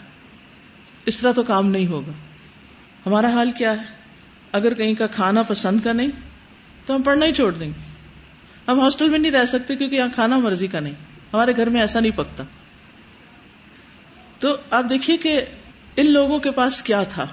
اس 1.06 1.18
طرح 1.18 1.32
تو 1.32 1.44
کام 1.44 1.68
نہیں 1.68 1.88
ہوگا۔ 1.88 2.12
ہمارا 3.06 3.30
حال 3.30 3.52
کیا 3.52 3.72
ہے؟ 3.72 3.86
اگر 4.52 4.74
کہیں 4.74 4.94
کا 4.94 5.08
کھانا 5.08 5.42
پسند 5.42 5.80
کا 5.80 5.94
نہیں، 5.94 6.08
تو 6.86 6.96
ہم 6.96 7.02
پڑھنا 7.02 7.26
ہی 7.26 7.34
چھوڑ 7.34 7.54
دیں 7.54 7.68
گے۔ 7.68 7.94
ہم 8.68 8.80
ہاسٹل 8.80 9.10
میں 9.10 9.20
نہیں 9.20 9.32
رہ 9.32 9.46
سکتے 9.46 9.76
کیونکہ 9.76 9.96
یہاں 9.96 10.08
کھانا 10.16 10.38
مرضی 10.38 10.68
کا 10.68 10.80
نہیں۔ 10.80 10.94
ہمارے 11.34 11.54
گھر 11.58 11.70
میں 11.70 11.82
ایسا 11.82 12.00
نہیں 12.00 12.18
پکتا۔ 12.18 12.44
تو 14.40 14.56
آپ 14.72 14.84
دیکھیے 14.90 15.18
کہ 15.18 15.42
ان 15.96 16.12
لوگوں 16.12 16.40
کے 16.40 16.52
پاس 16.52 16.84
کیا 16.84 17.04
تھا؟ 17.04 17.28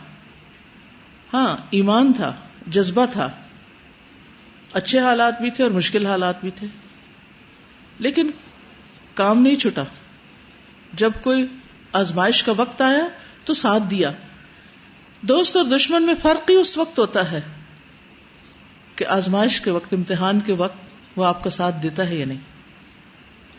ہاں 1.35 1.57
ایمان 1.71 2.13
تھا، 2.13 2.35
جذبہ 2.67 3.07
تھا۔ 3.13 3.31
اچھے 4.73 4.99
حالات 4.99 5.41
بھی 5.41 5.51
تھے 5.51 5.65
اور 5.65 5.73
مشکل 5.73 6.07
حالات 6.07 6.41
بھی 6.41 6.51
تھے۔ 6.51 6.67
لیکن 7.99 8.31
کام 9.15 9.43
نہیں 9.43 9.55
چھٹا۔ 9.55 9.85
جب 10.93 11.11
کوئی 11.23 11.47
آزمائش 11.93 12.43
کا 12.43 12.53
وقت 12.57 12.83
آیا 12.83 13.09
تو 13.45 13.55
ساتھ 13.55 13.83
دیا۔ 13.91 14.13
دوست 15.21 15.57
اور 15.57 15.65
دشمن 15.65 16.03
میں 16.03 16.15
فرق 16.15 16.51
ہی 16.51 16.55
اس 16.55 16.79
وقت 16.79 16.99
ہوتا 16.99 17.33
ہے 17.33 17.41
کہ 18.97 19.07
آزمائش 19.07 19.61
کے 19.61 19.71
وقت، 19.71 19.95
امتحان 19.95 20.41
کے 20.41 20.53
وقت 20.53 20.95
وہ 21.17 21.25
آپ 21.25 21.45
کا 21.45 21.51
ساتھ 21.51 21.77
دیتا 21.83 22.07
ہے 22.07 22.17
یا 22.17 22.27
نہیں۔ 22.27 22.41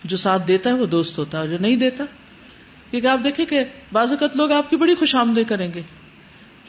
جو 0.03 0.17
ساتھ 0.17 0.47
دیتا 0.47 0.69
ہے 0.69 0.75
وہ 0.75 0.85
دوست 0.85 1.17
ہوتا 1.17 1.39
ہے 1.39 1.47
جو 1.47 1.57
نہیں 1.57 1.75
دیتا 1.75 2.03
کیونکہ 2.91 3.07
آپ 3.07 3.19
دیکھیں 3.23 3.45
کہ 3.45 3.63
بعض 3.91 4.11
اوقات 4.11 4.37
لوگ 4.37 4.51
آپ 4.51 4.69
کی 4.69 4.77
بڑی 4.77 4.95
خوش 4.95 5.15
آمدے 5.15 5.43
کریں 5.43 5.73
گے، 5.73 5.81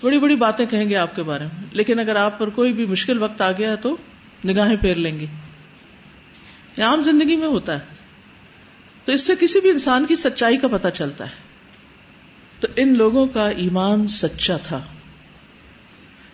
بڑی 0.02 0.18
بڑی 0.18 0.36
باتیں 0.36 0.66
کہیں 0.66 0.88
گے 0.88 0.96
آپ 0.96 1.16
کے 1.16 1.22
بارے 1.22 1.44
میں۔ 1.44 1.64
لیکن 1.72 1.98
اگر 1.98 2.16
آپ 2.16 2.38
پر 2.38 2.48
کوئی 2.48 2.72
بھی 2.72 2.86
مشکل 2.86 3.22
وقت 3.22 3.40
آ 3.40 3.50
گیا 3.50 3.74
تو 3.74 3.96
نگاہیں 4.48 4.76
پھیر 4.76 4.94
لیں 4.94 5.20
گے۔ 5.20 5.26
عام 6.82 7.02
زندگی 7.02 7.36
میں 7.36 7.48
ہوتا 7.48 7.74
ہے۔ 7.74 7.78
تو 9.04 9.12
اس 9.12 9.26
سے 9.26 9.32
کسی 9.40 9.60
بھی 9.60 9.70
انسان 9.70 10.06
کی 10.06 10.16
سچائی 10.16 10.56
کا 10.56 10.68
پتہ 10.68 10.88
چلتا 10.88 11.24
ہے۔ 11.24 11.34
تو 12.60 12.68
ان 12.76 12.96
لوگوں 12.96 13.26
کا 13.26 13.48
ایمان 13.48 14.08
سچا 14.08 14.56
تھا۔ 14.56 14.80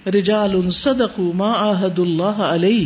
رجال 0.07 0.70
صدقوا 0.70 1.33
ما 1.35 1.70
عہد 1.70 1.99
اللہ 1.99 2.23
علیہ۔ 2.23 2.85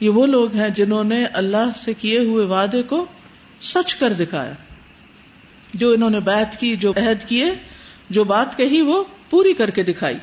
یہ 0.00 0.08
وہ 0.08 0.26
لوگ 0.26 0.54
ہیں 0.54 0.68
جنہوں 0.68 1.04
نے 1.04 1.24
اللہ 1.24 1.70
سے 1.76 1.94
کیے 1.94 2.18
ہوئے 2.18 2.46
وعدے 2.46 2.82
کو 2.82 3.06
سچ 3.60 3.94
کر 3.94 4.12
دکھایا۔ 4.12 4.52
جو 5.74 5.92
انہوں 5.92 6.10
نے 6.10 6.20
بیعت 6.20 6.60
کی، 6.60 6.76
جو 6.76 6.92
عہد 6.96 7.28
کیے، 7.28 7.50
جو 8.10 8.24
بات 8.24 8.56
کہی، 8.56 8.80
وہ 8.80 9.04
پوری 9.30 9.52
کر 9.52 9.70
کے 9.70 9.82
دکھائی۔ 9.82 10.16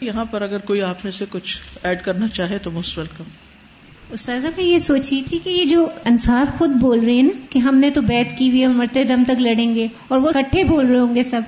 یہاں 0.00 0.24
پر 0.24 0.42
اگر 0.42 0.58
کوئی 0.58 0.82
آپ 0.82 0.96
میں 1.04 1.12
سے 1.12 1.24
کچھ 1.30 1.58
ایڈ 1.82 2.02
کرنا 2.02 2.28
چاہے 2.28 2.58
تو 2.58 2.70
موسٹ 2.70 2.98
ویلکم۔ 2.98 3.24
استاذہ، 4.10 4.46
میں 4.56 4.64
یہ 4.64 4.78
سوچی 4.78 5.22
تھی 5.28 5.38
کہ 5.38 5.50
یہ 5.50 5.64
جو 5.64 5.86
انصار 6.04 6.44
خود 6.58 6.70
بول 6.70 7.00
رہے 7.04 7.14
ہیں 7.14 7.22
نا 7.22 7.40
کہ 7.50 7.58
ہم 7.58 7.78
نے 7.78 7.90
تو 7.90 8.02
بیت 8.02 8.38
کی 8.38 8.50
ہوئی 8.50 8.62
ہے 8.62 8.66
مرتے 8.66 9.04
دم 9.04 9.22
تک 9.24 9.40
لڑیں 9.40 9.74
گے 9.74 9.86
اور 10.08 10.20
وہ 10.20 10.30
کٹھے 10.30 10.64
بول 10.64 10.86
رہے 10.86 10.98
ہوں 10.98 11.14
گے 11.14 11.22
سب۔ 11.22 11.42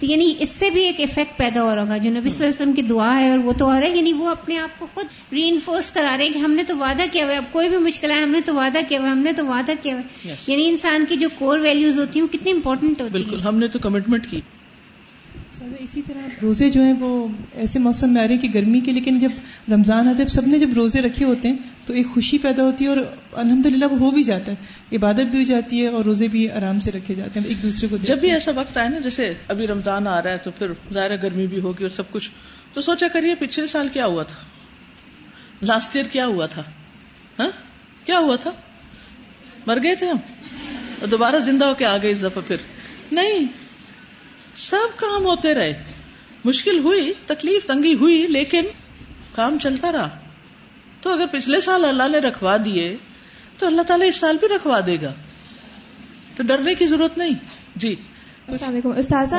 تو 0.00 0.06
یعنی 0.06 0.34
اس 0.38 0.48
سے 0.48 0.70
بھی 0.70 0.84
ایک 0.84 1.00
افیکٹ 1.00 1.38
پیدا 1.38 1.62
ہو 1.62 1.74
رہا 1.74 1.82
ہوگا۔ 1.82 1.96
جو 1.96 2.10
نبی 2.10 2.28
صلی 2.28 2.46
اللہ 2.46 2.46
علیہ 2.46 2.62
وسلم 2.62 2.72
کی 2.72 2.82
دعا 2.82 3.20
ہے 3.20 3.30
اور 3.30 3.38
وہ 3.38 3.52
تو 3.52 3.68
آ 3.68 3.80
رہا 3.80 3.86
ہے 3.86 3.96
یعنی 3.96 4.12
وہ 4.12 4.28
اپنے 4.28 4.58
آپ 4.58 4.78
کو 4.78 4.86
خود 4.94 5.06
ری 5.32 5.48
انفورس 5.48 5.90
کرا 5.90 6.16
رہے 6.16 6.24
ہیں 6.24 6.32
کہ 6.32 6.38
ہم 6.38 6.50
نے 6.50 6.64
تو 6.64 6.76
وعدہ 6.76 7.02
کیا 7.12 7.24
ہوا 7.24 7.32
ہے 7.32 7.36
اب 7.36 7.44
کوئی 7.52 7.68
بھی 7.68 7.76
مشکل 7.76 8.10
ہے 8.10 8.16
ہم 8.16 8.30
نے 8.30 8.40
تو 8.40 8.54
وعدہ 8.54 8.78
کیا 8.88 8.98
ہوا 8.98 9.06
ہے 9.06 9.12
ہم 9.12 9.18
نے 9.18 9.32
تو 9.32 9.46
وعدہ 9.46 9.72
کیا 9.82 9.94
ہوا 9.94 10.02
ہے۔ 10.02 10.28
Yes. 10.28 10.38
یعنی 10.46 10.68
انسان 10.68 11.04
کی 11.08 11.16
جو 11.16 11.28
کور 11.38 11.58
ویلیوز 11.58 11.98
ہوتی 11.98 12.18
ہیں 12.20 12.26
وہ 12.26 12.32
کتنی 12.32 12.52
امپورٹنٹ 12.52 13.00
ہوتی 13.00 13.12
بالکل 13.12 13.36
ہیں 13.36 13.42
ہم 13.42 13.58
نے 13.58 13.68
تو 13.68 13.78
کمٹمنٹ 13.78 14.26
کی۔ 14.30 14.40
اسی 15.60 16.02
طرح 16.02 16.28
روزے 16.42 16.70
جو 16.70 16.82
ہیں 16.82 16.92
وہ 17.00 17.28
ایسے 17.52 17.78
موسم 17.78 18.12
میں 18.12 18.22
آ 18.22 18.26
رہے 18.26 18.34
ہیں 18.34 18.42
کہ 18.42 18.48
گرمی 18.54 18.80
کے 18.80 18.92
لیکن 18.92 19.18
جب 19.18 19.28
رمضان 19.72 20.08
آتا 20.08 20.22
ہے 20.22 20.28
سب 20.28 20.46
نے 20.46 20.58
جب 20.58 20.70
روزے 20.76 21.02
رکھے 21.02 21.24
ہوتے 21.24 21.48
ہیں 21.48 21.56
تو 21.86 21.92
ایک 21.92 22.06
خوشی 22.14 22.38
پیدا 22.38 22.62
ہوتی 22.62 22.84
ہے 22.84 22.88
اور 22.88 22.96
الحمد 23.32 23.66
للہ 23.66 23.84
وہ 23.84 23.98
ہو 23.98 24.10
بھی 24.10 24.22
جاتا 24.22 24.52
ہے۔ 24.52 24.96
عبادت 24.96 25.20
بھی 25.20 25.38
ہو 25.38 25.44
جاتی 25.44 25.82
ہے 25.82 25.88
اور 25.88 26.04
روزے 26.04 26.28
بھی 26.28 26.50
آرام 26.50 26.80
سے 26.80 26.90
رکھے 26.90 27.14
جاتے 27.14 27.40
ہیں 27.40 27.46
ایک 27.46 27.62
دوسرے 27.62 27.88
کو 27.88 27.96
جب 27.96 28.18
بھی 28.18 28.30
ایسا 28.30 28.50
وقت 28.54 28.76
آئے 28.76 28.88
نا 28.88 28.98
جیسے 28.98 29.34
ابھی 29.48 29.66
رمضان 29.66 30.06
آ 30.06 30.22
رہا 30.22 30.30
ہے 30.30 30.38
تو 30.38 30.50
پھر 30.50 30.66
ظاہر 30.92 31.22
گرمی 31.22 31.46
بھی 31.46 31.60
ہوگی 31.60 31.82
اور 31.82 31.90
سب 31.90 32.10
کچھ۔ 32.10 32.30
تو 32.72 32.80
سوچا 32.80 33.08
کریے 33.08 33.34
پچھلے 33.34 33.66
سال 33.66 33.88
کیا 33.92 34.06
ہوا 34.06 34.22
تھا؟ 34.22 34.36
لاسٹ 35.62 35.96
ایئر 35.96 36.06
کیا 36.12 36.26
ہوا 36.26 36.46
تھا؟ 36.46 36.62
ہاں؟ 37.38 37.50
کیا 38.04 38.18
ہوا 38.18 38.36
تھا؟ 38.36 38.50
مر 39.66 39.78
گئے 39.82 39.94
تھے 39.94 40.08
ہم۔ 40.08 40.16
اور 41.00 41.08
دوبارہ 41.08 41.38
زندہ 41.38 41.64
ہو 41.64 41.74
کے 41.74 41.84
آ 41.84 41.96
گئے 42.02 42.10
اس 42.10 42.22
دفعہ 42.22 42.42
پھر۔ 42.46 42.56
نہیں 43.12 43.65
سب 44.56 44.98
کام 44.98 45.24
ہوتے 45.24 45.54
رہے۔ 45.54 45.84
مشکل 46.44 46.78
ہوئی 46.78 47.12
تکلیف 47.26 47.66
تنگی 47.66 47.94
ہوئی 47.94 48.26
لیکن 48.28 48.64
کام 49.34 49.58
چلتا 49.58 49.92
رہا۔ 49.92 50.08
تو 51.00 51.10
اگر 51.10 51.26
پچھلے 51.26 51.60
سال 51.60 51.84
اللہ 51.84 52.08
نے 52.08 52.18
رکھوا 52.18 52.56
دیے 52.64 52.96
تو 53.58 53.66
اللہ 53.66 53.82
تعالیٰ 53.82 54.08
اس 54.08 54.16
سال 54.16 54.36
بھی 54.40 54.48
رکھوا 54.48 54.80
دے 54.86 54.96
گا۔ 55.02 55.12
تو 56.36 56.42
ڈرنے 56.42 56.74
کی 56.74 56.86
ضرورت 56.86 57.18
نہیں۔ 57.18 57.34
جی۔ 57.76 57.94
السلام 58.48 58.70
علیکم۔ 58.70 58.92
استاذہ 58.96 59.36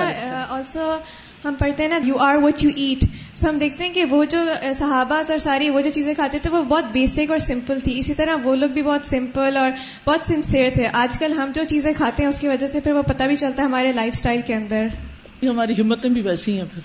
آلسو 0.49 0.97
ہم 1.45 1.53
پڑھتے 1.53 1.83
ہیں 1.83 1.89
نا 1.89 1.99
you 2.03 2.17
are 2.17 2.35
what 2.35 2.63
you 2.63 2.69
eat 2.75 3.05
so 3.37 3.49
ہم 3.49 3.57
دیکھتے 3.57 3.83
ہیں 3.85 3.93
کہ 3.93 4.05
وہ 4.05 4.25
جو 4.25 4.37
صحابہ 4.75 5.15
اور 5.29 5.37
ساری 5.37 5.69
وہ 5.69 5.81
جو 5.81 5.89
چیزیں 5.89 6.13
کھاتے 6.13 6.39
تھے 6.39 6.49
وہ 6.49 6.63
بہت 6.63 6.85
بیسک 6.85 7.31
اور 7.31 7.39
سمپل 7.39 7.79
تھی۔ 7.79 7.99
اسی 7.99 8.13
طرح 8.13 8.35
وہ 8.43 8.55
لوگ 8.55 8.69
بھی 8.69 8.83
بہت 8.83 9.05
سمپل 9.05 9.57
اور 9.57 9.71
بہت 10.05 10.25
سنسیئر 10.25 10.69
تھے۔ 10.73 10.87
آج 10.93 11.17
کل 11.19 11.31
ہم 11.37 11.51
جو 11.55 11.63
چیزیں 11.63 11.93
کھاتے 11.97 12.23
ہیں 12.23 12.29
اس 12.29 12.39
کی 12.39 12.47
وجہ 12.47 12.67
سے 12.67 12.79
پھر 12.79 12.91
وہ 12.91 13.01
پتہ 13.01 13.23
بھی 13.23 13.35
چلتا 13.35 13.61
ہے 13.61 13.67
ہمارے 13.67 13.91
لائف 13.91 14.13
اسٹائل 14.13 14.41
کے 14.47 14.55
اندر۔ 14.55 14.87
ہماری 15.45 15.73
ہمتیں 15.81 16.09
بھی 16.09 16.21
ویسی 16.21 16.57
ہیں 16.57 16.67
پھر۔ 16.73 16.81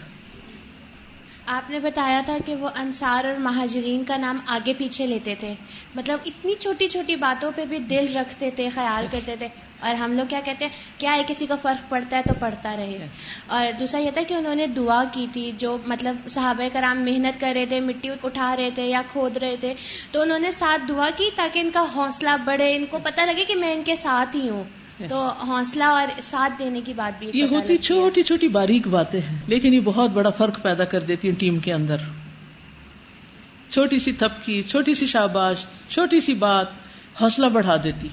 آپ 1.47 1.71
نے 1.71 1.79
بتایا 1.79 2.21
تھا 2.27 2.37
کہ 2.47 2.57
وہ 2.57 2.69
انصار 2.75 3.25
اور 3.25 3.35
مہاجرین 3.35 4.05
کا 4.05 4.17
نام 4.17 4.39
آگے 4.47 4.75
پیچھے 4.75 5.07
لیتے 5.07 5.35
تھے۔ 5.35 5.55
مطلب 5.95 6.19
اتنی 6.25 6.55
چھوٹی 6.55 6.87
چھوٹی 6.87 7.17
باتوں 7.17 7.53
پہ 7.57 7.65
بھی 7.65 7.79
دل 7.79 8.17
رکھتے 8.17 8.51
تھے، 8.51 8.69
خیال 8.69 9.07
کرتے 9.11 9.37
تھے۔ 9.37 9.49
اور 9.81 9.95
ہم 9.95 10.13
لوگ 10.13 10.27
کیا 10.29 10.41
کہتے 10.45 10.65
ہیں؟ 10.65 10.73
کیا 10.99 11.13
ہے 11.17 11.23
کسی 11.27 11.47
کو 11.47 11.57
فرق 11.57 11.91
پڑتا 11.91 12.17
ہے 12.17 12.23
تو 12.23 12.35
پڑتا 12.41 12.77
رہے۔ 12.77 13.09
اور 13.47 13.67
دوسرا 13.81 14.01
یہ 14.01 14.11
تھا 14.11 14.23
کہ 14.23 14.35
انہوں 14.35 14.55
نے 14.55 14.67
دعا 14.67 15.05
کی 15.13 15.27
تھی، 15.33 15.53
جو 15.59 15.79
مطلب 15.87 16.17
صحابہ 16.31 16.69
کرام 16.73 17.05
محنت 17.05 17.41
کر 17.41 17.53
رہے 17.57 17.67
تھے، 17.67 17.81
مٹی 17.81 18.11
اٹھا 18.23 18.57
رہے 18.57 18.71
تھے 18.71 18.87
یا 18.87 19.03
کھود 19.13 19.37
رہے 19.37 19.57
تھے۔ 19.57 19.75
تو 20.11 20.21
انہوں 20.21 20.39
نے 20.39 20.51
ساتھ 20.51 20.83
دعا 20.89 21.11
کی 21.17 21.31
تاکہ 21.37 21.59
ان 21.59 21.71
کا 21.71 21.85
حوصلہ 21.97 22.31
بڑھے، 22.45 22.77
ان 22.77 22.87
کو 22.87 22.99
پتہ 22.99 23.21
لگے 23.21 23.45
کہ 23.45 23.55
میں 23.55 23.75
ان 23.75 23.83
کے 23.85 23.97
ساتھ 23.97 24.37
ہی 24.37 24.49
ہوں۔ 24.49 24.65
تو 24.99 25.29
حوصلہ 25.29 25.85
اور 25.85 26.07
ساتھ 26.23 26.53
دینے 26.59 26.81
کی 26.81 26.93
بات 26.93 27.19
بھی 27.19 27.31
یہ 27.35 27.45
ہوتی۔ 27.45 27.77
چھوٹی 27.77 28.23
چھوٹی 28.23 28.49
باریک 28.49 28.89
باتیں 28.89 29.21
ہیں 29.21 29.39
لیکن 29.47 29.75
یہ 29.75 29.81
بہت 29.85 30.11
بڑا 30.11 30.31
فرق 30.31 30.63
پیدا 30.63 30.85
کر 30.85 31.01
دیتی 31.01 31.29
ہیں 31.29 31.41
ٹیم 31.41 31.59
کے 31.59 31.73
اندر۔ 31.73 31.97
چھوٹی 33.71 33.99
سی 33.99 34.13
تھپکی 34.13 34.63
چھوٹی 34.63 34.95
سی 34.95 35.07
شاباش 35.07 35.67
چھوٹی 35.89 36.21
سی 36.21 36.35
بات 36.35 36.67
حوصلہ 37.21 37.47
بڑھا 37.47 37.77
دیتی۔ 37.77 38.09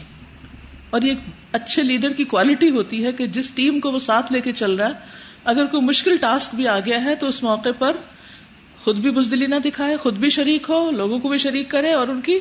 اور 0.90 1.02
یہ 1.02 1.10
ایک 1.10 1.20
اچھے 1.52 1.84
لیڈر 1.84 2.14
کی 2.14 2.24
کوالٹی 2.24 2.70
ہوتی 2.70 3.06
ہے 3.06 3.12
کہ 3.12 3.28
جس 3.28 3.52
ٹیم 3.52 3.80
کو 3.80 3.92
وہ 3.92 4.00
ساتھ 4.00 4.34
لے 4.34 4.42
کے 4.42 4.52
چل 4.52 4.74
رہا 4.74 4.88
ہے 4.88 4.94
اگر 5.44 5.66
کوئی 5.66 5.84
مشکل 5.84 6.18
ٹاسک 6.18 6.56
بھی 6.56 6.68
آ 6.68 6.80
گیا 6.80 7.04
ہے 7.04 7.16
تو 7.16 7.28
اس 7.28 7.44
موقع 7.44 7.70
پر 7.80 7.96
خود 8.84 8.98
بھی 8.98 9.12
بزدلی 9.12 9.48
نہ 9.48 9.56
دکھائے 9.66 9.98
خود 9.98 10.18
بھی 10.18 10.30
شریک 10.30 10.66
ہو 10.70 10.92
لوگوں 10.92 11.18
کو 11.18 11.30
بھی 11.30 11.38
شریک 11.38 11.70
کرے 11.72 11.94
اور 11.94 12.08
ان 12.08 12.22
کی 12.22 12.40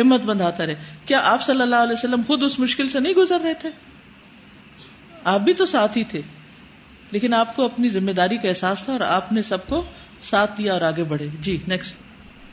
ہمت 0.00 0.20
بندھاتا 0.20 0.66
رہے۔ 0.66 0.74
کیا 1.06 1.20
آپ 1.24 1.42
صلی 1.44 1.62
اللہ 1.62 1.76
علیہ 1.76 1.92
وسلم 1.92 2.20
خود 2.26 2.42
اس 2.42 2.58
مشکل 2.58 2.88
سے 2.88 3.00
نہیں 3.00 3.12
گزر 3.12 3.40
رہے 3.40 3.54
تھے؟ 3.54 3.68
آپ 5.24 5.40
بھی 5.40 5.52
تو 5.52 5.66
ساتھ 5.66 5.98
ہی 5.98 6.04
تھے۔ 6.04 6.20
لیکن 7.10 7.34
آپ 7.34 7.56
کو 7.56 7.64
اپنی 7.64 7.88
ذمہ 7.88 8.10
داری 8.10 8.36
کا 8.36 8.48
احساس 8.48 8.84
تھا 8.84 8.92
اور 8.92 9.00
آپ 9.00 9.32
نے 9.32 9.42
سب 9.42 9.66
کو 9.66 9.84
ساتھ 10.22 10.58
دیا 10.58 10.72
اور 10.72 10.80
آگے 10.80 11.04
بڑھے۔ 11.04 11.26
جی 11.40 11.58
نیکسٹ 11.68 11.96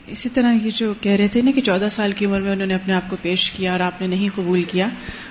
اسی 0.07 0.29
طرح 0.29 0.53
یہ 0.63 0.71
جو 0.75 0.93
کہہ 1.01 1.11
رہے 1.11 1.27
تھے 1.27 1.41
نا 1.41 1.51
کہ 1.51 1.61
چودہ 1.61 1.87
سال 1.91 2.11
کی 2.11 2.25
عمر 2.25 2.41
میں 2.41 2.51
انہوں 2.51 2.67
نے 2.67 2.73
اپنے 2.73 2.93
آپ 2.93 3.09
کو 3.09 3.15
پیش 3.21 3.51
کیا 3.51 3.71
اور 3.71 3.79
آپ 3.79 4.01
نے 4.01 4.07
نہیں 4.07 4.29
قبول 4.35 4.63
کیا 4.63 4.87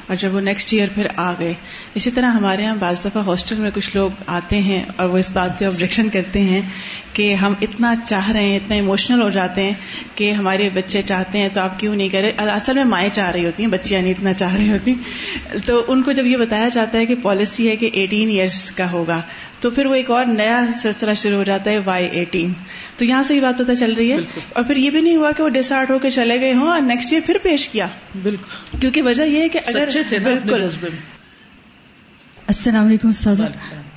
اور 0.07 0.17
جب 0.17 0.35
وہ 0.35 0.41
نیکسٹ 0.41 0.73
ایئر 0.73 0.89
پھر 0.95 1.07
آ 1.17 1.33
گئے۔ 1.33 1.55
اسی 1.95 2.11
طرح 2.11 2.27
ہمارے 2.27 2.63
یہاں 2.63 2.77
بعض 2.77 3.05
دفعہ 3.05 3.23
ہاسٹل 3.27 3.57
میں 3.57 3.71
کچھ 3.75 3.97
لوگ 3.97 4.11
آتے 4.27 4.59
ہیں 4.59 4.83
اور 4.97 5.09
وہ 5.09 5.19
اس 5.19 5.33
بات 5.33 5.51
سے 5.59 5.67
آبجیکشن 5.67 6.09
کرتے 6.09 6.41
ہیں 6.41 6.61
کہ 7.13 7.35
ہم 7.35 7.55
اتنا 7.63 7.95
چاہ 8.05 8.31
رہے 8.31 8.43
ہیں 8.43 8.57
اتنا 8.57 8.75
ایموشنل 8.75 9.23
ہو 9.23 9.31
جاتے 9.31 9.63
ہیں 9.63 9.73
کہ 10.15 10.33
ہمارے 10.33 10.69
بچے 10.75 11.03
چاہتے 11.03 11.39
ہیں 11.39 11.49
تو 11.49 11.61
آپ 11.61 11.79
کیوں 11.79 11.97
نہیں 11.97 12.09
کرے؟ 12.09 12.31
اصل 12.39 12.75
میں 12.75 12.85
مائیں 12.85 13.09
چاہ 13.13 13.31
رہی 13.31 13.47
ہوتی 13.47 13.63
ہیں 13.63 13.71
بچیاں 13.71 14.03
نہیں 14.03 14.13
اتنا 14.13 14.33
چاہ 14.33 14.55
رہی 14.55 14.71
ہوتی۔ 14.71 14.95
تو 15.67 15.85
ان 15.89 16.03
کو 16.03 16.13
جب 16.13 16.27
یہ 16.27 16.37
بتایا 16.37 16.69
جاتا 16.69 16.99
ہے 16.99 17.07
کہ 17.07 17.15
پالیسی 17.15 17.69
ہے 17.71 17.77
کہ 17.77 17.91
ایٹین 17.93 18.29
ایئرس 18.29 18.71
کا 18.71 18.91
ہوگا 18.93 19.21
تو 19.61 19.71
پھر 19.71 19.87
وہ 19.87 19.95
ایک 19.95 20.11
اور 20.11 20.25
نیا 20.25 20.67
سلسلہ 20.83 21.15
شروع 21.15 21.37
ہو 21.37 21.43
جاتا 21.43 21.71
ہے 21.71 21.79
وائی 21.79 22.09
ایٹین 22.13 22.53
تو 22.97 23.05
یہاں 23.05 23.23
سے 23.23 23.35
یہ 23.35 23.41
بات 23.41 23.59
پتہ 23.59 23.73
چل 23.81 23.93
رہی 23.93 24.13
ہے۔ 24.13 24.17
اور 24.63 24.67
پھر 24.67 24.77
یہ 24.77 24.91
بھی 24.91 25.01
نہیں 25.01 25.17
ہوا 25.17 25.33
کہ 25.33 25.43
وہ 25.43 25.49
ڈسارٹ 25.49 25.91
ہو 25.91 25.99
کے 25.99 26.11
چلے 26.11 26.41
گئے 26.41 26.55
ہوں 26.55 26.69
اور 26.69 26.81
نیکسٹ 26.81 27.13
ایئر 27.13 27.23
پھر 27.27 27.37
پیش 27.43 27.69
کیا۔ 27.69 27.87
بالکل۔ 28.23 28.79
کیونکہ 28.79 29.03
وجہ 29.03 29.23
یہ 29.23 29.43
ہے 29.43 29.49
کہ 29.49 29.61
اگر 29.67 29.91
سچے 29.91 30.03
تھے 30.09 30.19
نا 30.19 30.31
اپنے 30.31 30.53
بالکل۔ 30.53 30.89
السلام 32.47 32.87
علیکم 32.87 33.09
استاذہ۔ 33.09 33.43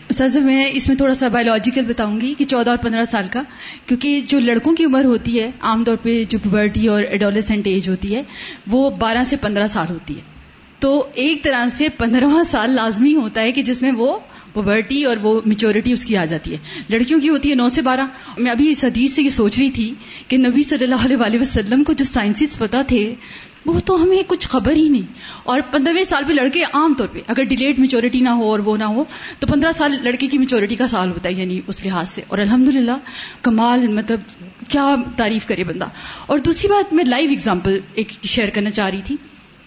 استاذہ 0.10 0.40
میں 0.40 0.66
اس 0.74 0.88
میں 0.88 0.96
تھوڑا 0.96 1.16
سا 1.16 1.28
بایولوجیکل 1.28 1.86
بتاؤں 1.86 2.22
گی 2.22 2.34
کہ 2.38 2.46
چودہ 2.46 2.70
اور 2.70 2.78
پندرہ 2.78 3.06
سال 3.12 3.28
کا۔ 3.32 3.42
کیونکہ 3.86 4.22
جو 4.28 4.40
لڑکوں 4.40 4.74
کی 4.76 4.86
عمر 4.86 5.06
ہوتی 5.06 5.40
ہے 5.40 5.52
عام 5.62 5.84
طور 5.84 5.96
پہ 5.96 6.24
جو 6.30 6.40
پبرٹی 6.44 6.88
اور 6.88 7.04
ایڈولسنٹ 7.04 7.68
ایج 7.68 7.90
ہوتی 7.90 8.16
ہے 8.16 8.24
وہ 8.68 8.90
بارہ 8.90 9.24
سے 9.26 9.36
پندرہ 9.36 9.68
سال 9.68 9.88
ہوتی 9.90 10.16
ہے۔ 10.16 10.22
تو 10.80 11.08
ایک 11.14 11.44
طرح 11.44 11.66
سے 11.78 11.90
پندرہواں 11.90 12.44
سال 12.44 12.72
لازمی 12.72 13.16
ہوتا 13.16 13.42
ہے 13.42 13.52
کہ 13.52 13.64
جس 13.64 13.82
میں 13.82 13.92
وہ 13.92 14.20
پبرٹی 14.56 15.04
اور 15.04 15.18
وہ 15.22 15.42
میچورٹی 15.46 15.94
اس 15.94 16.06
کی 16.06 16.18
آ 16.18 16.26
جاتی 16.26 16.52
ہے۔ 16.52 16.58
لڑکیوں 16.90 17.22
کی 17.22 17.30
ہوتی 17.30 17.50
ہے 17.50 17.56
نو 17.56 17.70
سے 17.70 17.82
بارہ۔ 17.82 18.06
میں 18.38 18.52
ابھی 18.52 18.70
اس 18.70 18.84
حدیث 18.84 19.16
سے 19.16 19.24
یہ 19.24 19.30
سوچ 19.30 19.60
رہی 19.60 19.72
تھی 19.72 19.94
کہ 20.28 20.38
نبی 20.38 20.64
صلی 20.64 20.84
اللہ 20.84 21.06
علیہ 21.06 21.18
وآلہ 21.18 21.42
وسلم 21.42 21.84
کو 21.84 21.94
جو 21.94 22.06
سائنسز 22.06 22.58
پتا 22.58 22.82
تھے، 22.82 23.16
وہ 23.66 23.80
تو 23.80 24.04
ہمیں 24.04 24.24
کچھ 24.28 24.48
خبر 24.48 24.72
ہی 24.72 24.90
نہیں۔ 24.90 25.14
اور 25.44 25.62
پندرہویں 25.72 26.04
سال 26.04 26.24
پہ 26.28 26.34
لڑکے 26.34 26.64
عام 26.74 26.94
طور 26.94 27.08
پہ، 27.08 27.20
اگر 27.28 27.44
ڈیلیٹ 27.44 27.80
میچورٹی 27.80 28.20
نہ 28.20 28.30
ہو 28.30 28.50
اور 28.50 28.60
وہ 28.60 28.78
نہ 28.78 28.84
ہو، 28.84 29.04
تو 29.40 29.48
پندرہ 29.48 29.72
سال 29.78 29.96
لڑکے 30.04 30.28
کی 30.28 30.38
میچورٹی 30.38 30.76
کا 30.76 30.88
سال 30.88 31.10
ہوتا 31.10 31.30
ہے 31.30 31.34
یعنی 31.34 31.62
اس 31.68 31.86
لحاظ 31.86 32.10
سے۔ 32.10 32.22
اور 32.28 32.38
الحمد 32.38 32.90
کمال 33.42 33.88
مطلب 33.88 34.20
کیا 34.70 34.96
تعریف 35.16 35.46
کرے 35.46 35.64
بندہ۔ 35.64 35.86
اور 36.26 36.40
دوسری 36.40 36.70
بات، 36.70 36.94
میں 36.94 37.06
لائیو 37.06 37.30
اگزامپل 37.30 37.80
ایک 37.94 38.12
شیئر 38.24 38.50
کرنا 38.50 38.70
چاہ 38.70 38.90
رہی 38.90 39.02
تھی 39.06 39.16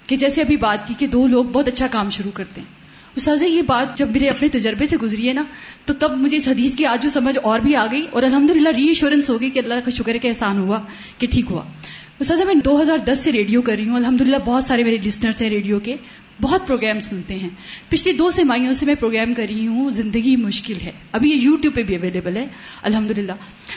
کہ 0.07 0.17
جیسے 0.17 0.41
ابھی 0.41 0.57
بات 0.57 0.89
کی 0.89 0.95
کہ 0.99 1.07
دو 1.07 1.27
لوگ 1.27 1.45
بہت 1.45 1.69
اچھا 1.69 1.87
کام 1.91 2.11
شروع 2.11 2.31
کرتے 2.31 2.61
ہیں۔ 2.61 2.78
استاذہ، 3.17 3.45
یہ 3.45 3.63
بات 3.63 3.99
جب 3.99 4.11
میرے 4.11 4.29
اپنے 4.29 4.49
تجربے 4.49 4.87
سے 4.87 4.97
گزری 5.03 5.29
ہے 5.29 5.33
نا، 5.33 5.45
تو 5.85 5.95
تب 5.95 6.19
مجھے 6.19 6.37
اس 6.37 6.49
حدیث 6.49 6.77
کی 6.77 6.87
آج 6.87 7.03
جو 7.03 7.11
سمجھ 7.11 7.39
اور 7.43 7.61
بھی 7.61 7.77
آ 7.77 7.87
گئی 7.93 8.07
اور 8.11 8.23
الحمد 8.23 8.51
للہ 8.51 8.69
ری 8.69 8.89
ایشورنس 8.89 9.31
ہوگی 9.31 9.51
کہ 9.51 9.59
اللہ 9.59 9.75
کا 9.85 9.91
شکر 9.91 10.15
ہے 10.15 10.19
کہ 10.19 10.29
احسان 10.29 10.59
ہوا، 10.59 10.81
کہ 11.19 11.27
ٹھیک 11.27 11.45
ہوا۔ 11.51 11.65
استاذہ، 12.19 12.45
میں 12.45 12.55
دو 12.55 12.83
ہزار 12.83 12.99
دس 12.99 13.19
سے 13.19 13.33
ریڈیو 13.33 13.63
کر 13.63 13.75
رہی 13.77 13.89
ہوں۔ 13.89 13.97
الحمد 13.97 14.21
للہ 14.21 14.37
بہت 14.47 14.65
سارے 14.65 14.85
میرے 14.85 14.97
لسنرس 14.97 15.43
ہیں 15.43 15.51
ریڈیو 15.51 15.81
کے، 15.81 15.97
بہت 16.43 16.67
پروگرام 16.67 17.01
سنتے 17.01 17.35
ہیں۔ 17.35 17.49
پچھلی 17.89 18.13
دو 18.13 18.31
سے 18.31 18.45
ماہیوں 18.45 18.73
سے 18.73 18.87
میں 18.87 18.95
پروگرام 18.95 19.35
کر 19.35 19.47
رہی 19.49 19.67
ہوں، 19.67 19.91
زندگی 19.91 20.37
مشکل 20.37 20.75
ہے۔ 20.85 20.91
ابھی 21.13 21.31
یہ 21.31 21.35
یوٹیوب 21.35 21.75
پہ 21.75 21.83
بھی 21.83 21.97
اویلیبل 21.97 22.37
ہے 22.37 22.47
الحمد 22.83 23.11
للہ 23.11 23.33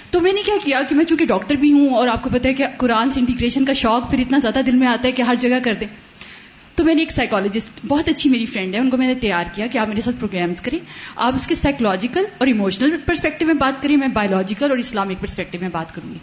تو 0.09 0.19
میں 0.19 0.33
نے 0.33 0.41
کیا 0.45 0.55
کیا 0.63 0.81
کہ 0.89 0.95
میں 0.95 1.05
چونکہ 1.05 1.25
ڈاکٹر 1.25 1.55
بھی 1.55 1.71
ہوں 1.71 1.89
اور 1.89 2.07
آپ 2.07 2.23
کو 2.23 2.29
پتا 2.33 2.49
ہے 2.49 2.53
کہ 2.53 2.65
قرآن 2.77 3.11
سے 3.11 3.19
انٹیگریشن 3.19 3.65
کا 3.65 3.73
شوق 3.73 4.09
پھر 4.09 4.19
اتنا 4.19 4.39
زیادہ 4.41 4.65
دل 4.65 4.75
میں 4.75 4.87
آتا 4.87 5.07
ہے 5.07 5.11
کہ 5.11 5.21
ہر 5.21 5.35
جگہ 5.39 5.59
کر 5.63 5.73
دیں۔ 5.73 5.87
تو 6.75 6.83
میں 6.83 6.95
نے 6.95 7.01
ایک 7.01 7.11
سائیکالوجسٹ 7.11 7.85
بہت 7.87 8.09
اچھی 8.09 8.29
میری 8.29 8.45
فرینڈ 8.45 8.75
ہے، 8.75 8.79
ان 8.79 8.89
کو 8.89 8.97
میں 8.97 9.07
نے 9.07 9.15
تیار 9.15 9.43
کیا 9.53 9.67
کہ 9.67 9.77
آپ 9.77 9.87
میرے 9.87 10.01
ساتھ 10.01 10.15
پروگرامس 10.19 10.61
کریں۔ 10.61 10.79
آپ 11.15 11.35
اس 11.35 11.47
کے 11.47 11.55
سائیکولوجیکل 11.55 12.23
اور 12.37 12.47
ایموشنل 12.47 12.97
پرسپیکٹو 13.05 13.45
میں 13.45 13.53
بات 13.53 13.83
کریں، 13.83 13.97
میں 13.97 14.07
بایولوجیکل 14.07 14.69
اور 14.69 14.77
اسلامک 14.77 15.19
پرسپیکٹو 15.19 15.57
میں 15.61 15.69
بات 15.69 15.95
کروں 15.95 16.13
گی۔ 16.13 16.19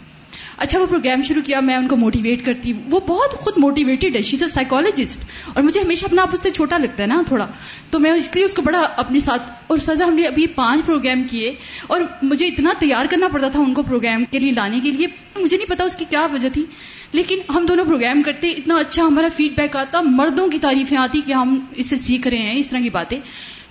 اچھا 0.59 0.79
وہ 0.79 0.85
پروگرام 0.85 1.23
شروع 1.23 1.41
کیا، 1.41 1.59
میں 1.59 1.75
ان 1.75 1.87
کو 1.87 1.95
موٹیویٹ 1.95 2.45
کرتی 2.45 2.71
ہوں۔ 2.71 2.79
وہ 2.91 2.99
بہت 2.99 3.31
خود 3.31 3.53
موٹیویٹڈ 3.57 4.15
ہے 4.15 4.21
شیز 4.21 4.41
اے 4.43 4.49
سائیکولوجسٹ 4.49 5.19
اور 5.53 5.63
مجھے 5.63 5.81
ہمیشہ 5.81 6.05
اپنا 6.05 6.21
آپ 6.21 6.29
اس 6.33 6.39
سے 6.41 6.49
چھوٹا 6.49 6.77
لگتا 6.77 7.03
ہے 7.03 7.07
نا، 7.07 7.23
تھوڑا۔ 7.27 7.47
تو 7.89 7.99
میں 7.99 8.11
اس 8.11 8.35
لیے 8.35 8.45
اس 8.45 8.53
کو 8.53 8.61
بڑا 8.61 8.79
اپنے 8.79 9.19
ساتھ، 9.19 9.51
اور 9.67 9.77
سزا 9.77 10.05
ہم 10.05 10.13
نے 10.13 10.23
ابھی 10.23 10.47
پانچ 10.47 10.85
پروگرام 10.85 11.23
کیے۔ 11.23 11.55
اور 11.87 12.01
مجھے 12.21 12.47
اتنا 12.47 12.73
تیار 12.79 13.05
کرنا 13.09 13.27
پڑتا 13.27 13.49
تھا 13.49 13.59
ان 13.59 13.73
کو 13.73 13.83
پروگرام 13.83 14.23
کے 14.31 14.39
لیے 14.39 14.51
لانے 14.51 14.79
کے 14.83 14.91
لیے۔ 14.91 15.07
مجھے 15.37 15.57
نہیں 15.57 15.69
پتا 15.69 15.83
اس 15.83 15.95
کی 15.95 16.05
کیا 16.09 16.27
وجہ 16.33 16.49
تھی۔ 16.49 16.65
لیکن 17.11 17.37
ہم 17.49 17.65
دونوں 17.65 17.85
پروگرام 17.85 18.21
کرتے، 18.21 18.49
اتنا 18.49 18.75
اچھا 18.75 19.03
ہمارا 19.03 19.27
فیڈ 19.37 19.57
بیک 19.57 19.75
آتا۔ 19.75 20.01
مردوں 20.01 20.47
کی 20.47 20.59
تعریفیں 20.59 20.97
آتی 20.97 21.21
کہ 21.25 21.33
ہم 21.33 21.65
اس 21.75 21.89
سے 21.89 21.95
سیکھ 21.95 22.27
رہے 22.27 22.37
ہیں، 22.37 22.55
اس 22.55 22.67
طرح 22.67 22.79
کی 22.79 22.89
باتیں۔ 22.89 23.19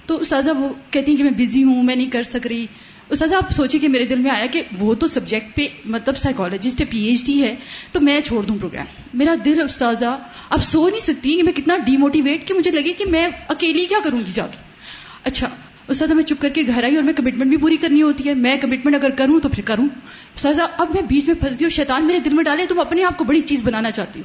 تو 0.06 0.16
استاذہ 0.16 0.50
وہ 0.50 0.68
کہتی 0.90 1.10
ہیں 1.10 1.18
کہ 1.18 1.24
میں 1.24 1.32
بزی 1.38 1.64
ہوں، 1.64 1.82
میں 1.82 1.96
نہیں 1.96 2.10
کر 2.10 2.22
سک 2.22 2.46
رہی۔ 2.46 2.66
استاذہ، 3.08 3.34
آپ 3.34 3.50
سوچیں 3.50 3.80
کہ 3.80 3.88
میرے 3.88 4.04
دل 4.04 4.18
میں 4.18 4.30
آیا 4.30 4.46
کہ 4.46 4.62
وہ 4.78 4.94
تو 4.94 5.06
سبجیکٹ 5.06 5.56
پہ 5.56 5.68
مطلب 5.84 6.18
سائیکالوجسٹ 6.18 6.80
ہے 6.80 6.86
پی 6.90 6.98
ایچ 6.98 7.26
ڈی 7.26 7.42
ہے، 7.42 7.56
تو 7.92 8.00
میں 8.00 8.20
چھوڑ 8.20 8.42
دوں 8.44 8.58
پروگرام 8.58 8.86
میرا 9.14 9.34
دل 9.44 9.62
استاذہ 9.62 10.18
اب 10.50 10.64
سو 10.64 10.88
نہیں 10.88 11.00
سکتی 11.00 11.36
کہ 11.36 11.42
میں 11.42 11.52
کتنا 11.52 11.76
ڈی 11.76 11.96
موٹیویٹ 11.96 12.48
کہ 12.48 12.54
مجھے 12.54 12.70
لگے 12.70 12.92
کہ 12.92 13.04
میں 13.06 13.28
اکیلی 13.48 13.84
کیا 13.84 13.98
کروں 14.04 14.18
گی 14.18 14.30
جا 14.30 14.46
کے۔ 14.46 14.58
اچھا 15.24 15.48
استاذہ، 15.88 16.14
میں 16.14 16.24
چپ 16.24 16.42
کر 16.42 16.48
کے 16.48 16.62
گھر 16.66 16.84
آئی 16.84 16.94
اور 16.96 17.04
میں 17.04 17.12
کمٹمنٹ 17.12 17.48
بھی 17.48 17.56
پوری 17.56 17.76
کرنی 17.76 18.02
ہوتی 18.02 18.28
ہے۔ 18.28 18.34
میں 18.34 18.56
کمٹمنٹ 18.56 18.94
اگر 18.94 19.10
کروں 19.10 19.40
تو 19.40 19.48
پھر 19.48 19.62
کروں۔ 19.64 19.88
استاذہ، 20.34 20.62
اب 20.78 20.90
میں 20.94 21.02
بیچ 21.02 21.26
میں 21.26 21.34
پھنس 21.34 21.52
گئی 21.52 21.64
اور 21.64 21.70
شیطان 21.70 22.06
میرے 22.06 22.18
دل 22.18 22.30
میں 22.30 22.44
ڈالے 22.44 22.66
تم 22.66 22.80
اپنے 22.80 23.04
آپ 23.04 23.18
کو 23.18 23.24
بڑی 23.24 23.40
چیز 23.40 23.62
بنانا 23.62 23.90
چاہتی 23.90 24.20
ہو 24.20 24.24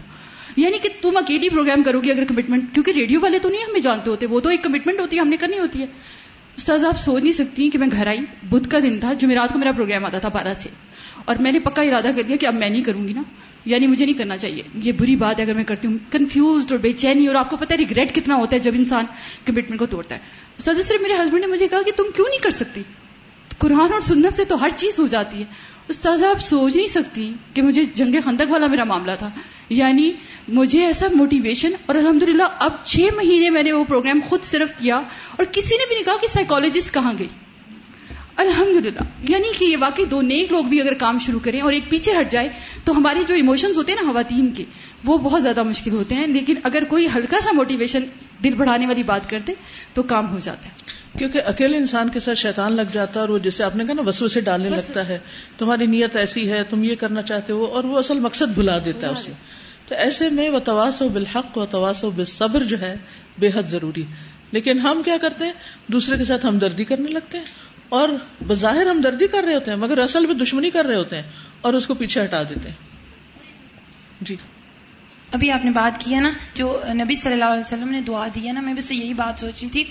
یعنی 0.57 0.77
کہ 0.77 0.89
تم 1.01 1.17
اکیلی 1.17 1.49
پروگرام 1.49 1.83
کرو 1.83 1.99
گی 1.99 2.11
اگر 2.11 2.23
کمٹمنٹ 2.23 2.73
کیونکہ 2.73 2.91
ریڈیو 2.91 3.19
والے 3.21 3.39
تو 3.39 3.49
نہیں 3.49 3.63
ہمیں 3.69 3.79
جانتے 3.79 4.09
ہوتے، 4.09 4.25
وہ 4.25 4.39
تو 4.39 4.49
ایک 4.49 4.63
کمٹمنٹ 4.63 4.99
ہوتی 4.99 5.15
ہے، 5.15 5.21
ہم 5.21 5.27
نے 5.27 5.37
کرنی 5.37 5.59
ہوتی 5.59 5.81
ہے۔ 5.81 5.85
استاذ، 6.57 6.85
آپ 6.85 6.99
سوچ 6.99 7.23
نہیں 7.23 7.33
سکتی 7.33 7.69
کہ 7.69 7.77
میں 7.77 7.87
گھر 7.91 8.07
آئی، 8.07 8.19
بدھ 8.49 8.69
کا 8.69 8.79
دن 8.79 8.99
تھا، 8.99 9.13
جمعرات 9.13 9.53
کو 9.53 9.59
میرا 9.59 9.71
پروگرام 9.71 10.05
آتا 10.05 10.19
تھا 10.19 10.29
بارہ 10.29 10.53
سے۔ 10.53 10.69
اور 11.25 11.35
میں 11.35 11.51
نے 11.51 11.59
پکا 11.59 11.81
ارادہ 11.81 12.07
کر 12.15 12.21
دیا 12.21 12.35
کہ 12.35 12.45
اب 12.45 12.53
میں 12.53 12.69
نہیں 12.69 12.83
کروں 12.83 13.07
گی 13.07 13.13
نا۔ 13.13 13.21
یعنی 13.65 13.87
مجھے 13.87 14.05
نہیں 14.05 14.17
کرنا 14.17 14.37
چاہیے۔ 14.37 14.63
یہ 14.75 14.91
بری 14.91 15.15
بات 15.15 15.39
ہے 15.39 15.43
اگر 15.43 15.53
میں 15.53 15.63
کرتی 15.63 15.87
ہوں۔ 15.87 15.97
کنفیوزڈ 16.11 16.71
اور 16.71 16.79
بے 16.79 16.93
چینی 16.93 17.27
اور 17.27 17.35
آپ 17.35 17.49
کو 17.49 17.57
پتا 17.57 17.73
ہے 17.73 17.77
ریگریٹ 17.77 18.15
کتنا 18.15 18.35
ہوتا 18.35 18.55
ہے 18.55 18.59
جب 18.59 18.71
انسان 18.75 19.05
کمٹمنٹ 19.45 19.79
کو 19.79 19.85
توڑتا 19.85 20.15
ہے۔ 20.15 20.19
استاد 20.57 20.73
صرف 20.83 21.01
میرے 21.01 21.13
ہسبینڈ 21.13 21.45
نے 21.45 21.47
مجھے 21.47 21.67
کہا 21.67 21.81
کہ 21.81 21.91
تم 21.95 22.03
کیوں 22.15 22.25
نہیں 22.29 22.43
کر 22.43 22.49
سکتی؟ 22.49 22.81
قرآن 23.57 23.93
اور 23.93 23.99
سنت 23.99 24.37
سے 24.37 24.45
تو 24.45 24.61
ہر 24.61 24.69
چیز 24.75 24.99
ہو 24.99 25.07
جاتی 25.07 25.37
ہے۔ 25.39 25.43
استاذ، 25.87 26.23
آپ 26.23 26.41
سوچ 26.41 26.75
نہیں 26.75 26.87
سکتی 26.87 27.33
کہ 27.53 27.61
مجھے 27.61 27.83
جنگ 27.85 28.15
خندق 28.23 28.51
والا 28.51 28.67
میرا 28.67 28.83
معاملہ 28.83 29.11
تھا۔ 29.19 29.29
یعنی 29.69 30.11
مجھے 30.47 30.85
ایسا 30.85 31.07
موٹیویشن 31.15 31.71
اور 31.85 31.95
الحمدللہ 31.95 32.43
اب 32.59 32.71
چھ 32.83 32.99
مہینے 33.15 33.49
میں 33.49 33.63
نے 33.63 33.71
وہ 33.71 33.83
پروگرام 33.83 34.19
خود 34.29 34.43
صرف 34.43 34.69
کیا 34.79 34.95
اور 35.31 35.45
کسی 35.45 35.75
نے 35.75 35.87
بھی 35.87 35.95
نہیں 35.95 36.05
کہا 36.05 36.17
کہ 36.21 36.27
سائیکالوجسٹ 36.27 36.93
کہاں 36.93 37.13
گئی۔ 37.19 37.27
الحمد 38.37 38.85
للہ 38.85 38.99
یعنی 39.29 39.47
کہ 39.59 39.65
یہ 39.65 39.77
واقعی 39.79 40.05
دو 40.05 40.21
نیک 40.21 40.51
لوگ 40.51 40.63
بھی 40.63 40.81
اگر 40.81 40.93
کام 40.93 41.19
شروع 41.19 41.39
کریں 41.43 41.61
اور 41.61 41.73
ایک 41.73 41.89
پیچھے 41.89 42.11
ہٹ 42.21 42.31
جائے 42.31 42.49
تو 42.83 42.97
ہمارے 42.97 43.19
جو 43.27 43.35
ایموشنز 43.35 43.77
ہوتے 43.77 43.91
ہیں 43.91 43.99
نا 44.03 44.11
خواتین 44.11 44.51
کے، 44.51 44.63
وہ 45.05 45.17
بہت 45.17 45.43
زیادہ 45.43 45.63
مشکل 45.63 45.91
ہوتے 45.91 46.15
ہیں۔ 46.15 46.27
لیکن 46.27 46.55
اگر 46.63 46.83
کوئی 46.83 47.07
ہلکا 47.15 47.39
سا 47.39 47.49
موٹیویشن 47.53 48.01
دل 48.43 48.55
بڑھانے 48.55 48.87
والی 48.87 49.03
بات 49.03 49.29
کر 49.29 49.39
دے 49.47 49.53
تو 49.93 50.03
کام 50.03 50.31
ہو 50.33 50.39
جاتا 50.39 50.65
ہے۔ 50.65 50.93
کیونکہ 51.17 51.41
اکیلے 51.45 51.77
انسان 51.77 52.09
کے 52.09 52.19
ساتھ 52.19 52.37
شیطان 52.37 52.75
لگ 52.75 52.81
جاتا 52.93 53.13
ہے 53.15 53.19
اور 53.19 53.29
وہ 53.29 53.37
جیسے 53.37 53.63
آپ 53.63 53.75
نے 53.75 53.85
کہا 53.85 53.93
نا 53.93 54.01
وسو 54.05 54.27
سے 54.27 54.41
ڈالنے 54.41 54.69
لگتا 54.69 55.07
ہے 55.07 55.19
تمہاری 55.57 55.85
نیت 55.85 56.15
ایسی 56.15 56.51
ہے 56.51 56.63
تم 56.63 56.83
یہ 56.83 56.95
کرنا 56.95 57.21
چاہتے 57.21 57.53
ہو 57.53 57.65
اور 57.65 57.83
وہ 57.83 57.99
اصل 57.99 58.19
مقصد 58.19 58.47
بھلا 58.47 58.77
دیتا 58.85 59.07
ہے 59.07 59.11
اس 59.11 59.27
میں 59.27 59.35
تو 59.87 59.95
ایسے 59.95 60.29
میں 60.29 60.49
وہ 60.49 60.59
تواس 60.59 61.01
و 61.01 61.09
بالحق 61.09 61.57
و 61.57 61.65
تواس 61.65 62.03
و 62.03 62.11
بالصبر 62.11 62.63
جو 62.63 62.81
ہے 62.81 62.95
بے 63.39 63.49
حد 63.55 63.63
ضروری 63.63 64.03
لیکن 64.51 64.79
ہم 64.79 65.01
کیا 65.05 65.17
کرتے 65.21 65.45
ہیں؟ 65.45 65.51
دوسرے 65.87 66.17
کے 66.17 66.23
ساتھ 66.23 66.45
ہمدردی 66.45 66.83
کرنے 66.83 67.11
لگتے 67.11 67.37
ہیں۔ 67.37 67.45
اور 67.89 68.09
بظاہر 68.47 68.87
ہمدردی 68.87 69.27
کر 69.27 69.43
رہے 69.43 69.53
ہوتے 69.53 69.71
ہیں 69.71 69.77
مگر 69.77 69.97
اصل 69.97 70.25
میں 70.25 70.35
دشمنی 70.35 70.69
کر 70.69 70.85
رہے 70.85 70.95
ہوتے 70.95 71.15
ہیں 71.15 71.23
اور 71.61 71.73
اس 71.73 71.87
کو 71.87 71.93
پیچھے 71.93 72.23
ہٹا 72.23 72.43
دیتے 72.43 72.69
ہیں۔ 72.69 72.75
جی۔ 74.21 74.35
ابھی 75.33 75.51
آپ 75.51 75.65
نے 75.65 75.71
بات 75.71 75.99
کی 75.99 76.15
ہے 76.15 76.19
نا، 76.21 76.31
جو 76.55 76.67
نبی 76.93 77.15
صلی 77.15 77.33
اللہ 77.33 77.45
علیہ 77.45 77.59
وسلم 77.59 77.89
نے 77.89 78.01
دعا 78.07 78.27
دی 78.35 78.47
ہے 78.47 78.51
نا، 78.53 78.61
میں 78.61 78.73
بھی 78.73 78.81
سے 78.81 78.95
یہی 78.95 79.13
بات 79.13 79.39
سوچ 79.39 79.61
رہی 79.61 79.69
تھی 79.69 79.83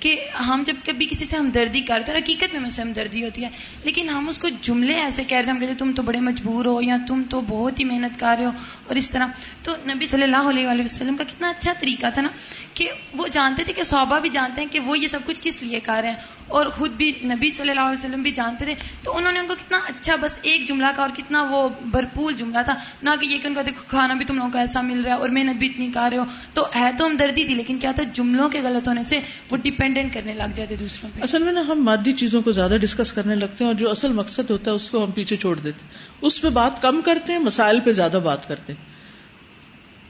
کہ 0.00 0.14
ہم 0.46 0.62
جب 0.66 0.76
کبھی 0.84 1.06
کسی 1.06 1.24
سے 1.24 1.36
ہمدردی 1.36 1.80
کرتے 1.80 2.12
ہیں 2.12 2.18
حقیقت 2.18 2.54
میں 2.54 2.60
مجھ 2.60 2.72
سے 2.72 2.82
ہمدردی 2.82 3.22
ہوتی 3.24 3.44
ہے، 3.44 3.48
لیکن 3.84 4.08
ہم 4.08 4.28
اس 4.28 4.38
کو 4.38 4.48
جملے 4.62 4.94
ایسے 4.94 5.24
کہہ 5.24 5.36
رہے 5.36 5.44
ہیں، 5.44 5.52
ہم 5.52 5.60
کہتے 5.60 5.74
تم 5.78 5.92
تو 5.92 6.02
بڑے 6.02 6.20
مجبور 6.20 6.64
ہو، 6.64 6.80
یا 6.82 6.96
تم 7.08 7.22
تو 7.30 7.40
بہت 7.40 7.80
ہی 7.80 7.84
محنت 7.84 8.18
کر 8.20 8.34
رہے 8.38 8.46
ہو، 8.46 8.50
اور 8.86 8.96
اس 8.96 9.10
طرح۔ 9.10 9.26
تو 9.62 9.76
نبی 9.86 10.06
صلی 10.06 10.22
اللہ 10.22 10.48
علیہ 10.48 10.84
وسلم 10.84 11.16
کا 11.16 11.24
کتنا 11.24 11.48
اچھا 11.48 11.72
طریقہ 11.80 12.06
تھا 12.14 12.22
نا، 12.22 12.28
کہ 12.74 12.88
وہ 13.14 13.28
جانتے 13.32 13.64
تھے 13.64 13.72
کہ 13.72 13.82
صوبہ 13.82 14.18
بھی 14.18 14.30
جانتے 14.30 14.60
ہیں 14.60 14.68
کہ 14.68 14.80
وہ 14.80 14.98
یہ 14.98 15.08
سب 15.08 15.26
کچھ 15.26 15.40
کس 15.42 15.62
لیے 15.62 15.80
کر 15.80 16.00
رہے 16.02 16.10
ہیں 16.10 16.41
اور 16.48 16.66
خود 16.66 16.90
بھی 16.90 17.12
نبی 17.24 17.52
صلی 17.52 17.70
اللہ 17.70 17.80
علیہ 17.80 18.06
وسلم 18.06 18.22
بھی 18.22 18.30
جانتے 18.30 18.64
تھے، 18.64 18.74
تو 19.02 19.16
انہوں 19.16 19.32
نے 19.32 19.38
ان 19.38 19.46
کو 19.46 19.54
کتنا 19.54 19.78
اچھا 19.88 20.16
بس 20.16 20.38
ایک 20.42 20.68
جملہ 20.68 20.86
کا 20.96 21.02
اور 21.02 21.10
کتنا 21.16 21.42
وہ 21.42 21.68
بھرپور 21.84 22.32
جملہ 22.32 22.58
تھا۔ 22.64 22.74
نہ 23.02 23.10
کہ 23.20 23.26
یہ 23.26 23.38
کہ 23.38 23.46
ان 23.46 23.54
کا 23.54 23.62
دیکھو، 23.66 23.82
کھانا 23.88 24.14
بھی 24.14 24.24
تم 24.24 24.36
لوگوں 24.36 24.50
کو 24.50 24.58
ایسا 24.58 24.80
مل 24.80 25.00
رہا 25.00 25.14
ہے 25.14 25.18
اور 25.18 25.28
محنت 25.28 25.56
بھی 25.56 25.66
اتنی 25.66 25.90
کر 25.94 26.08
رہے 26.10 26.18
ہو۔ 26.18 26.24
تو 26.54 26.66
ہے 26.76 26.90
تو 26.98 27.06
ہم 27.06 27.16
دردی 27.16 27.44
تھی، 27.44 27.54
لیکن 27.54 27.78
کیا 27.78 27.92
تھا؟ 27.92 28.02
جملوں 28.02 28.48
کے 28.48 28.60
غلط 28.60 28.88
ہونے 28.88 29.02
سے 29.02 29.20
وہ 29.50 29.56
ڈیپینڈنٹ 29.56 30.14
کرنے 30.14 30.34
لگ 30.34 30.52
جاتے 30.54 30.76
دوسروں 30.76 31.10
پہ۔ 31.14 31.20
اصل 31.22 31.42
میں 31.42 31.52
نا 31.52 31.60
ہم 31.60 31.84
مادی 31.84 32.12
چیزوں 32.12 32.42
کو 32.42 32.52
زیادہ 32.52 32.76
ڈسکس 32.82 33.12
کرنے 33.12 33.34
لگتے 33.34 33.64
ہیں 33.64 33.66
اور 33.66 33.74
جو 33.74 33.90
اصل 33.90 34.12
مقصد 34.12 34.50
ہوتا 34.50 34.70
ہے 34.70 34.76
اس 34.76 34.90
کو 34.90 35.04
ہم 35.04 35.10
پیچھے 35.10 35.36
چھوڑ 35.36 35.58
دیتے 35.58 35.80
ہیں۔ 35.82 35.88
اس 36.20 36.42
پہ 36.42 36.48
بات 36.48 36.82
کم 36.82 37.00
کرتے 37.04 37.32
ہیں، 37.32 37.38
مسائل 37.38 37.80
پہ 37.80 37.92
زیادہ 37.92 38.18
بات 38.24 38.48
کرتے 38.48 38.72
ہیں۔ 38.72 38.84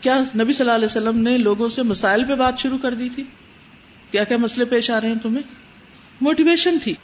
کیا 0.02 0.18
نبی 0.18 0.52
صلی 0.52 0.64
اللہ 0.64 0.72
علیہ 0.72 0.84
وسلم 0.84 1.18
نے 1.18 1.38
لوگوں 1.38 1.68
سے 1.68 1.82
مسائل 1.82 2.24
پہ 2.24 2.34
بات 2.34 2.58
شروع 2.58 2.78
کر 2.78 2.94
دی 2.94 3.08
تھی؟ 3.08 3.22
کیا 4.10 4.24
کیا 4.24 4.36
مسئلے 4.36 4.64
پیش 4.64 4.90
آ 4.90 5.00
رہے 5.00 5.08
ہیں 5.08 5.18
تمہیں؟ 5.22 5.61
موٹیویشن 6.22 6.78
تھی 6.82 6.94